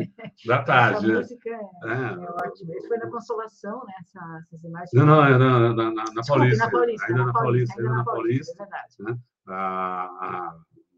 da 0.46 0.62
tarde. 0.62 1.06
Essa 1.06 1.12
né? 1.12 1.18
música 1.18 1.50
é, 1.50 1.54
É. 1.54 2.12
é 2.12 2.30
ótima. 2.30 2.76
Isso 2.76 2.88
foi 2.88 2.98
na 2.98 3.10
Consolação, 3.10 3.84
né? 3.84 3.92
Essa, 4.00 4.38
essas 4.42 4.64
imagens. 4.64 4.90
Não, 4.92 5.06
não, 5.06 5.24
é 5.24 5.38
na, 5.38 5.74
na, 5.74 6.22
Paulista. 6.26 6.64
na 6.64 6.70
Paulista, 6.70 7.06
ainda 7.08 7.24
na 7.24 7.32
Paulista, 7.32 7.80
ainda 7.80 7.92
na 7.94 8.04
Paulista. 8.04 8.62
é 8.62 9.02
né? 9.02 9.18
a, 9.48 10.54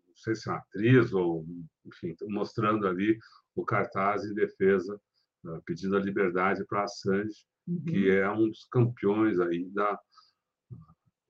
não 0.09 0.17
sei 0.17 0.35
se 0.35 0.49
é 0.49 0.53
uma 0.53 0.59
atriz 0.59 1.13
ou, 1.13 1.45
enfim, 1.87 2.15
mostrando 2.29 2.87
ali 2.87 3.19
o 3.55 3.65
cartaz 3.65 4.25
em 4.25 4.35
defesa, 4.35 5.01
eh, 5.47 5.61
pedindo 5.65 5.97
a 5.97 6.01
liberdade 6.01 6.65
para 6.67 6.85
Assange, 6.85 7.47
Uhum. 7.69 7.85
que 7.85 8.09
é 8.11 8.31
um 8.31 8.49
dos 8.49 8.67
campeões 8.71 9.39
aí 9.39 9.69
da 9.75 9.99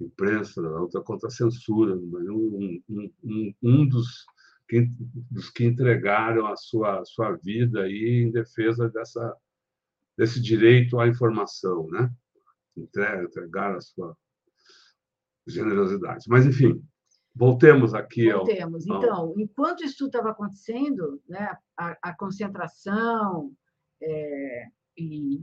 imprensa, 0.00 0.62
da 0.62 0.68
luta 0.78 1.00
contra 1.00 1.26
a 1.26 1.32
censura, 1.32 1.96
um, 1.96 2.80
um, 2.88 3.54
um 3.60 3.88
dos, 3.88 4.24
que, 4.68 4.86
dos 5.30 5.50
que 5.50 5.64
entregaram 5.64 6.46
a 6.46 6.56
sua, 6.56 7.02
sua 7.04 7.32
vida 7.36 7.82
aí 7.82 8.22
em 8.26 8.30
defesa 8.30 8.88
dessa, 8.90 9.34
desse 10.16 10.40
direito 10.40 10.98
à 11.00 11.08
informação, 11.08 11.86
né? 11.88 12.10
Entre- 12.76 13.24
Entregaram 13.24 13.76
a 13.76 13.80
sua 13.80 14.16
generosidade. 15.46 16.24
Mas, 16.28 16.46
enfim, 16.46 16.82
voltemos 17.34 17.94
aqui 17.94 18.30
ao. 18.30 18.44
Voltemos. 18.44 18.88
ao- 18.88 18.98
Então, 18.98 19.34
enquanto 19.38 19.84
isso 19.84 20.06
estava 20.06 20.30
acontecendo, 20.30 21.20
né, 21.28 21.56
a, 21.76 21.96
a 22.02 22.16
concentração 22.16 23.52
é, 24.02 24.66
e 24.96 25.42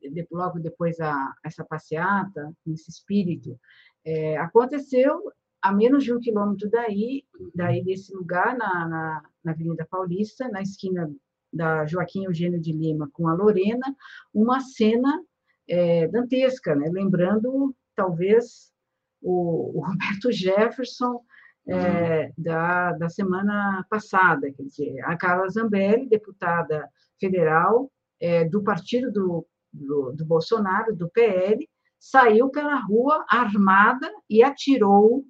de- 0.00 0.26
logo 0.30 0.58
depois 0.60 1.00
a, 1.00 1.34
essa 1.44 1.64
passeata, 1.64 2.52
nesse 2.64 2.90
espírito, 2.90 3.58
é, 4.04 4.36
aconteceu 4.36 5.32
a 5.66 5.72
menos 5.72 6.04
de 6.04 6.12
um 6.12 6.20
quilômetro 6.20 6.70
daí, 6.70 7.24
daí 7.52 7.82
desse 7.82 8.14
lugar, 8.14 8.56
na, 8.56 8.88
na, 8.88 9.22
na 9.42 9.52
Avenida 9.52 9.84
Paulista, 9.90 10.48
na 10.48 10.62
esquina 10.62 11.12
da 11.52 11.84
Joaquim 11.86 12.24
Eugênio 12.24 12.60
de 12.60 12.72
Lima 12.72 13.10
com 13.12 13.26
a 13.26 13.34
Lorena, 13.34 13.96
uma 14.32 14.60
cena 14.60 15.20
é, 15.68 16.06
dantesca, 16.06 16.76
né? 16.76 16.88
lembrando 16.88 17.74
talvez 17.96 18.72
o, 19.20 19.78
o 19.78 19.80
Roberto 19.86 20.30
Jefferson 20.30 21.20
é, 21.68 22.32
da, 22.38 22.92
da 22.92 23.08
semana 23.08 23.84
passada, 23.90 24.52
quer 24.52 24.62
dizer, 24.62 25.00
a 25.04 25.16
Carla 25.16 25.48
Zambelli, 25.48 26.08
deputada 26.08 26.88
federal 27.18 27.90
é, 28.20 28.44
do 28.44 28.62
partido 28.62 29.10
do, 29.10 29.44
do, 29.72 30.12
do 30.12 30.24
Bolsonaro, 30.24 30.94
do 30.94 31.10
PL, 31.10 31.68
saiu 31.98 32.50
pela 32.50 32.76
rua 32.76 33.24
armada 33.28 34.08
e 34.30 34.44
atirou 34.44 35.24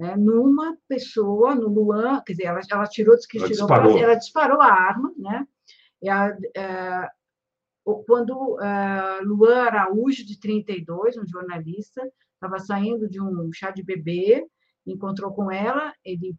né, 0.00 0.16
numa 0.16 0.78
pessoa, 0.88 1.54
no 1.54 1.68
Luan, 1.68 2.22
quer 2.24 2.32
dizer, 2.32 2.44
ela, 2.44 2.60
ela 2.70 2.86
tirou, 2.86 3.14
disse 3.14 3.28
que 3.28 3.36
Ela 3.36 3.48
tirou 3.48 3.66
disparou. 3.66 3.98
ela 3.98 4.14
disparou 4.14 4.62
a 4.62 4.72
arma, 4.72 5.12
né? 5.18 5.46
E 6.00 6.08
a, 6.08 6.34
é, 6.56 7.08
quando 8.06 8.58
é, 8.62 9.20
Luan 9.22 9.62
Araújo, 9.62 10.24
de 10.24 10.40
32, 10.40 11.18
um 11.18 11.26
jornalista, 11.26 12.00
estava 12.32 12.58
saindo 12.58 13.10
de 13.10 13.20
um 13.20 13.52
chá 13.52 13.70
de 13.70 13.82
bebê, 13.82 14.42
encontrou 14.86 15.34
com 15.34 15.52
ela, 15.52 15.92
ele, 16.02 16.34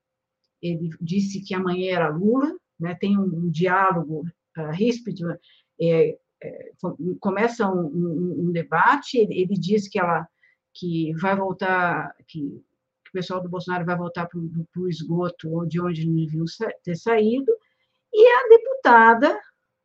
ele 0.60 0.90
disse 1.00 1.46
que 1.46 1.54
amanhã 1.54 1.94
era 1.94 2.10
Lula, 2.10 2.52
né, 2.80 2.96
tem 2.96 3.16
um, 3.16 3.46
um 3.46 3.52
diálogo 3.52 4.26
uh, 4.58 4.72
ríspido 4.72 5.38
é, 5.80 6.18
é, 6.44 6.72
começa 7.20 7.70
um, 7.70 7.86
um, 7.86 8.48
um 8.48 8.52
debate, 8.52 9.20
ele, 9.20 9.40
ele, 9.40 9.54
diz 9.54 9.88
que 9.88 10.00
ela 10.00 10.28
que 10.74 11.14
vai 11.14 11.36
voltar, 11.36 12.16
que 12.28 12.60
o 13.12 13.14
pessoal 13.14 13.42
do 13.42 13.50
Bolsonaro 13.50 13.86
vai 13.86 13.98
voltar 13.98 14.26
para 14.26 14.40
o 14.40 14.88
esgoto 14.88 15.66
de 15.68 15.82
onde 15.82 16.08
não 16.08 16.16
deviam 16.16 16.46
ter 16.84 16.96
saído, 16.96 17.52
e 18.14 18.28
a 18.28 18.48
deputada 18.48 19.40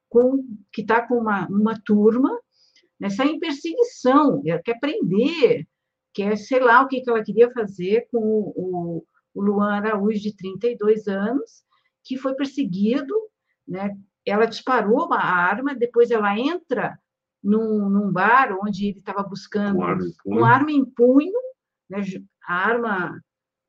com, 0.09 0.45
que 0.73 0.83
está 0.83 1.07
com 1.07 1.17
uma, 1.19 1.47
uma 1.49 1.81
turma 1.85 2.31
né, 2.99 3.11
sai 3.11 3.29
em 3.29 3.41
perseguição, 3.41 4.43
ela 4.47 4.63
quer 4.63 4.79
prender, 4.81 5.67
quer, 6.15 6.37
sei 6.37 6.61
lá, 6.61 6.83
o 6.83 6.89
que, 6.89 7.01
que 7.01 7.11
ela 7.11 7.23
queria 7.23 7.51
fazer 7.53 8.09
com 8.11 8.19
o, 8.19 9.05
o 9.35 9.43
Luan 9.43 9.75
Araújo, 9.75 10.21
de 10.21 10.35
32 10.35 11.07
anos, 11.07 11.65
que 12.03 12.17
foi 12.17 12.35
perseguido, 12.35 13.15
né, 13.67 13.97
ela 14.25 14.47
disparou 14.47 15.07
uma 15.07 15.21
arma, 15.21 15.75
depois 15.75 16.11
ela 16.11 16.39
entra 16.39 16.99
num, 17.43 17.89
num 17.89 18.11
bar 18.11 18.57
onde 18.63 18.87
ele 18.87 18.99
estava 18.99 19.23
buscando 19.23 19.79
com 20.25 20.45
arma, 20.45 20.49
arma 20.49 20.73
em 20.73 20.85
punho, 20.85 21.39
né, 21.89 22.03
arma 22.47 23.21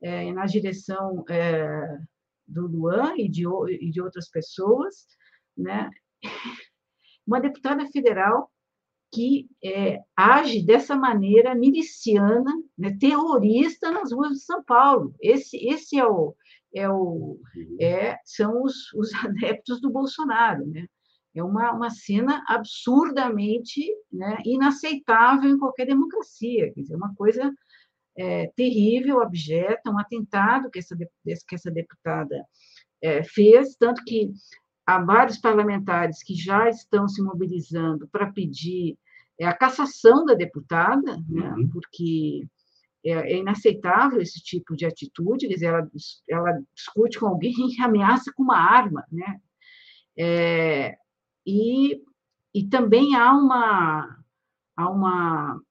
é, 0.01 0.31
na 0.31 0.45
direção 0.45 1.23
é, 1.29 1.97
do 2.47 2.67
Luan 2.67 3.15
e 3.17 3.27
de, 3.27 3.43
e 3.79 3.89
de 3.89 4.01
outras 4.01 4.29
pessoas, 4.29 5.07
né? 5.55 5.89
Uma 7.25 7.41
deputada 7.41 7.85
federal 7.87 8.49
que 9.11 9.47
é, 9.63 9.99
age 10.15 10.65
dessa 10.65 10.95
maneira 10.95 11.55
miliciana, 11.55 12.51
né, 12.77 12.95
terrorista 12.99 13.91
nas 13.91 14.11
ruas 14.11 14.31
de 14.33 14.39
São 14.39 14.63
Paulo. 14.63 15.13
Esse, 15.21 15.57
esse 15.57 15.97
é 15.97 16.05
o, 16.05 16.35
é 16.73 16.89
o, 16.89 17.39
é, 17.79 18.17
são 18.25 18.63
os, 18.63 18.93
os 18.93 19.11
adeptos 19.25 19.81
do 19.81 19.89
Bolsonaro, 19.89 20.65
né? 20.67 20.87
É 21.35 21.43
uma, 21.43 21.71
uma 21.71 21.89
cena 21.91 22.43
absurdamente 22.47 23.85
né, 24.11 24.39
inaceitável 24.43 25.51
em 25.51 25.57
qualquer 25.57 25.85
democracia, 25.85 26.73
quer 26.73 26.81
dizer, 26.81 26.95
uma 26.95 27.13
coisa 27.13 27.53
é, 28.17 28.47
terrível, 28.55 29.21
abjeta, 29.21 29.91
um 29.91 29.99
atentado 29.99 30.69
que 30.71 30.79
essa, 30.79 30.95
que 30.95 31.55
essa 31.55 31.71
deputada 31.71 32.43
é, 33.01 33.23
fez, 33.23 33.75
tanto 33.75 34.03
que 34.03 34.31
há 34.85 35.03
vários 35.03 35.37
parlamentares 35.37 36.23
que 36.23 36.33
já 36.33 36.69
estão 36.69 37.07
se 37.07 37.21
mobilizando 37.21 38.07
para 38.07 38.31
pedir 38.31 38.97
é, 39.39 39.45
a 39.45 39.53
cassação 39.53 40.25
da 40.25 40.33
deputada, 40.33 41.17
né, 41.29 41.53
uhum. 41.55 41.69
porque 41.69 42.47
é, 43.05 43.11
é, 43.11 43.37
inaceitável 43.37 44.19
esse 44.19 44.41
tipo 44.41 44.75
de 44.75 44.85
atitude, 44.85 45.47
quer 45.47 45.53
dizer, 45.53 45.67
ela, 45.67 45.87
ela 46.29 46.61
discute 46.75 47.19
com 47.19 47.27
alguém 47.27 47.53
e 47.77 47.81
ameaça 47.81 48.31
com 48.35 48.43
uma 48.43 48.57
arma, 48.57 49.05
né? 49.11 49.39
É, 50.17 50.97
e, 51.45 52.01
e 52.53 52.67
também 52.67 53.15
há 53.15 53.31
uma, 53.33 54.17
há 54.75 54.89
uma 54.89 55.61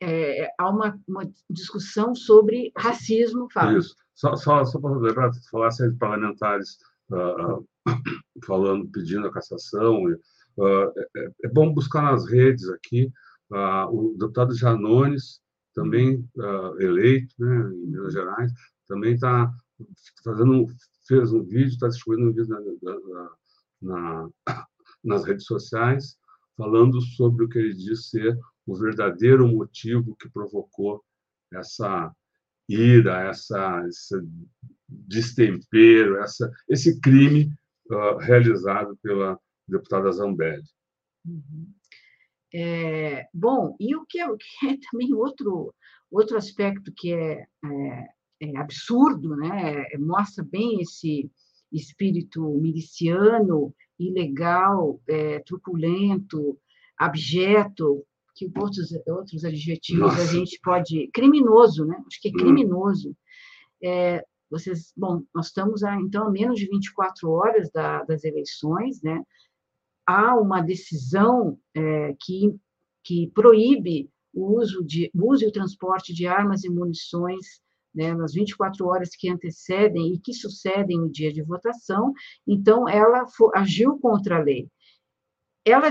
é, 0.00 0.50
há 0.58 0.68
uma, 0.68 0.98
uma, 1.06 1.30
discussão 1.48 2.14
sobre 2.14 2.72
racismo, 2.76 3.48
Fábio. 3.52 3.78
Isso. 3.78 3.94
Só, 4.14 4.34
só, 4.36 4.64
só 4.64 4.80
para 4.80 4.96
lembrar, 4.96 5.32
se 5.32 5.48
falasse 5.50 5.88
de 5.88 5.96
parlamentares 5.96 6.78
uh, 7.10 7.66
falando, 8.44 8.88
pedindo 8.88 9.26
a 9.26 9.32
cassação, 9.32 10.04
uh, 10.04 10.92
é, 11.16 11.30
é, 11.44 11.48
bom 11.48 11.72
buscar 11.72 12.02
nas 12.02 12.26
redes 12.26 12.68
aqui, 12.70 13.12
uh, 13.50 13.86
o 13.90 14.16
deputado 14.18 14.54
Janones, 14.54 15.40
também 15.74 16.26
eleito 16.78 17.34
né, 17.38 17.70
em 17.70 17.86
Minas 17.88 18.14
Gerais, 18.14 18.50
também 18.88 19.12
está 19.12 19.52
fazendo, 20.24 20.66
fez 21.06 21.30
um 21.30 21.42
vídeo, 21.42 21.68
está 21.68 21.88
distribuindo 21.88 22.30
um 22.30 22.32
vídeo 22.32 22.48
na, 22.48 22.60
na, 23.82 24.28
na, 24.46 24.66
nas 25.04 25.24
redes 25.26 25.44
sociais, 25.44 26.16
falando 26.56 26.98
sobre 27.02 27.44
o 27.44 27.48
que 27.50 27.58
ele 27.58 27.74
diz 27.74 28.08
ser 28.08 28.38
o 28.66 28.74
verdadeiro 28.74 29.46
motivo 29.46 30.16
que 30.16 30.28
provocou 30.28 31.04
essa 31.52 32.12
ira, 32.68 33.28
essa, 33.28 33.84
esse 33.88 34.16
destempero, 34.88 36.16
essa, 36.18 36.50
esse 36.68 37.00
crime 37.00 37.52
uh, 37.90 38.16
realizado 38.18 38.96
pela 39.02 39.38
deputada 39.68 40.10
Zambelli. 40.10 40.64
Uhum. 41.24 41.72
É, 42.52 43.26
bom, 43.32 43.76
e 43.78 43.94
o 43.94 44.04
que, 44.06 44.18
é, 44.18 44.28
o 44.28 44.36
que 44.36 44.66
é 44.66 44.76
também 44.90 45.14
outro, 45.14 45.74
outro 46.10 46.36
aspecto 46.36 46.92
que 46.92 47.12
é, 47.12 47.46
é, 47.64 48.08
é 48.40 48.56
absurdo, 48.58 49.36
né? 49.36 49.84
mostra 49.98 50.44
bem 50.44 50.80
esse 50.80 51.30
espírito 51.72 52.42
miliciano, 52.54 53.74
ilegal, 53.98 55.00
é, 55.08 55.40
truculento, 55.40 56.58
abjeto, 56.96 58.06
que 58.36 58.50
outros, 58.54 58.92
outros 59.06 59.44
adjetivos 59.44 60.12
Nossa. 60.12 60.22
a 60.22 60.26
gente 60.26 60.60
pode. 60.62 61.08
Criminoso, 61.12 61.86
né? 61.86 61.96
Acho 62.06 62.20
que 62.20 62.28
é 62.28 62.32
hum. 62.32 62.36
criminoso. 62.36 63.16
É, 63.82 64.24
vocês, 64.50 64.92
bom, 64.96 65.22
nós 65.34 65.46
estamos 65.46 65.82
a, 65.82 65.96
então 65.96 66.28
a 66.28 66.30
menos 66.30 66.58
de 66.58 66.68
24 66.68 67.30
horas 67.30 67.70
da, 67.72 68.04
das 68.04 68.22
eleições, 68.24 69.02
né? 69.02 69.22
Há 70.06 70.36
uma 70.36 70.60
decisão 70.60 71.58
é, 71.74 72.14
que, 72.20 72.54
que 73.02 73.30
proíbe 73.34 74.08
o 74.32 74.58
uso, 74.58 74.84
de, 74.84 75.10
o 75.14 75.32
uso 75.32 75.44
e 75.44 75.48
o 75.48 75.52
transporte 75.52 76.12
de 76.12 76.26
armas 76.26 76.62
e 76.62 76.68
munições 76.68 77.60
né, 77.92 78.14
nas 78.14 78.34
24 78.34 78.86
horas 78.86 79.16
que 79.16 79.28
antecedem 79.28 80.12
e 80.12 80.18
que 80.18 80.34
sucedem 80.34 81.00
o 81.00 81.10
dia 81.10 81.32
de 81.32 81.42
votação, 81.42 82.12
então 82.46 82.86
ela 82.86 83.26
for, 83.26 83.50
agiu 83.56 83.98
contra 83.98 84.36
a 84.36 84.42
lei 84.42 84.68
ela 85.66 85.88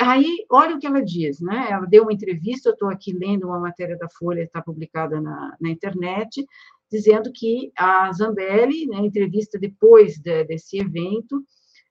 aí 0.00 0.46
olha 0.50 0.74
o 0.74 0.78
que 0.78 0.86
ela 0.86 1.04
diz, 1.04 1.40
né? 1.40 1.68
Ela 1.70 1.84
deu 1.84 2.04
uma 2.04 2.12
entrevista, 2.12 2.70
eu 2.70 2.72
estou 2.72 2.88
aqui 2.88 3.12
lendo 3.12 3.46
uma 3.48 3.60
matéria 3.60 3.96
da 3.98 4.08
Folha, 4.08 4.42
está 4.42 4.62
publicada 4.62 5.20
na, 5.20 5.56
na, 5.60 5.68
internet, 5.68 6.42
dizendo 6.90 7.30
que 7.30 7.70
a 7.76 8.10
Zambelli, 8.12 8.86
na 8.86 9.02
né, 9.02 9.06
entrevista 9.06 9.58
depois 9.58 10.16
de, 10.16 10.44
desse 10.44 10.78
evento, 10.78 11.44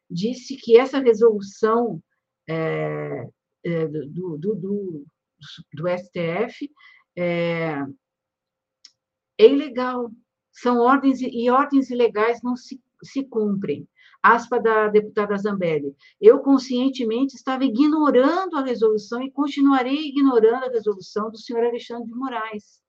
disse 0.09 0.57
que 0.57 0.75
essa 0.75 0.97
resolução 0.97 2.01
é, 2.49 3.27
é, 3.63 3.87
do, 3.87 4.35
do, 4.35 4.55
do, 4.55 5.05
do, 5.75 5.87
STF 5.87 6.67
é, 7.15 7.75
é 9.37 9.45
ilegal, 9.45 10.09
são 10.51 10.79
ordens 10.79 11.21
e 11.21 11.47
ordens 11.51 11.91
ilegais 11.91 12.41
não 12.41 12.55
se, 12.55 12.81
se 13.03 13.23
cumprem 13.23 13.87
aspa 14.21 14.59
da 14.59 14.87
deputada 14.87 15.37
Zambelli. 15.37 15.95
Eu 16.19 16.39
conscientemente 16.39 17.35
estava 17.35 17.63
ignorando 17.63 18.57
a 18.57 18.63
resolução 18.63 19.21
e 19.21 19.31
continuarei 19.31 20.07
ignorando 20.07 20.65
a 20.65 20.69
resolução 20.69 21.29
do 21.29 21.37
senhor 21.37 21.63
Alexandre 21.63 22.07
de 22.07 22.13
Moraes. 22.13 22.79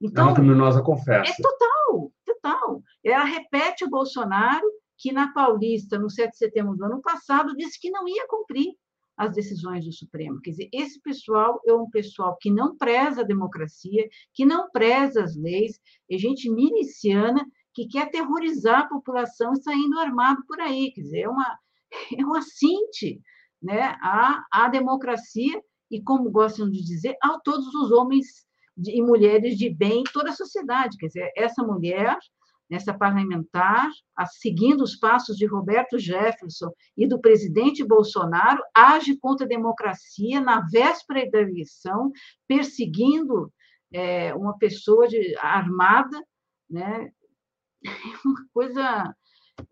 Então, 0.00 0.24
é 0.24 0.28
uma 0.28 0.34
criminosa 0.34 0.82
confessa. 0.82 1.30
É 1.30 1.36
total, 1.42 2.12
total. 2.24 2.82
Ela 3.02 3.24
repete 3.24 3.84
o 3.84 3.90
Bolsonaro, 3.90 4.66
que 4.98 5.12
na 5.12 5.32
Paulista, 5.32 5.98
no 5.98 6.10
7 6.10 6.30
de 6.30 6.38
setembro 6.38 6.76
do 6.76 6.84
ano 6.84 7.00
passado, 7.00 7.56
disse 7.56 7.80
que 7.80 7.90
não 7.90 8.06
ia 8.08 8.26
cumprir 8.28 8.74
as 9.16 9.32
decisões 9.32 9.84
do 9.84 9.92
Supremo. 9.92 10.40
Quer 10.40 10.50
dizer, 10.50 10.68
esse 10.72 11.00
pessoal 11.00 11.60
é 11.66 11.72
um 11.72 11.88
pessoal 11.88 12.36
que 12.40 12.50
não 12.50 12.76
preza 12.76 13.20
a 13.20 13.24
democracia, 13.24 14.08
que 14.32 14.44
não 14.44 14.70
preza 14.70 15.22
as 15.22 15.36
leis, 15.36 15.78
é 16.10 16.18
gente 16.18 16.50
miliciana 16.50 17.44
que 17.74 17.86
quer 17.88 18.04
aterrorizar 18.04 18.82
a 18.82 18.88
população 18.88 19.54
saindo 19.56 19.98
armado 19.98 20.44
por 20.46 20.60
aí. 20.60 20.92
Quer 20.92 21.02
dizer, 21.02 21.20
é 21.22 21.28
uma, 21.28 21.58
é 22.18 22.24
um 22.24 22.34
assinte 22.34 23.20
né, 23.60 23.96
à, 24.00 24.44
à 24.50 24.68
democracia 24.68 25.60
e, 25.90 26.02
como 26.02 26.30
gostam 26.30 26.70
de 26.70 26.82
dizer, 26.82 27.16
a 27.22 27.38
todos 27.40 27.74
os 27.74 27.90
homens 27.90 28.44
e 28.78 29.02
mulheres 29.02 29.56
de 29.56 29.70
bem 29.70 30.00
em 30.00 30.12
toda 30.12 30.30
a 30.30 30.34
sociedade. 30.34 30.96
Quer 30.96 31.06
dizer, 31.06 31.32
essa 31.36 31.62
mulher, 31.62 32.16
essa 32.70 32.92
parlamentar, 32.92 33.90
seguindo 34.40 34.82
os 34.82 34.96
passos 34.96 35.36
de 35.36 35.46
Roberto 35.46 35.98
Jefferson 35.98 36.70
e 36.96 37.06
do 37.06 37.20
presidente 37.20 37.84
Bolsonaro, 37.84 38.62
age 38.74 39.16
contra 39.18 39.46
a 39.46 39.48
democracia 39.48 40.40
na 40.40 40.60
véspera 40.70 41.30
da 41.30 41.40
eleição, 41.40 42.10
perseguindo 42.48 43.52
é, 43.92 44.34
uma 44.34 44.58
pessoa 44.58 45.06
de, 45.06 45.36
armada, 45.38 46.20
né, 46.68 47.12
uma 48.24 48.46
coisa 48.52 49.14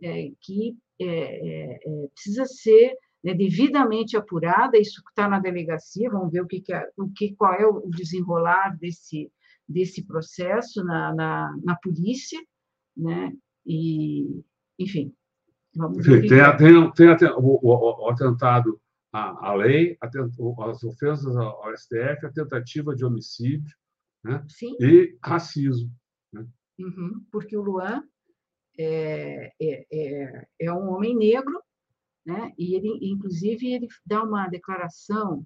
é, 0.02 0.30
que 0.40 0.76
é, 1.00 1.06
é, 1.06 1.80
é, 1.84 2.08
precisa 2.14 2.44
ser 2.44 2.94
né, 3.24 3.34
devidamente 3.34 4.16
apurada. 4.16 4.78
Isso 4.78 5.02
está 5.08 5.28
na 5.28 5.38
delegacia. 5.38 6.10
Vamos 6.10 6.32
ver 6.32 6.42
o 6.42 6.46
que, 6.46 6.60
que, 6.60 6.72
é, 6.72 6.88
o 6.96 7.08
que 7.08 7.34
qual 7.34 7.54
é 7.54 7.66
o 7.66 7.88
desenrolar 7.88 8.76
desse 8.78 9.30
desse 9.68 10.04
processo 10.04 10.84
na, 10.84 11.14
na, 11.14 11.56
na 11.64 11.76
polícia, 11.76 12.38
né? 12.96 13.32
E 13.64 14.42
enfim, 14.78 15.14
vamos 15.74 16.04
ver. 16.04 16.28
Tem, 16.28 16.56
tem, 16.56 16.92
tem, 16.92 17.16
tem 17.16 17.28
o, 17.30 17.58
o, 17.62 18.04
o, 18.04 18.10
atentado 18.10 18.80
à, 19.12 19.50
à 19.50 19.54
lei, 19.54 19.96
as 20.00 20.82
ofensas 20.84 21.36
ao 21.36 21.76
STF, 21.76 22.26
a 22.26 22.32
tentativa 22.32 22.94
de 22.94 23.04
homicídio, 23.04 23.74
né? 24.24 24.44
Sim. 24.48 24.76
E 24.80 25.16
racismo. 25.24 25.90
Uhum, 26.78 27.24
porque 27.30 27.56
o 27.56 27.62
Luan 27.62 28.02
é, 28.78 29.52
é, 29.60 29.86
é, 29.90 30.46
é, 30.60 30.72
um 30.72 30.90
homem 30.90 31.16
negro, 31.16 31.62
né? 32.24 32.52
E 32.58 32.74
ele, 32.74 32.98
inclusive, 33.02 33.72
ele 33.72 33.88
dá 34.06 34.22
uma 34.22 34.48
declaração, 34.48 35.44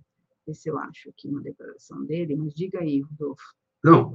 se 0.53 0.68
eu 0.70 0.79
acho 0.79 1.11
aqui 1.11 1.29
uma 1.29 1.41
declaração 1.41 2.05
dele, 2.05 2.37
mas 2.37 2.55
diga 2.55 2.81
aí, 2.81 3.01
Rodolfo. 3.01 3.45
Não, 3.85 4.12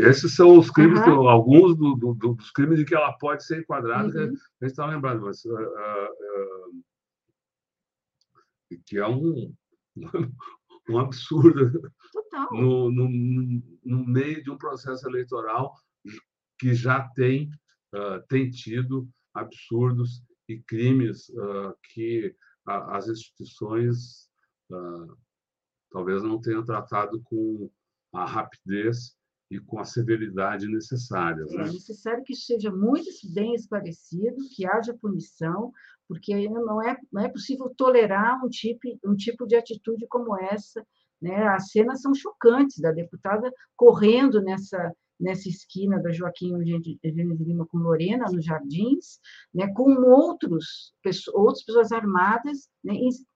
esses 0.00 0.34
são 0.34 0.58
os 0.58 0.70
crimes, 0.70 0.98
uhum. 1.00 1.28
alguns 1.28 1.76
do, 1.76 1.94
do, 1.94 2.14
dos 2.14 2.50
crimes 2.50 2.80
em 2.80 2.84
que 2.84 2.94
ela 2.94 3.12
pode 3.12 3.44
ser 3.44 3.60
enquadrada, 3.60 4.08
uhum. 4.08 4.24
a 4.24 4.26
gente 4.26 4.42
está 4.62 4.86
lembrando, 4.86 5.22
mas, 5.22 5.44
uh, 5.44 5.54
uh, 5.54 6.82
que 8.86 8.98
é 8.98 9.06
um, 9.06 9.54
um 10.88 10.98
absurdo 10.98 11.92
no, 12.50 12.90
no, 12.90 13.08
no, 13.84 14.04
meio 14.04 14.42
de 14.42 14.50
um 14.50 14.58
processo 14.58 15.06
eleitoral 15.08 15.74
que 16.58 16.74
já 16.74 17.08
tem, 17.14 17.50
tem 18.28 18.50
tido 18.50 19.08
absurdos 19.34 20.22
e 20.48 20.58
crimes 20.60 21.30
que 21.92 22.34
as 22.66 23.08
instituições 23.08 24.28
talvez 25.90 26.22
não 26.22 26.40
tenham 26.40 26.64
tratado 26.64 27.20
com 27.22 27.70
a 28.12 28.24
rapidez 28.24 29.16
e 29.50 29.60
com 29.60 29.78
a 29.78 29.84
severidade 29.84 30.66
necessárias. 30.66 31.52
Né? 31.52 31.64
É 31.64 31.72
necessário 31.72 32.24
que 32.24 32.34
seja 32.34 32.70
muito 32.70 33.10
bem 33.34 33.54
esclarecido, 33.54 34.36
que 34.54 34.66
haja 34.66 34.96
punição, 34.98 35.72
porque 36.08 36.48
não 36.48 36.82
é, 36.82 36.96
não 37.12 37.22
é 37.22 37.28
possível 37.28 37.72
tolerar 37.76 38.42
um 38.44 38.48
tipo, 38.48 38.98
um 39.04 39.14
tipo 39.14 39.46
de 39.46 39.54
atitude 39.54 40.06
como 40.08 40.38
essa. 40.38 40.84
Né? 41.20 41.46
As 41.48 41.70
cenas 41.70 42.00
são 42.00 42.14
chocantes 42.14 42.78
da 42.78 42.92
deputada 42.92 43.52
correndo 43.76 44.40
nessa, 44.40 44.92
nessa 45.22 45.48
esquina 45.48 46.02
da 46.02 46.10
Joaquim 46.10 46.52
Eugênio 46.52 47.36
de 47.36 47.44
Lima 47.44 47.64
com 47.66 47.78
Lorena, 47.78 48.26
nos 48.30 48.44
Jardins, 48.44 49.20
né? 49.54 49.72
com 49.72 49.94
outros, 50.02 50.92
outras 51.32 51.64
pessoas 51.64 51.92
armadas 51.92 52.68
né? 52.82 52.94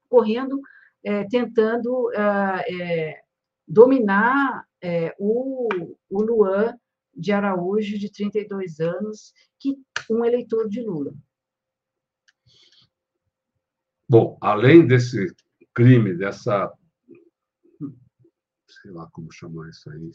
correndo, 0.08 0.60
é, 1.04 1.24
tentando 1.28 2.10
é, 2.12 3.22
dominar 3.66 4.66
é, 4.82 5.14
o, 5.18 5.68
o 6.10 6.22
Luan 6.22 6.76
de 7.14 7.32
Araújo, 7.32 7.98
de 7.98 8.10
32 8.10 8.80
anos, 8.80 9.32
que 9.58 9.76
um 10.10 10.24
eleitor 10.24 10.68
de 10.68 10.82
Lula. 10.82 11.14
Bom, 14.08 14.36
além 14.40 14.86
desse 14.86 15.34
crime, 15.74 16.14
dessa. 16.14 16.72
sei 18.68 18.90
lá 18.90 19.08
como 19.12 19.32
chamar 19.32 19.68
isso 19.70 19.90
aí. 19.90 19.98
Né? 20.00 20.12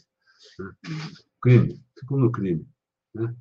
Crime, 1.42 1.80
no 2.10 2.30
crime. 2.30 2.66
Né? 3.14 3.34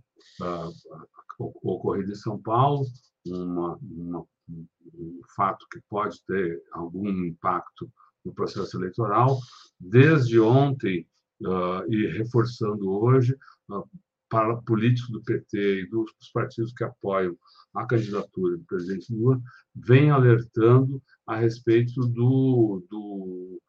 ocorrido 1.39 2.11
em 2.11 2.15
São 2.15 2.39
Paulo, 2.41 2.85
uma, 3.25 3.77
uma, 3.77 4.25
um 4.49 5.21
fato 5.35 5.65
que 5.71 5.79
pode 5.89 6.23
ter 6.25 6.61
algum 6.71 7.07
impacto 7.07 7.91
no 8.25 8.33
processo 8.33 8.77
eleitoral. 8.77 9.39
Desde 9.79 10.39
ontem, 10.39 11.07
uh, 11.41 11.91
e 11.91 12.07
reforçando 12.17 12.91
hoje, 12.91 13.35
uh, 13.69 13.87
para 14.29 14.55
políticos 14.61 15.11
do 15.11 15.21
PT 15.23 15.81
e 15.81 15.89
dos, 15.89 16.11
dos 16.17 16.31
partidos 16.31 16.71
que 16.73 16.83
apoiam 16.83 17.37
a 17.75 17.85
candidatura 17.85 18.57
do 18.57 18.63
presidente 18.63 19.13
Lula, 19.13 19.41
vem 19.75 20.09
alertando 20.09 21.01
a 21.27 21.35
respeito 21.35 22.01
do, 22.07 22.85
do 22.89 23.61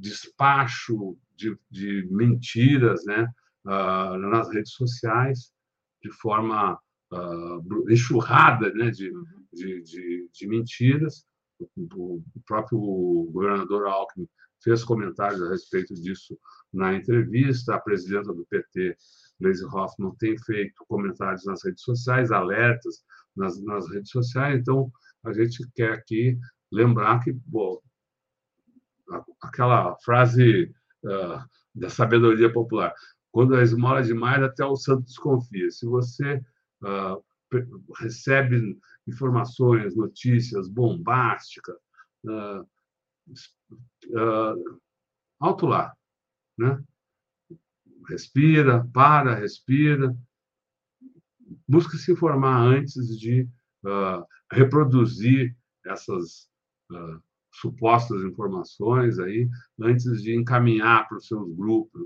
despacho 0.00 1.16
de, 1.36 1.56
de 1.70 2.08
mentiras 2.10 3.04
né, 3.04 3.28
uh, 3.66 4.16
nas 4.18 4.50
redes 4.52 4.72
sociais, 4.72 5.52
de 6.02 6.10
forma 6.10 6.78
uh, 7.12 7.90
enxurrada 7.90 8.72
né, 8.72 8.90
de, 8.90 9.12
de, 9.52 9.82
de, 9.82 10.28
de, 10.32 10.48
mentiras, 10.48 11.24
o 11.76 12.22
próprio 12.46 12.78
governador 13.30 13.86
Alckmin 13.86 14.26
fez 14.62 14.84
comentários 14.84 15.42
a 15.42 15.50
respeito 15.50 15.94
disso 15.94 16.38
na 16.72 16.94
entrevista. 16.94 17.74
A 17.74 17.80
presidenta 17.80 18.32
do 18.32 18.46
PT, 18.46 18.96
Gleisi 19.38 19.64
Hoffmann, 19.64 20.14
tem 20.18 20.38
feito 20.38 20.84
comentários 20.88 21.44
nas 21.44 21.64
redes 21.64 21.82
sociais, 21.82 22.30
alertas 22.30 23.02
nas, 23.36 23.60
nas 23.62 23.90
redes 23.90 24.10
sociais. 24.10 24.60
Então, 24.60 24.90
a 25.24 25.32
gente 25.32 25.66
quer 25.74 25.92
aqui 25.92 26.38
lembrar 26.72 27.20
que 27.20 27.32
bom, 27.32 27.80
aquela 29.40 29.96
frase 29.96 30.72
uh, 31.04 31.44
da 31.74 31.88
sabedoria 31.88 32.52
popular, 32.52 32.94
quando 33.30 33.54
a 33.54 33.62
esmola 33.62 34.00
é 34.00 34.02
demais, 34.02 34.42
até 34.42 34.64
o 34.64 34.76
santo 34.76 35.04
desconfia. 35.04 35.70
Se 35.70 35.86
você 35.86 36.42
uh, 36.82 37.24
recebe 37.98 38.78
informações, 39.06 39.96
notícias 39.96 40.68
bombásticas, 40.68 41.76
uh, 42.24 42.62
uh, 44.10 44.80
alto 45.38 45.66
lá, 45.66 45.94
né? 46.58 46.82
Respira, 48.08 48.84
para, 48.92 49.34
respira, 49.34 50.16
busca 51.68 51.96
se 51.96 52.10
informar 52.10 52.60
antes 52.60 53.18
de 53.18 53.48
reproduzir 54.50 55.56
essas 55.86 56.48
uh, 56.90 57.22
supostas 57.52 58.22
informações 58.22 59.18
aí, 59.18 59.48
antes 59.80 60.22
de 60.22 60.34
encaminhar 60.34 61.08
para 61.08 61.18
os 61.18 61.26
seus 61.26 61.52
grupos, 61.54 62.02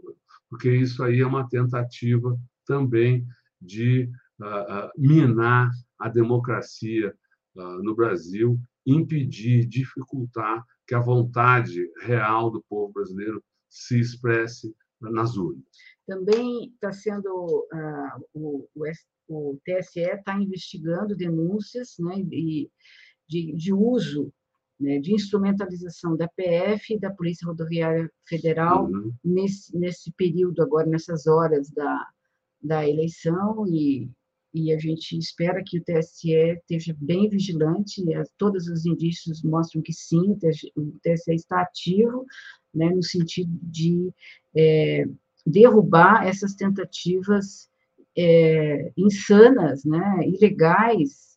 porque 0.48 0.70
isso 0.70 1.02
aí 1.02 1.20
é 1.20 1.26
uma 1.26 1.48
tentativa 1.48 2.38
também 2.66 3.26
de 3.60 4.10
uh, 4.40 4.90
minar 4.96 5.70
a 5.98 6.08
democracia 6.08 7.14
uh, 7.56 7.82
no 7.82 7.94
Brasil, 7.94 8.58
impedir, 8.86 9.66
dificultar 9.66 10.64
que 10.86 10.94
a 10.94 11.00
vontade 11.00 11.90
real 12.02 12.50
do 12.50 12.62
povo 12.68 12.92
brasileiro 12.92 13.42
se 13.68 13.98
expresse 13.98 14.74
nas 15.00 15.36
urnas. 15.36 15.64
Também 16.06 16.70
está 16.74 16.92
sendo 16.92 17.66
uh, 17.72 18.24
o, 18.32 18.68
o, 18.74 18.84
o, 19.28 19.60
TSE 19.64 20.00
está 20.00 20.38
investigando 20.38 21.16
denúncias, 21.16 21.96
né, 21.98 22.22
de, 22.22 22.70
de, 23.28 23.54
de 23.54 23.72
uso 23.72 24.32
né, 24.78 24.98
de 24.98 25.14
instrumentalização 25.14 26.16
da 26.16 26.28
PF 26.28 26.94
e 26.94 26.98
da 26.98 27.10
Polícia 27.10 27.46
Rodoviária 27.46 28.10
Federal 28.26 28.86
uhum. 28.86 29.12
nesse, 29.24 29.76
nesse 29.76 30.12
período 30.12 30.62
agora, 30.62 30.86
nessas 30.86 31.26
horas 31.26 31.70
da, 31.70 32.06
da 32.62 32.88
eleição 32.88 33.66
e 33.66 34.10
e 34.54 34.72
a 34.72 34.78
gente 34.78 35.18
espera 35.18 35.62
que 35.66 35.78
o 35.78 35.82
TSE 35.82 36.30
esteja 36.30 36.96
bem 37.00 37.28
vigilante, 37.28 38.00
todos 38.38 38.68
os 38.68 38.86
indícios 38.86 39.42
mostram 39.42 39.82
que 39.82 39.92
sim, 39.92 40.38
o 40.76 40.92
TSE 41.02 41.34
está 41.34 41.60
ativo, 41.60 42.24
né, 42.72 42.88
no 42.90 43.02
sentido 43.02 43.50
de 43.60 44.12
é, 44.54 45.06
derrubar 45.44 46.24
essas 46.24 46.54
tentativas 46.54 47.68
é, 48.16 48.92
insanas, 48.96 49.84
né, 49.84 50.20
ilegais, 50.28 51.33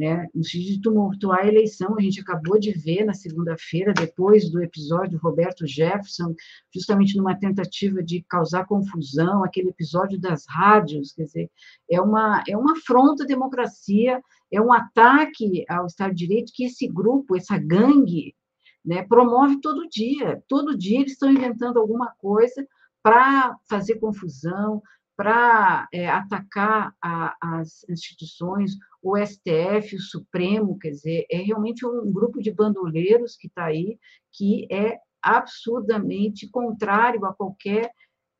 né, 0.00 0.26
no 0.34 0.42
sentido 0.42 0.76
de 0.76 0.80
tumultuar 0.80 1.40
a 1.40 1.46
eleição. 1.46 1.94
A 1.94 2.00
gente 2.00 2.22
acabou 2.22 2.58
de 2.58 2.72
ver 2.72 3.04
na 3.04 3.12
segunda-feira, 3.12 3.92
depois 3.92 4.50
do 4.50 4.62
episódio 4.62 5.20
Roberto 5.22 5.66
Jefferson, 5.66 6.34
justamente 6.74 7.18
numa 7.18 7.38
tentativa 7.38 8.02
de 8.02 8.24
causar 8.26 8.64
confusão, 8.64 9.44
aquele 9.44 9.68
episódio 9.68 10.18
das 10.18 10.46
rádios, 10.48 11.12
quer 11.12 11.24
dizer, 11.24 11.50
é 11.90 12.00
uma, 12.00 12.42
é 12.48 12.56
uma 12.56 12.72
afronta 12.72 13.24
à 13.24 13.26
democracia, 13.26 14.22
é 14.50 14.58
um 14.58 14.72
ataque 14.72 15.66
ao 15.68 15.84
Estado 15.84 16.14
de 16.14 16.26
Direito 16.26 16.52
que 16.54 16.64
esse 16.64 16.88
grupo, 16.88 17.36
essa 17.36 17.58
gangue, 17.58 18.34
né, 18.82 19.02
promove 19.02 19.60
todo 19.60 19.86
dia. 19.86 20.42
Todo 20.48 20.78
dia 20.78 21.00
eles 21.00 21.12
estão 21.12 21.30
inventando 21.30 21.78
alguma 21.78 22.10
coisa 22.18 22.66
para 23.02 23.54
fazer 23.68 23.96
confusão, 23.96 24.82
para 25.14 25.86
é, 25.92 26.08
atacar 26.08 26.94
a, 27.02 27.36
as 27.42 27.84
instituições, 27.90 28.72
o 29.02 29.16
STF, 29.16 29.96
o 29.96 30.00
Supremo, 30.00 30.78
quer 30.78 30.90
dizer, 30.90 31.26
é 31.30 31.38
realmente 31.38 31.86
um 31.86 32.12
grupo 32.12 32.40
de 32.40 32.52
bandoleiros 32.52 33.36
que 33.36 33.46
está 33.46 33.66
aí, 33.66 33.98
que 34.32 34.66
é 34.70 34.98
absurdamente 35.22 36.48
contrário 36.50 37.24
a 37.24 37.34
qualquer 37.34 37.90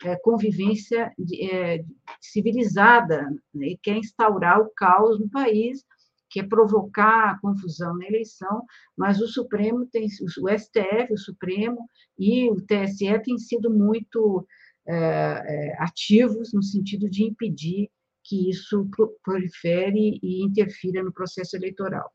é, 0.02 0.16
convivência 0.16 1.12
de, 1.18 1.50
é, 1.50 1.84
civilizada, 2.20 3.22
né, 3.54 3.68
e 3.68 3.78
quer 3.78 3.96
instaurar 3.96 4.60
o 4.60 4.70
caos 4.74 5.18
no 5.18 5.28
país, 5.28 5.84
quer 6.30 6.48
provocar 6.48 7.40
confusão 7.40 7.96
na 7.96 8.06
eleição, 8.06 8.64
mas 8.96 9.20
o 9.20 9.26
Supremo 9.26 9.86
tem, 9.86 10.06
o 10.06 10.58
STF, 10.58 11.12
o 11.12 11.18
Supremo 11.18 11.86
e 12.18 12.48
o 12.50 12.56
TSE 12.62 13.18
têm 13.22 13.36
sido 13.36 13.70
muito 13.70 14.46
é, 14.86 15.74
ativos 15.78 16.52
no 16.52 16.62
sentido 16.62 17.10
de 17.10 17.24
impedir 17.24 17.90
que 18.30 18.48
isso 18.48 18.88
prolifere 19.24 20.20
e 20.22 20.44
interfira 20.44 21.02
no 21.02 21.12
processo 21.12 21.56
eleitoral. 21.56 22.08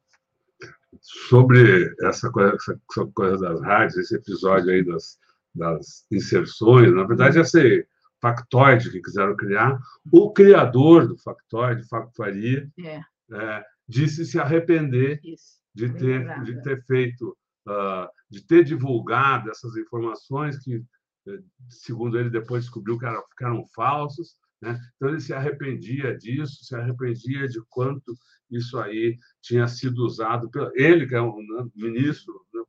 Sobre 1.01 1.93
essa 2.03 2.31
coisa, 2.31 2.55
essa 2.55 2.79
coisa 3.13 3.37
das 3.37 3.61
rádios, 3.61 3.97
esse 3.97 4.15
episódio 4.15 4.71
aí 4.71 4.81
das, 4.81 5.19
das 5.53 6.07
inserções, 6.09 6.93
na 6.93 7.03
verdade, 7.03 7.37
esse 7.37 7.85
factoide 8.21 8.89
que 8.91 9.01
quiseram 9.01 9.35
criar, 9.35 9.77
o 10.09 10.31
criador 10.31 11.05
do 11.05 11.17
factoide, 11.17 11.85
Fábio 11.89 12.11
Faria, 12.15 12.71
é. 12.79 13.01
É, 13.33 13.65
disse 13.85 14.25
se 14.25 14.39
arrepender 14.39 15.19
Isso. 15.21 15.59
de 15.73 15.89
ter, 15.89 16.43
de 16.43 16.61
ter 16.61 16.81
feito, 16.85 17.37
uh, 17.67 18.07
de 18.29 18.41
ter 18.41 18.63
divulgado 18.63 19.51
essas 19.51 19.75
informações 19.75 20.57
que, 20.59 20.81
eh, 21.27 21.39
segundo 21.67 22.17
ele, 22.17 22.29
depois 22.29 22.63
descobriu 22.63 22.97
que 22.97 23.05
eram, 23.05 23.23
que 23.37 23.43
eram 23.43 23.65
falsas. 23.75 24.37
Né? 24.61 24.79
Então, 24.95 25.09
ele 25.09 25.19
se 25.19 25.33
arrependia 25.33 26.17
disso, 26.17 26.63
se 26.63 26.75
arrependia 26.75 27.47
de 27.47 27.61
quanto 27.69 28.15
isso 28.49 28.77
aí 28.79 29.17
tinha 29.41 29.67
sido 29.67 30.05
usado. 30.05 30.49
Pelo, 30.49 30.71
ele, 30.75 31.07
que 31.07 31.15
é 31.15 31.21
um 31.21 31.35
né, 31.35 31.69
ministro, 31.75 32.33
né? 32.53 32.63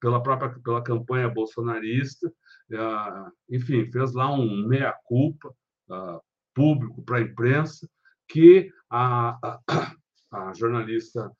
pela 0.00 0.22
própria 0.22 0.50
pela 0.62 0.82
campanha 0.82 1.28
bolsonarista, 1.28 2.28
uh, 2.28 3.32
enfim, 3.48 3.90
fez 3.90 4.12
lá 4.12 4.30
um 4.32 4.66
meia-culpa 4.66 5.48
uh, 5.88 6.20
público 6.54 7.02
para 7.02 7.18
a 7.18 7.22
imprensa, 7.22 7.88
que 8.28 8.70
a, 8.90 9.38
a, 9.42 9.94
a 10.30 10.52
jornalista 10.54 11.30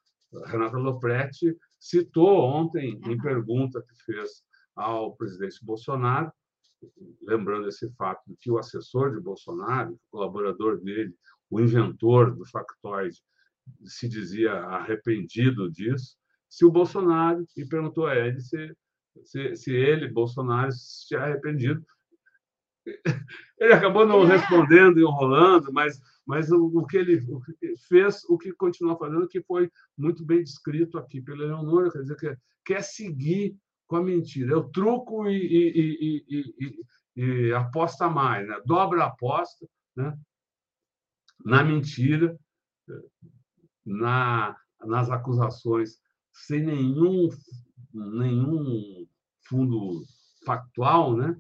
Renata 0.47 0.77
Lopretti 0.77 1.57
citou 1.79 2.41
ontem 2.41 2.99
em 3.05 3.19
pergunta 3.19 3.83
que 3.83 4.13
fez 4.13 4.43
ao 4.75 5.15
presidente 5.17 5.65
Bolsonaro, 5.65 6.33
lembrando 7.23 7.69
esse 7.69 7.91
fato 7.95 8.23
de 8.27 8.37
que 8.37 8.51
o 8.51 8.59
assessor 8.59 9.15
de 9.15 9.21
Bolsonaro, 9.21 9.95
o 9.95 10.01
colaborador 10.11 10.81
dele, 10.81 11.15
o 11.51 11.61
inventor 11.61 12.35
do 12.35 12.45
factoide, 12.47 13.19
se 13.85 14.09
dizia 14.09 14.53
arrependido 14.53 15.71
disso, 15.71 16.17
se 16.49 16.65
o 16.65 16.71
Bolsonaro, 16.71 17.47
e 17.57 17.65
perguntou 17.65 18.07
a 18.07 18.17
ele 18.17 18.41
se, 18.41 18.75
se, 19.25 19.57
se 19.57 19.75
ele, 19.75 20.09
Bolsonaro, 20.09 20.73
se 20.73 21.09
tinha 21.09 21.21
arrependido. 21.21 21.85
Ele 23.61 23.73
acabou 23.75 24.07
não 24.07 24.23
é. 24.23 24.29
respondendo, 24.29 24.99
enrolando, 24.99 25.71
mas 25.71 26.01
mas 26.29 26.53
o, 26.53 26.67
o, 26.67 26.87
que 26.87 26.99
ele 26.99 27.25
o 27.33 27.41
que 27.41 27.75
fez, 27.89 28.23
o 28.29 28.37
que 28.37 28.53
continua 28.53 28.99
fazendo, 28.99 29.27
que 29.27 29.43
foi 29.43 29.71
muito 29.97 30.23
bem 30.27 30.45
descrito 30.45 30.99
aqui 30.99 31.23
pela 31.23 31.47
Leonora, 31.47 31.91
quer 31.91 32.03
dizer, 32.03 32.17
que 32.17 32.37
quer 32.67 32.83
seguir 32.83 33.57
com 33.89 33.97
a 33.97 34.03
mentira. 34.03 34.53
Eu 34.53 34.69
truco 34.69 35.29
e, 35.29 35.37
e, 35.37 36.45
e, 37.17 37.21
e 37.21 37.53
aposta 37.53 38.09
mais, 38.09 38.47
né? 38.47 38.61
dobra 38.65 39.03
a 39.03 39.07
aposta 39.09 39.67
né? 39.97 40.17
na 41.45 41.65
mentira, 41.65 42.39
na, 43.85 44.57
nas 44.85 45.11
acusações, 45.11 45.99
sem 46.33 46.65
nenhum, 46.65 47.29
nenhum 47.93 49.07
fundo 49.49 50.03
factual, 50.45 51.17
né? 51.17 51.37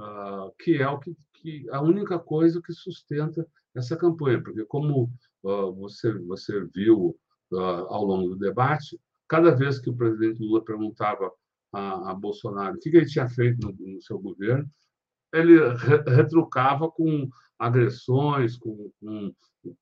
Uh, 0.00 0.50
que 0.58 0.76
é 0.78 0.88
o 0.88 0.98
que, 0.98 1.14
que 1.34 1.70
a 1.70 1.80
única 1.82 2.18
coisa 2.18 2.62
que 2.62 2.72
sustenta 2.72 3.46
essa 3.74 3.96
campanha, 3.96 4.42
porque 4.42 4.64
como 4.64 5.12
uh, 5.42 5.72
você 5.74 6.12
você 6.20 6.64
viu 6.74 7.16
uh, 7.52 7.56
ao 7.88 8.04
longo 8.04 8.30
do 8.30 8.38
debate, 8.38 8.98
cada 9.28 9.54
vez 9.54 9.78
que 9.78 9.90
o 9.90 9.96
presidente 9.96 10.42
Lula 10.42 10.64
perguntava 10.64 11.30
a, 11.72 12.10
a 12.10 12.14
Bolsonaro 12.14 12.76
o 12.76 12.78
que, 12.78 12.90
que, 12.90 12.96
ele 12.96 13.06
tinha 13.06 13.28
feito 13.28 13.66
no, 13.66 13.94
no 13.94 14.02
seu 14.02 14.18
governo, 14.18 14.68
ele 15.32 15.58
re, 15.74 16.02
retrucava 16.14 16.90
com 16.90 17.28
agressões, 17.58 18.56
com, 18.56 18.90
com, 19.00 19.34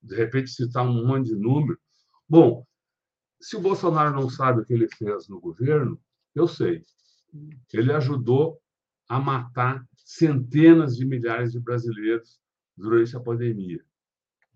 de 0.02 0.14
repente 0.14 0.50
citar 0.50 0.86
um 0.86 1.06
monte 1.06 1.28
de 1.28 1.36
número. 1.36 1.78
Bom, 2.28 2.64
se 3.40 3.56
o 3.56 3.60
Bolsonaro 3.60 4.14
não 4.14 4.28
sabe 4.28 4.60
o 4.60 4.64
que 4.64 4.72
ele 4.72 4.88
fez 4.88 5.28
no 5.28 5.40
governo, 5.40 6.00
eu 6.34 6.46
sei. 6.46 6.84
Ele 7.72 7.92
ajudou 7.92 8.60
a 9.08 9.18
matar 9.18 9.84
centenas 9.96 10.96
de 10.96 11.04
milhares 11.04 11.52
de 11.52 11.58
brasileiros 11.58 12.38
durante 12.76 13.16
a 13.16 13.20
pandemia. 13.20 13.82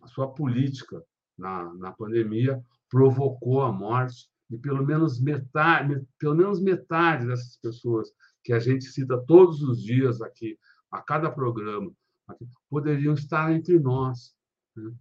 A 0.02 0.06
sua 0.06 0.32
política 0.32 1.02
na, 1.36 1.72
na 1.74 1.92
pandemia 1.92 2.62
provocou 2.88 3.62
a 3.62 3.72
morte 3.72 4.28
de 4.48 4.58
pelo 4.58 4.84
menos 4.84 5.20
metade, 5.20 6.02
pelo 6.18 6.34
menos 6.34 6.60
metade 6.60 7.26
dessas 7.26 7.56
pessoas 7.56 8.10
que 8.42 8.52
a 8.52 8.58
gente 8.58 8.84
cita 8.84 9.22
todos 9.26 9.62
os 9.62 9.82
dias 9.82 10.20
aqui, 10.20 10.58
a 10.90 11.00
cada 11.00 11.30
programa, 11.30 11.90
aqui, 12.28 12.46
poderiam 12.68 13.14
estar 13.14 13.52
entre 13.52 13.78
nós. 13.78 14.34
Né? 14.76 14.92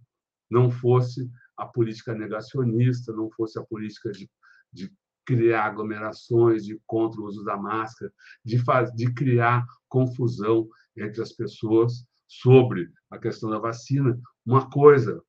Não 0.50 0.70
fosse 0.70 1.30
a 1.56 1.66
política 1.66 2.14
negacionista, 2.14 3.12
não 3.12 3.30
fosse 3.30 3.58
a 3.58 3.62
política 3.62 4.10
de, 4.10 4.28
de 4.72 4.92
criar 5.24 5.66
aglomerações, 5.66 6.64
de 6.64 6.80
contra 6.86 7.20
o 7.20 7.24
uso 7.24 7.44
da 7.44 7.56
máscara, 7.56 8.12
de, 8.44 8.58
faz, 8.58 8.90
de 8.92 9.12
criar 9.12 9.64
confusão 9.88 10.68
entre 10.96 11.22
as 11.22 11.32
pessoas 11.32 12.04
sobre 12.26 12.90
a 13.10 13.18
questão 13.18 13.50
da 13.50 13.58
vacina, 13.58 14.18
uma 14.44 14.68
coisa, 14.68 15.22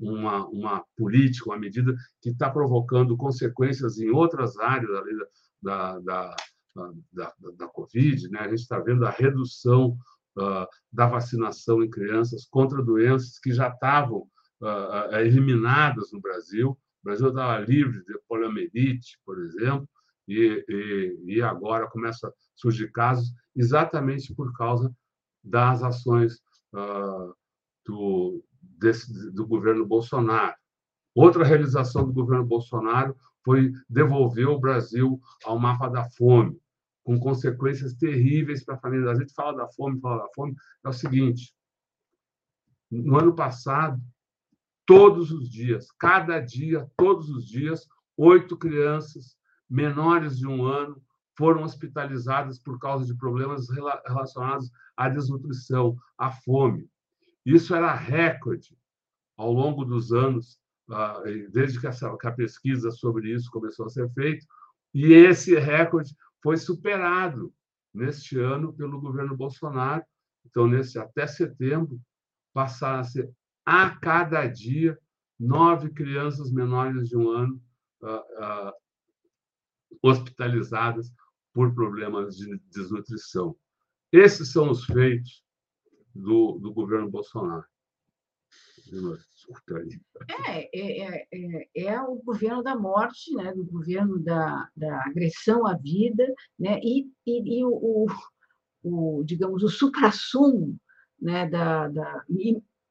uma, 0.00 0.46
uma 0.48 0.84
política, 0.96 1.50
uma 1.50 1.58
medida 1.58 1.94
que 2.20 2.30
está 2.30 2.50
provocando 2.50 3.16
consequências 3.16 3.98
em 3.98 4.10
outras 4.10 4.58
áreas 4.58 4.90
da, 5.62 5.98
da, 6.00 6.36
da, 7.12 7.34
da, 7.56 7.68
Covid. 7.68 8.28
Né? 8.30 8.40
A 8.40 8.48
gente 8.48 8.60
está 8.60 8.78
vendo 8.78 9.06
a 9.06 9.10
redução 9.10 9.96
uh, 10.36 10.66
da 10.92 11.06
vacinação 11.06 11.82
em 11.82 11.90
crianças 11.90 12.46
contra 12.46 12.82
doenças 12.82 13.38
que 13.38 13.52
já 13.52 13.68
estavam 13.68 14.28
uh, 14.60 15.14
eliminadas 15.16 16.12
no 16.12 16.20
Brasil. 16.20 16.70
O 16.70 17.04
Brasil 17.04 17.28
estava 17.28 17.58
livre 17.58 18.04
de 18.04 18.18
poliomielite, 18.28 19.18
por 19.24 19.40
exemplo, 19.40 19.88
e, 20.26 20.64
e, 20.68 21.34
e 21.36 21.42
agora 21.42 21.88
começa 21.88 22.28
a 22.28 22.32
surgir 22.54 22.90
casos 22.92 23.32
exatamente 23.56 24.34
por 24.34 24.52
causa 24.52 24.92
das 25.42 25.82
ações 25.82 26.42
do, 27.88 28.44
desse, 28.78 29.30
do 29.32 29.46
governo 29.46 29.86
Bolsonaro. 29.86 30.54
Outra 31.14 31.44
realização 31.44 32.06
do 32.06 32.12
governo 32.12 32.44
Bolsonaro 32.44 33.16
foi 33.44 33.72
devolver 33.88 34.48
o 34.48 34.58
Brasil 34.58 35.20
ao 35.44 35.58
mapa 35.58 35.88
da 35.88 36.04
fome, 36.10 36.60
com 37.02 37.18
consequências 37.18 37.94
terríveis 37.94 38.64
para 38.64 38.74
a 38.76 38.78
família. 38.78 39.10
A 39.10 39.14
gente 39.14 39.32
fala 39.34 39.56
da 39.56 39.68
fome, 39.68 40.00
fala 40.00 40.22
da 40.22 40.28
fome. 40.34 40.54
É 40.84 40.88
o 40.88 40.92
seguinte: 40.92 41.54
no 42.90 43.18
ano 43.18 43.34
passado, 43.34 44.00
todos 44.86 45.30
os 45.30 45.50
dias, 45.50 45.90
cada 45.98 46.40
dia, 46.40 46.88
todos 46.96 47.28
os 47.30 47.46
dias, 47.46 47.86
oito 48.16 48.56
crianças 48.56 49.36
menores 49.68 50.38
de 50.38 50.46
um 50.46 50.64
ano 50.64 51.00
foram 51.36 51.62
hospitalizadas 51.62 52.58
por 52.58 52.78
causa 52.78 53.04
de 53.06 53.14
problemas 53.16 53.68
relacionados 54.06 54.70
à 54.96 55.08
desnutrição, 55.08 55.96
à 56.16 56.30
fome. 56.30 56.88
Isso 57.48 57.74
era 57.74 57.94
recorde 57.94 58.76
ao 59.34 59.50
longo 59.50 59.82
dos 59.82 60.12
anos, 60.12 60.60
ah, 60.90 61.22
desde 61.50 61.80
que 61.80 61.86
a 61.86 62.32
pesquisa 62.32 62.90
sobre 62.90 63.32
isso 63.32 63.50
começou 63.50 63.86
a 63.86 63.88
ser 63.88 64.06
feita, 64.12 64.44
e 64.92 65.14
esse 65.14 65.58
recorde 65.58 66.14
foi 66.42 66.58
superado 66.58 67.50
neste 67.94 68.38
ano 68.38 68.74
pelo 68.74 69.00
governo 69.00 69.34
Bolsonaro. 69.34 70.04
Então, 70.44 70.68
nesse 70.68 70.98
até 70.98 71.26
setembro, 71.26 71.98
passaram 72.52 73.00
a 73.00 73.04
ser 73.04 73.30
a 73.64 73.96
cada 73.96 74.46
dia 74.46 74.98
nove 75.40 75.88
crianças 75.88 76.52
menores 76.52 77.08
de 77.08 77.16
um 77.16 77.30
ano 77.30 77.62
uh, 78.02 78.68
uh, 78.68 78.72
hospitalizadas 80.02 81.10
por 81.54 81.74
problemas 81.74 82.36
de 82.36 82.58
desnutrição. 82.70 83.56
Esses 84.12 84.52
são 84.52 84.70
os 84.70 84.84
feitos 84.84 85.47
do, 86.14 86.58
do 86.58 86.72
governo 86.72 87.10
Bolsonaro. 87.10 87.64
É, 90.46 90.68
é, 90.72 91.28
é, 91.32 91.68
é, 91.74 92.00
o 92.02 92.16
governo 92.16 92.62
da 92.62 92.74
morte, 92.74 93.34
né, 93.34 93.52
do 93.52 93.64
governo 93.64 94.18
da, 94.18 94.68
da 94.76 95.04
agressão 95.04 95.66
à 95.66 95.74
vida, 95.74 96.26
né, 96.58 96.80
e, 96.82 97.10
e, 97.26 97.58
e 97.58 97.64
o, 97.64 98.06
o, 98.82 99.22
digamos, 99.24 99.62
o 99.62 99.68
supra-sumo 99.68 100.78
né, 101.20 101.48
da, 101.48 101.88
da 101.88 102.24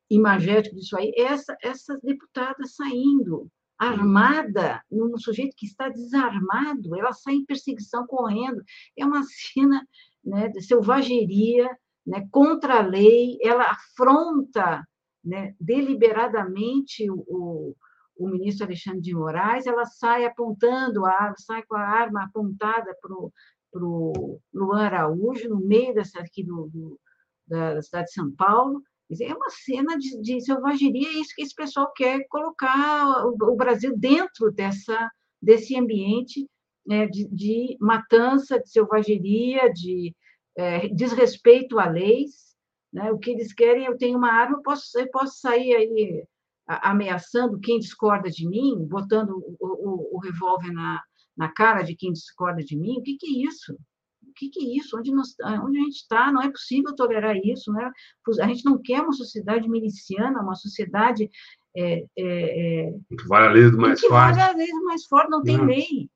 imagético 0.09 0.75
disso 0.75 0.97
aí, 0.97 1.11
essa, 1.17 1.57
essas 1.61 1.99
deputadas 2.01 2.75
saindo 2.75 3.49
armada, 3.77 4.81
num 4.89 5.17
sujeito 5.17 5.55
que 5.55 5.67
está 5.67 5.89
desarmado, 5.89 6.95
ela 6.95 7.13
sai 7.13 7.35
em 7.35 7.45
perseguição 7.45 8.07
correndo. 8.07 8.63
É 8.97 9.05
uma 9.05 9.21
cena 9.23 9.87
né, 10.23 10.47
de 10.49 10.61
selvageria, 10.61 11.69
né, 12.07 12.25
contra 12.31 12.79
a 12.79 12.81
lei, 12.81 13.37
ela 13.43 13.65
afronta 13.69 14.81
né, 15.23 15.53
deliberadamente 15.59 17.11
o, 17.11 17.75
o, 18.17 18.29
ministro 18.29 18.65
Alexandre 18.65 19.01
de 19.01 19.13
Moraes, 19.13 19.67
ela 19.67 19.83
sai 19.83 20.25
apontando 20.25 21.05
a 21.05 21.33
sai 21.37 21.63
com 21.63 21.75
a 21.75 21.81
arma 21.81 22.23
apontada 22.23 22.95
para 23.01 23.13
o 23.13 24.39
Luan 24.53 24.85
Araújo, 24.85 25.49
no 25.49 25.59
meio 25.59 25.93
dessa, 25.93 26.19
aqui 26.21 26.43
do, 26.43 26.69
do, 26.73 26.99
da 27.45 27.81
cidade 27.81 28.05
de 28.05 28.13
São 28.13 28.31
Paulo, 28.31 28.81
é 29.21 29.33
uma 29.33 29.49
cena 29.49 29.97
de, 29.97 30.21
de 30.21 30.41
selvageria, 30.41 31.07
é 31.07 31.19
isso 31.19 31.33
que 31.35 31.41
esse 31.41 31.55
pessoal 31.55 31.91
quer 31.93 32.25
colocar 32.29 33.25
o, 33.25 33.35
o 33.51 33.55
Brasil 33.55 33.93
dentro 33.97 34.51
dessa, 34.51 35.09
desse 35.41 35.77
ambiente 35.77 36.49
né, 36.85 37.05
de, 37.05 37.27
de, 37.27 37.77
matança, 37.81 38.59
de 38.59 38.69
selvageria, 38.69 39.71
de 39.73 40.15
é, 40.57 40.87
desrespeito 40.89 41.79
a 41.79 41.87
leis. 41.87 42.55
Né? 42.91 43.11
O 43.11 43.19
que 43.19 43.31
eles 43.31 43.53
querem, 43.53 43.85
eu 43.85 43.97
tenho 43.97 44.17
uma 44.17 44.31
arma, 44.31 44.57
eu 44.57 44.61
posso, 44.61 44.97
eu 44.99 45.09
posso 45.09 45.39
sair 45.39 45.75
aí 45.75 46.23
ameaçando 46.67 47.59
quem 47.59 47.79
discorda 47.79 48.29
de 48.29 48.47
mim, 48.47 48.85
botando 48.89 49.31
o, 49.31 49.55
o, 49.59 50.17
o 50.17 50.19
revólver 50.19 50.71
na, 50.71 51.01
na 51.37 51.49
cara 51.49 51.81
de 51.81 51.95
quem 51.95 52.11
discorda 52.11 52.61
de 52.63 52.77
mim. 52.77 52.97
O 52.97 53.03
que, 53.03 53.15
que 53.17 53.27
é 53.27 53.47
isso? 53.47 53.73
O 54.23 54.33
que, 54.35 54.49
que 54.49 54.59
é 54.59 54.77
isso? 54.77 54.97
Onde, 54.97 55.11
nós, 55.11 55.33
onde 55.63 55.79
a 55.79 55.81
gente 55.81 55.95
está? 55.95 56.31
Não 56.31 56.41
é 56.41 56.51
possível 56.51 56.93
tolerar 56.95 57.37
isso. 57.37 57.71
Né? 57.71 57.89
A 58.41 58.47
gente 58.47 58.65
não 58.65 58.81
quer 58.81 59.01
uma 59.01 59.13
sociedade 59.13 59.69
miliciana, 59.69 60.41
uma 60.41 60.55
sociedade. 60.55 61.29
É, 61.75 62.03
é, 62.17 62.87
é, 62.87 62.91
que 63.17 63.27
vai 63.27 63.47
a 63.47 63.51
lei 63.51 63.69
do 63.69 63.77
mais 63.77 64.01
que 64.01 64.07
forte. 64.07 64.35
Vai 64.35 64.49
a 64.49 64.55
lei 64.55 64.67
do 64.67 64.83
mais 64.83 65.05
forte, 65.05 65.29
não 65.29 65.43
tem 65.43 65.63
lei. 65.63 66.09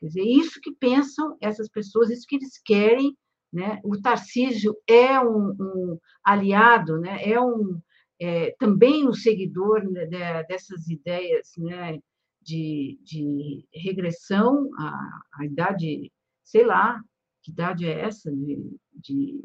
Quer 0.00 0.06
dizer, 0.06 0.22
isso 0.22 0.60
que 0.60 0.72
pensam 0.72 1.36
essas 1.40 1.68
pessoas, 1.68 2.10
isso 2.10 2.26
que 2.26 2.36
eles 2.36 2.60
querem. 2.64 3.16
Né? 3.52 3.80
O 3.84 4.00
Tarcísio 4.00 4.74
é 4.88 5.20
um, 5.20 5.54
um 5.60 5.98
aliado, 6.24 6.98
né? 6.98 7.22
é 7.22 7.40
um, 7.40 7.80
é, 8.20 8.52
também 8.58 9.06
um 9.06 9.12
seguidor 9.12 9.82
né, 9.90 10.06
dessas 10.44 10.88
ideias 10.88 11.52
né, 11.58 11.98
de, 12.40 12.98
de 13.02 13.66
regressão 13.74 14.70
à, 14.78 15.22
à, 15.34 15.44
idade, 15.44 16.10
sei 16.42 16.64
lá, 16.64 17.02
que 17.42 17.50
idade 17.50 17.86
é 17.86 18.00
essa, 18.00 18.30
de, 18.30 18.76
de, 18.94 19.44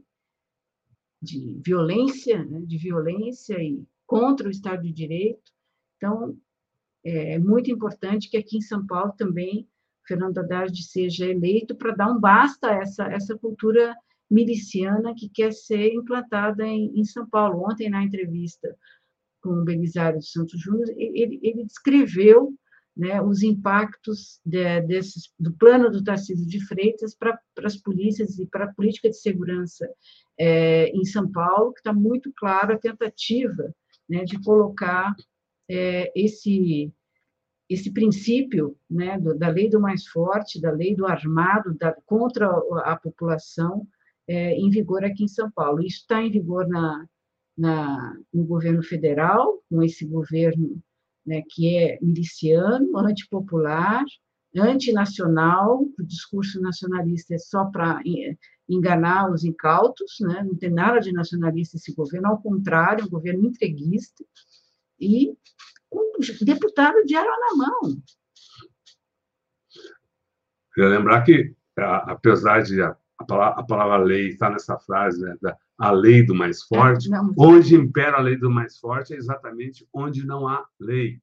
de 1.22 1.62
violência, 1.66 2.46
né, 2.46 2.62
de 2.62 2.78
violência 2.78 3.62
e 3.62 3.84
contra 4.06 4.48
o 4.48 4.52
Estado 4.52 4.84
de 4.84 4.94
Direito. 4.94 5.52
Então, 5.98 6.38
é, 7.04 7.34
é 7.34 7.40
muito 7.40 7.70
importante 7.70 8.30
que 8.30 8.38
aqui 8.38 8.58
em 8.58 8.62
São 8.62 8.86
Paulo 8.86 9.12
também 9.18 9.68
Fernando 10.08 10.38
Haddad 10.38 10.84
seja 10.84 11.26
eleito 11.26 11.76
para 11.76 11.96
dar 11.96 12.12
um 12.12 12.20
basta 12.20 12.70
a 12.70 12.76
essa, 12.76 13.06
essa 13.06 13.38
cultura 13.38 13.96
miliciana 14.30 15.14
que 15.16 15.30
quer 15.30 15.54
ser 15.54 15.94
implantada 15.94 16.66
em, 16.66 17.00
em 17.00 17.04
São 17.04 17.28
Paulo. 17.30 17.66
Ontem, 17.70 17.90
na 17.90 18.04
entrevista 18.04 18.76
com 19.42 19.50
o 19.50 19.64
Belisário 19.64 20.20
de 20.20 20.30
Santos 20.30 20.60
Júnior, 20.60 20.90
ele, 20.98 21.40
ele 21.42 21.66
descreveu 21.66 22.54
né, 22.98 23.22
os 23.22 23.44
impactos 23.44 24.40
de, 24.44 24.82
desses, 24.82 25.32
do 25.40 25.54
plano 25.54 25.92
do 25.92 26.04
Tarcísio 26.04 26.48
de 26.48 26.66
Freitas 26.66 27.16
para 27.16 27.40
as 27.64 27.78
polícias 27.78 28.40
e 28.40 28.48
para 28.48 28.66
a 28.66 28.74
política 28.74 29.10
de 29.10 29.18
segurança 29.18 29.88
é, 30.38 30.90
em 30.90 31.06
São 31.06 31.32
Paulo, 31.32 31.74
que 31.74 31.80
está 31.80 31.94
muito 31.94 32.34
claro 32.36 32.74
a 32.74 32.80
tentativa 32.80 33.72
né, 34.10 34.24
de 34.24 34.42
colocar 34.42 35.16
é, 35.70 36.12
esse 36.16 36.92
esse 37.70 37.92
princípio 37.92 38.78
né, 38.90 39.20
da 39.20 39.50
lei 39.50 39.70
do 39.70 39.80
mais 39.80 40.08
forte, 40.08 40.62
da 40.62 40.72
lei 40.72 40.96
do 40.96 41.06
armado, 41.06 41.76
da, 41.76 41.94
contra 42.06 42.50
a, 42.86 42.96
população, 42.96 43.86
é, 44.28 44.54
em 44.54 44.70
vigor 44.70 45.04
aqui 45.04 45.24
em 45.24 45.28
São 45.28 45.52
Paulo. 45.52 45.82
Isso 45.82 46.02
está 46.02 46.22
em 46.22 46.32
vigor 46.32 46.68
na, 46.68 47.06
na, 47.58 48.18
no 48.34 48.46
governo 48.46 48.82
federal, 48.82 49.62
com 49.70 49.84
esse 49.84 50.06
governo 50.06 50.82
né, 51.26 51.44
que 51.50 51.76
é 51.78 52.00
miliciano, 52.02 52.98
antipopular, 52.98 54.04
antinacional, 54.56 55.82
o 55.82 56.04
discurso 56.04 56.62
nacionalista 56.62 57.36
é 57.36 57.38
só 57.38 57.66
para 57.66 58.02
enganar 58.68 59.30
os 59.32 59.44
incautos, 59.44 60.18
né, 60.22 60.44
não 60.44 60.56
tem 60.56 60.70
nada 60.70 61.00
de 61.00 61.12
nacionalista 61.12 61.78
esse 61.78 61.94
governo, 61.94 62.30
ao 62.30 62.42
contrário, 62.42 63.06
um 63.06 63.10
governo 63.10 63.46
entreguista, 63.46 64.24
e 65.00 65.34
com 65.90 66.12
deputado 66.42 67.04
de 67.06 67.16
arma 67.16 67.36
na 67.40 67.56
mão. 67.56 68.02
Queria 70.74 70.90
lembrar 70.90 71.24
que, 71.24 71.56
apesar 71.76 72.62
de 72.62 72.82
a 72.82 73.26
palavra, 73.26 73.60
a 73.60 73.64
palavra 73.64 73.98
lei 73.98 74.30
está 74.30 74.50
nessa 74.50 74.78
frase, 74.78 75.20
né, 75.20 75.36
da, 75.42 75.58
a 75.78 75.92
lei 75.92 76.24
do 76.24 76.36
mais 76.36 76.62
forte. 76.64 77.10
Não, 77.10 77.34
onde 77.38 77.76
impera 77.76 78.18
a 78.18 78.22
lei 78.22 78.38
do 78.38 78.50
mais 78.50 78.78
forte 78.78 79.14
é 79.14 79.18
exatamente 79.18 79.88
onde 79.92 80.26
não 80.26 80.48
há 80.48 80.66
lei, 80.80 81.20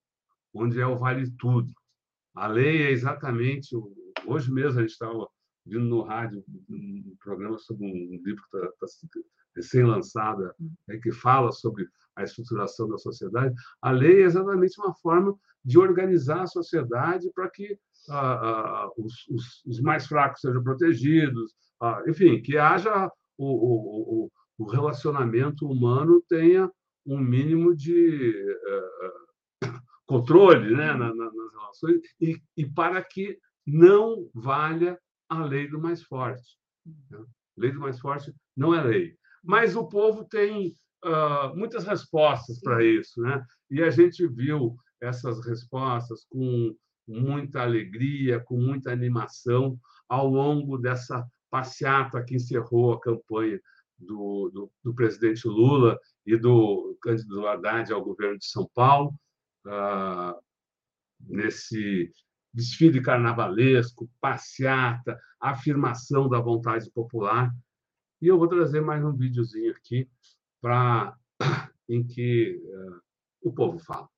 onde 0.52 0.80
é 0.80 0.86
o 0.86 0.98
vale 0.98 1.30
tudo. 1.38 1.72
A 2.34 2.48
lei 2.48 2.82
é 2.82 2.90
exatamente. 2.90 3.76
Hoje 4.26 4.52
mesmo 4.52 4.78
a 4.78 4.82
gente 4.82 4.92
estava 4.92 5.28
vindo 5.64 5.84
no 5.84 6.02
rádio 6.02 6.44
um 6.68 7.16
programa 7.20 7.58
sobre 7.58 7.86
um 7.86 8.20
livro 8.24 8.42
que 8.50 8.56
está 8.56 8.86
recém-lançado, 9.54 10.50
né, 10.86 10.98
que 10.98 11.12
fala 11.12 11.52
sobre 11.52 11.86
a 12.16 12.22
estruturação 12.22 12.88
da 12.88 12.98
sociedade. 12.98 13.54
A 13.80 13.90
lei 13.90 14.22
é 14.22 14.26
exatamente 14.26 14.80
uma 14.80 14.94
forma 14.94 15.34
de 15.64 15.78
organizar 15.78 16.42
a 16.42 16.46
sociedade 16.46 17.30
para 17.34 17.48
que 17.48 17.78
ah, 18.08 18.16
ah, 18.16 18.90
os, 18.98 19.26
os, 19.28 19.64
os 19.64 19.80
mais 19.80 20.06
fracos 20.06 20.40
sejam 20.40 20.62
protegidos, 20.62 21.54
ah, 21.80 22.02
enfim, 22.06 22.40
que 22.42 22.58
haja 22.58 23.10
o, 23.38 24.26
o, 24.26 24.30
o, 24.58 24.64
relacionamento 24.66 25.66
humano 25.66 26.22
tenha 26.28 26.70
um 27.06 27.18
mínimo 27.18 27.74
de 27.74 28.56
uh, 29.62 29.72
controle 30.06 30.74
né, 30.74 30.92
na, 30.92 31.14
na, 31.14 31.24
nas 31.24 31.52
relações 31.52 32.00
e, 32.20 32.40
e, 32.56 32.66
para 32.66 33.02
que 33.02 33.38
não 33.66 34.28
valha 34.34 34.98
a 35.28 35.42
lei 35.44 35.66
do 35.66 35.80
mais 35.80 36.02
forte. 36.02 36.58
Né? 37.10 37.24
Lei 37.56 37.72
do 37.72 37.80
mais 37.80 37.98
forte 37.98 38.34
não 38.56 38.74
é 38.74 38.82
lei. 38.82 39.16
Mas 39.44 39.76
o 39.76 39.86
povo 39.86 40.24
tem 40.24 40.76
uh, 41.04 41.56
muitas 41.56 41.84
respostas 41.84 42.60
para 42.60 42.82
isso. 42.84 43.20
Né? 43.20 43.44
E 43.70 43.82
a 43.82 43.90
gente 43.90 44.26
viu 44.26 44.76
essas 45.00 45.44
respostas 45.46 46.24
com 46.30 46.74
muita 47.06 47.62
alegria, 47.62 48.40
com 48.40 48.56
muita 48.56 48.90
animação 48.90 49.78
ao 50.08 50.26
longo 50.26 50.78
dessa 50.78 51.24
passeata 51.50 52.22
que 52.24 52.36
encerrou 52.36 52.94
a 52.94 53.00
campanha 53.00 53.60
do, 53.98 54.50
do, 54.52 54.72
do 54.82 54.94
presidente 54.94 55.46
Lula 55.46 55.98
e 56.26 56.36
do 56.36 56.96
candidato 57.02 57.46
Haddad 57.46 57.92
ao 57.92 58.04
governo 58.04 58.38
de 58.38 58.46
São 58.46 58.68
Paulo, 58.74 59.14
ah, 59.66 60.36
nesse 61.20 62.10
desfile 62.52 63.00
carnavalesco, 63.00 64.08
passeata, 64.20 65.18
afirmação 65.40 66.28
da 66.28 66.40
vontade 66.40 66.90
popular. 66.90 67.52
E 68.24 68.26
eu 68.26 68.38
vou 68.38 68.48
trazer 68.48 68.80
mais 68.80 69.04
um 69.04 69.12
videozinho 69.12 69.70
aqui 69.72 70.08
para 70.58 71.14
em 71.86 72.02
que 72.02 72.58
uh, 72.64 72.98
o 73.42 73.52
povo 73.52 73.78
fala. 73.78 74.08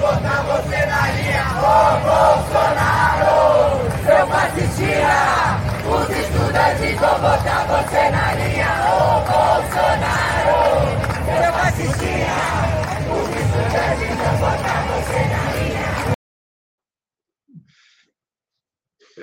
botar 0.00 0.42
você 0.42 0.86
na 0.86 1.10
linha, 1.12 1.44
ô 1.54 1.70
Bolsonaro! 2.02 2.98
Os 5.88 6.10
estudantes 6.10 6.98
vão 6.98 7.20
botar 7.20 7.64
você 7.66 8.10
na 8.10 8.34
linha, 8.34 8.57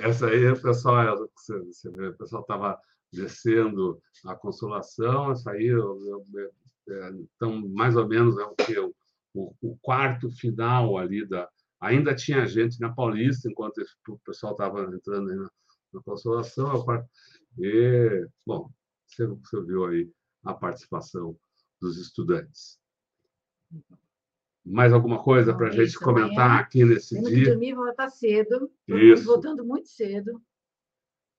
Essa 0.00 0.28
aí, 0.28 0.48
o 0.50 0.60
pessoal, 0.60 1.22
o 1.24 2.12
pessoal 2.18 2.42
estava 2.42 2.80
descendo 3.12 4.00
a 4.24 4.34
consolação, 4.34 5.30
essa 5.32 5.52
aí, 5.52 5.66
eu, 5.66 5.98
é, 6.88 7.10
então, 7.10 7.68
mais 7.68 7.96
ou 7.96 8.06
menos 8.06 8.38
é 8.38 8.44
o 8.44 8.54
que 8.54 8.78
o, 8.78 8.94
o 9.60 9.76
quarto 9.82 10.30
final 10.30 10.96
ali 10.96 11.26
da. 11.26 11.48
Ainda 11.80 12.14
tinha 12.14 12.46
gente 12.46 12.80
na 12.80 12.92
Paulista, 12.92 13.50
enquanto 13.50 13.82
o 14.08 14.18
pessoal 14.20 14.52
estava 14.52 14.82
entrando 14.94 15.34
na, 15.34 15.50
na 15.92 16.02
Consolação. 16.02 16.84
E, 17.58 18.26
bom, 18.46 18.70
você, 19.06 19.26
você 19.26 19.62
viu 19.62 19.84
aí 19.84 20.10
a 20.42 20.54
participação 20.54 21.36
dos 21.80 21.98
estudantes. 21.98 22.78
Mais 24.66 24.92
alguma 24.92 25.22
coisa 25.22 25.54
para 25.54 25.68
a 25.68 25.70
gente 25.70 25.96
comentar 25.96 26.46
amanhã, 26.46 26.60
aqui 26.60 26.84
nesse 26.84 27.14
temos 27.14 27.30
dia? 27.30 27.50
Dormir 27.50 27.74
voltar 27.74 28.10
cedo. 28.10 28.70
Isso. 28.88 29.24
Voltando 29.24 29.64
muito 29.64 29.88
cedo. 29.88 30.42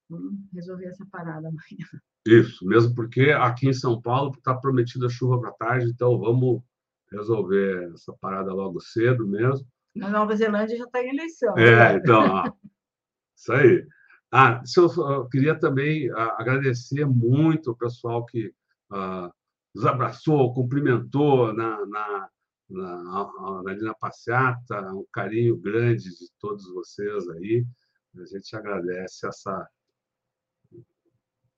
Vamos 0.10 0.34
resolver 0.54 0.86
essa 0.86 1.06
parada 1.06 1.50
amanhã. 1.50 1.86
Isso, 2.26 2.66
mesmo 2.66 2.96
porque 2.96 3.32
aqui 3.32 3.68
em 3.68 3.74
São 3.74 4.02
Paulo 4.02 4.32
está 4.38 4.56
prometida 4.56 5.10
chuva 5.10 5.40
para 5.40 5.52
tarde, 5.52 5.90
então 5.90 6.18
vamos 6.18 6.62
resolver 7.12 7.92
essa 7.94 8.14
parada 8.14 8.54
logo 8.54 8.80
cedo 8.80 9.28
mesmo. 9.28 9.68
Na 9.96 10.10
Nova 10.10 10.36
Zelândia 10.36 10.78
já 10.78 10.86
está 10.86 11.04
em 11.04 11.10
eleição. 11.10 11.58
É, 11.58 11.94
né? 11.94 11.96
então, 11.96 12.22
ó, 12.30 12.52
isso 13.36 13.52
aí. 13.52 13.86
Ah, 14.32 14.62
eu, 14.76 15.10
eu 15.10 15.30
queria 15.30 15.58
também 15.58 16.10
ah, 16.12 16.36
agradecer 16.40 17.06
muito 17.06 17.72
o 17.72 17.78
pessoal 17.78 18.26
que 18.26 18.54
ah, 18.90 19.32
nos 19.74 19.86
abraçou, 19.86 20.54
cumprimentou 20.54 21.54
na, 21.54 21.86
na, 21.86 22.30
na, 22.70 23.04
na, 23.04 23.76
na 23.76 23.94
passeata, 23.94 24.94
um 24.94 25.06
carinho 25.12 25.58
grande 25.58 26.10
de 26.10 26.32
todos 26.40 26.68
vocês 26.74 27.28
aí. 27.30 27.66
A 28.16 28.26
gente 28.26 28.56
agradece 28.56 29.28
essa, 29.28 29.70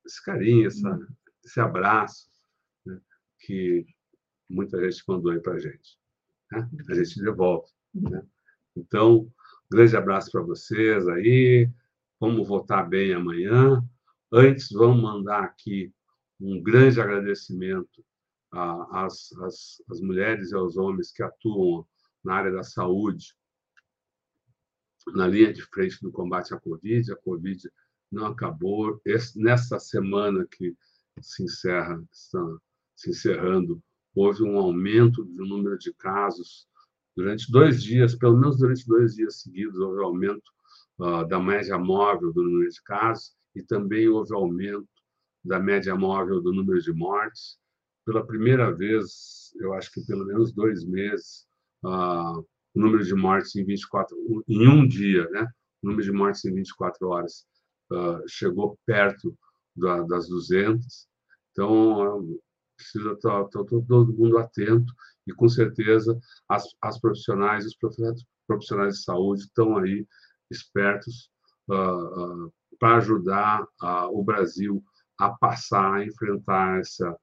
esse 0.05 0.23
carinho, 0.23 0.67
essa, 0.67 0.89
hum. 0.89 1.07
esse 1.43 1.59
abraço 1.59 2.29
né, 2.85 2.99
que 3.39 3.85
muita 4.49 4.79
gente 4.83 5.03
mandou 5.07 5.31
aí 5.31 5.39
para 5.39 5.53
a 5.53 5.59
gente. 5.59 5.97
Né? 6.51 6.69
A 6.89 6.95
gente 6.95 7.21
devolve. 7.21 7.71
Né? 7.93 8.21
Então, 8.75 9.31
Grande 9.71 9.95
abraço 9.95 10.31
para 10.31 10.41
vocês 10.41 11.07
aí. 11.07 11.69
Vamos 12.19 12.47
votar 12.47 12.89
bem 12.89 13.13
amanhã. 13.13 13.87
Antes, 14.31 14.71
vamos 14.71 14.99
mandar 14.99 15.43
aqui 15.43 15.93
um 16.41 16.59
grande 16.59 16.99
agradecimento 16.99 18.03
às, 18.51 19.31
às, 19.41 19.83
às 19.89 20.01
mulheres 20.01 20.51
e 20.51 20.55
aos 20.55 20.77
homens 20.77 21.11
que 21.11 21.23
atuam 21.23 21.85
na 22.23 22.35
área 22.35 22.51
da 22.51 22.63
saúde, 22.63 23.35
na 25.13 25.27
linha 25.27 25.53
de 25.53 25.61
frente 25.63 26.01
do 26.01 26.11
combate 26.11 26.53
à 26.53 26.59
Covid. 26.59 27.11
A 27.11 27.15
Covid 27.17 27.69
não 28.11 28.27
acabou. 28.27 28.99
Esse, 29.05 29.39
nessa 29.39 29.79
semana 29.79 30.45
que 30.49 30.75
se 31.21 31.43
encerra, 31.43 32.01
está 32.11 32.43
se 32.95 33.11
encerrando, 33.11 33.81
houve 34.13 34.43
um 34.43 34.57
aumento 34.57 35.23
do 35.23 35.45
número 35.45 35.77
de 35.77 35.93
casos 35.93 36.67
durante 37.15 37.51
dois 37.51 37.83
dias, 37.83 38.15
pelo 38.15 38.37
menos 38.37 38.57
durante 38.57 38.85
dois 38.85 39.15
dias 39.15 39.41
seguidos, 39.41 39.77
houve 39.77 40.01
aumento 40.01 40.51
uh, 40.99 41.27
da 41.27 41.39
média 41.39 41.77
móvel 41.77 42.31
do 42.31 42.43
número 42.43 42.69
de 42.69 42.81
casos 42.83 43.33
e 43.55 43.63
também 43.63 44.07
houve 44.07 44.33
aumento 44.33 44.87
da 45.43 45.59
média 45.59 45.95
móvel 45.95 46.41
do 46.41 46.53
número 46.53 46.81
de 46.81 46.93
mortes. 46.93 47.57
Pela 48.09 48.25
primeira 48.25 48.73
vez, 48.73 49.53
eu 49.59 49.71
acho 49.75 49.91
que 49.91 50.01
pelo 50.01 50.25
menos 50.25 50.51
dois 50.51 50.83
meses, 50.83 51.45
uh, 51.85 52.39
o 52.39 52.45
número 52.73 53.03
de 53.03 53.13
mortes 53.13 53.55
em 53.55 53.63
24 53.63 54.17
em 54.47 54.67
um 54.67 54.87
dia, 54.87 55.29
né? 55.29 55.47
O 55.83 55.89
número 55.89 56.03
de 56.03 56.11
mortes 56.11 56.43
em 56.43 56.55
24 56.55 57.07
horas 57.07 57.45
uh, 57.91 58.27
chegou 58.27 58.79
perto 58.83 59.37
da, 59.75 60.01
das 60.01 60.27
200. 60.27 61.07
Então, 61.51 62.39
precisa 62.75 63.11
estar, 63.11 63.43
estar 63.43 63.63
todo 63.63 64.17
mundo 64.17 64.39
atento 64.39 64.91
e, 65.27 65.31
com 65.31 65.47
certeza, 65.47 66.19
as, 66.49 66.63
as 66.81 66.99
profissionais, 66.99 67.63
os 67.63 67.77
profissionais 68.47 68.95
de 68.95 69.03
saúde 69.03 69.43
estão 69.43 69.77
aí 69.77 70.03
espertos 70.49 71.29
uh, 71.69 72.51
para 72.79 72.97
ajudar 72.97 73.67
o 74.11 74.23
Brasil 74.23 74.83
a 75.15 75.29
passar, 75.29 75.93
a 75.93 76.03
enfrentar 76.03 76.79
essa, 76.79 77.15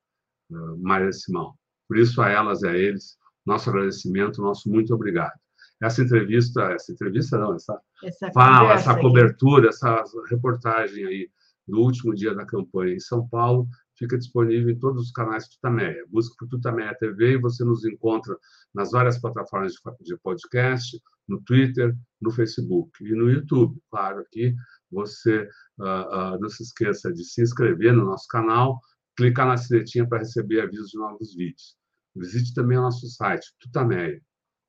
esse 1.08 1.32
mal. 1.32 1.56
Por 1.88 1.98
isso, 1.98 2.20
a 2.20 2.28
elas 2.28 2.62
e 2.62 2.68
a 2.68 2.76
eles, 2.76 3.16
nosso 3.44 3.70
agradecimento, 3.70 4.42
nosso 4.42 4.68
muito 4.68 4.94
obrigado. 4.94 5.34
Essa 5.82 6.02
entrevista, 6.02 6.62
essa 6.72 6.92
entrevista 6.92 7.38
não, 7.38 7.54
essa, 7.54 7.78
essa 8.02 8.32
fala, 8.32 8.72
essa 8.72 8.98
cobertura, 8.98 9.68
essa 9.68 10.02
reportagem 10.30 11.04
aí 11.04 11.30
do 11.68 11.80
último 11.80 12.14
dia 12.14 12.34
da 12.34 12.46
campanha 12.46 12.94
em 12.94 13.00
São 13.00 13.28
Paulo 13.28 13.68
fica 13.98 14.16
disponível 14.16 14.70
em 14.70 14.78
todos 14.78 15.04
os 15.04 15.10
canais 15.10 15.48
Tutameia. 15.48 16.04
Busque 16.08 16.36
por 16.38 16.48
Tutameia 16.48 16.94
TV 16.94 17.32
e 17.32 17.40
você 17.40 17.64
nos 17.64 17.84
encontra 17.84 18.36
nas 18.74 18.90
várias 18.90 19.18
plataformas 19.18 19.72
de 20.00 20.16
podcast, 20.18 21.00
no 21.28 21.40
Twitter, 21.42 21.96
no 22.20 22.30
Facebook 22.30 22.90
e 23.02 23.14
no 23.14 23.30
YouTube. 23.30 23.80
Claro 23.90 24.24
que 24.30 24.54
você 24.90 25.48
uh, 25.78 26.34
uh, 26.34 26.40
não 26.40 26.48
se 26.48 26.62
esqueça 26.62 27.12
de 27.12 27.24
se 27.24 27.42
inscrever 27.42 27.92
no 27.92 28.04
nosso 28.04 28.28
canal, 28.28 28.80
clicar 29.16 29.46
na 29.46 29.56
sinetinha 29.56 30.08
para 30.08 30.18
receber 30.18 30.60
avisos 30.60 30.90
de 30.90 30.98
novos 30.98 31.34
vídeos. 31.34 31.76
Visite 32.14 32.54
também 32.54 32.78
o 32.78 32.82
nosso 32.82 33.08
site, 33.08 33.54
Tutameia. 33.58 34.22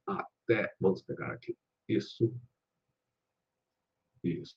Até. 0.07 0.73
Vamos 0.79 1.01
pegar 1.01 1.31
aqui. 1.31 1.57
Isso. 1.87 2.33
Isso. 4.23 4.55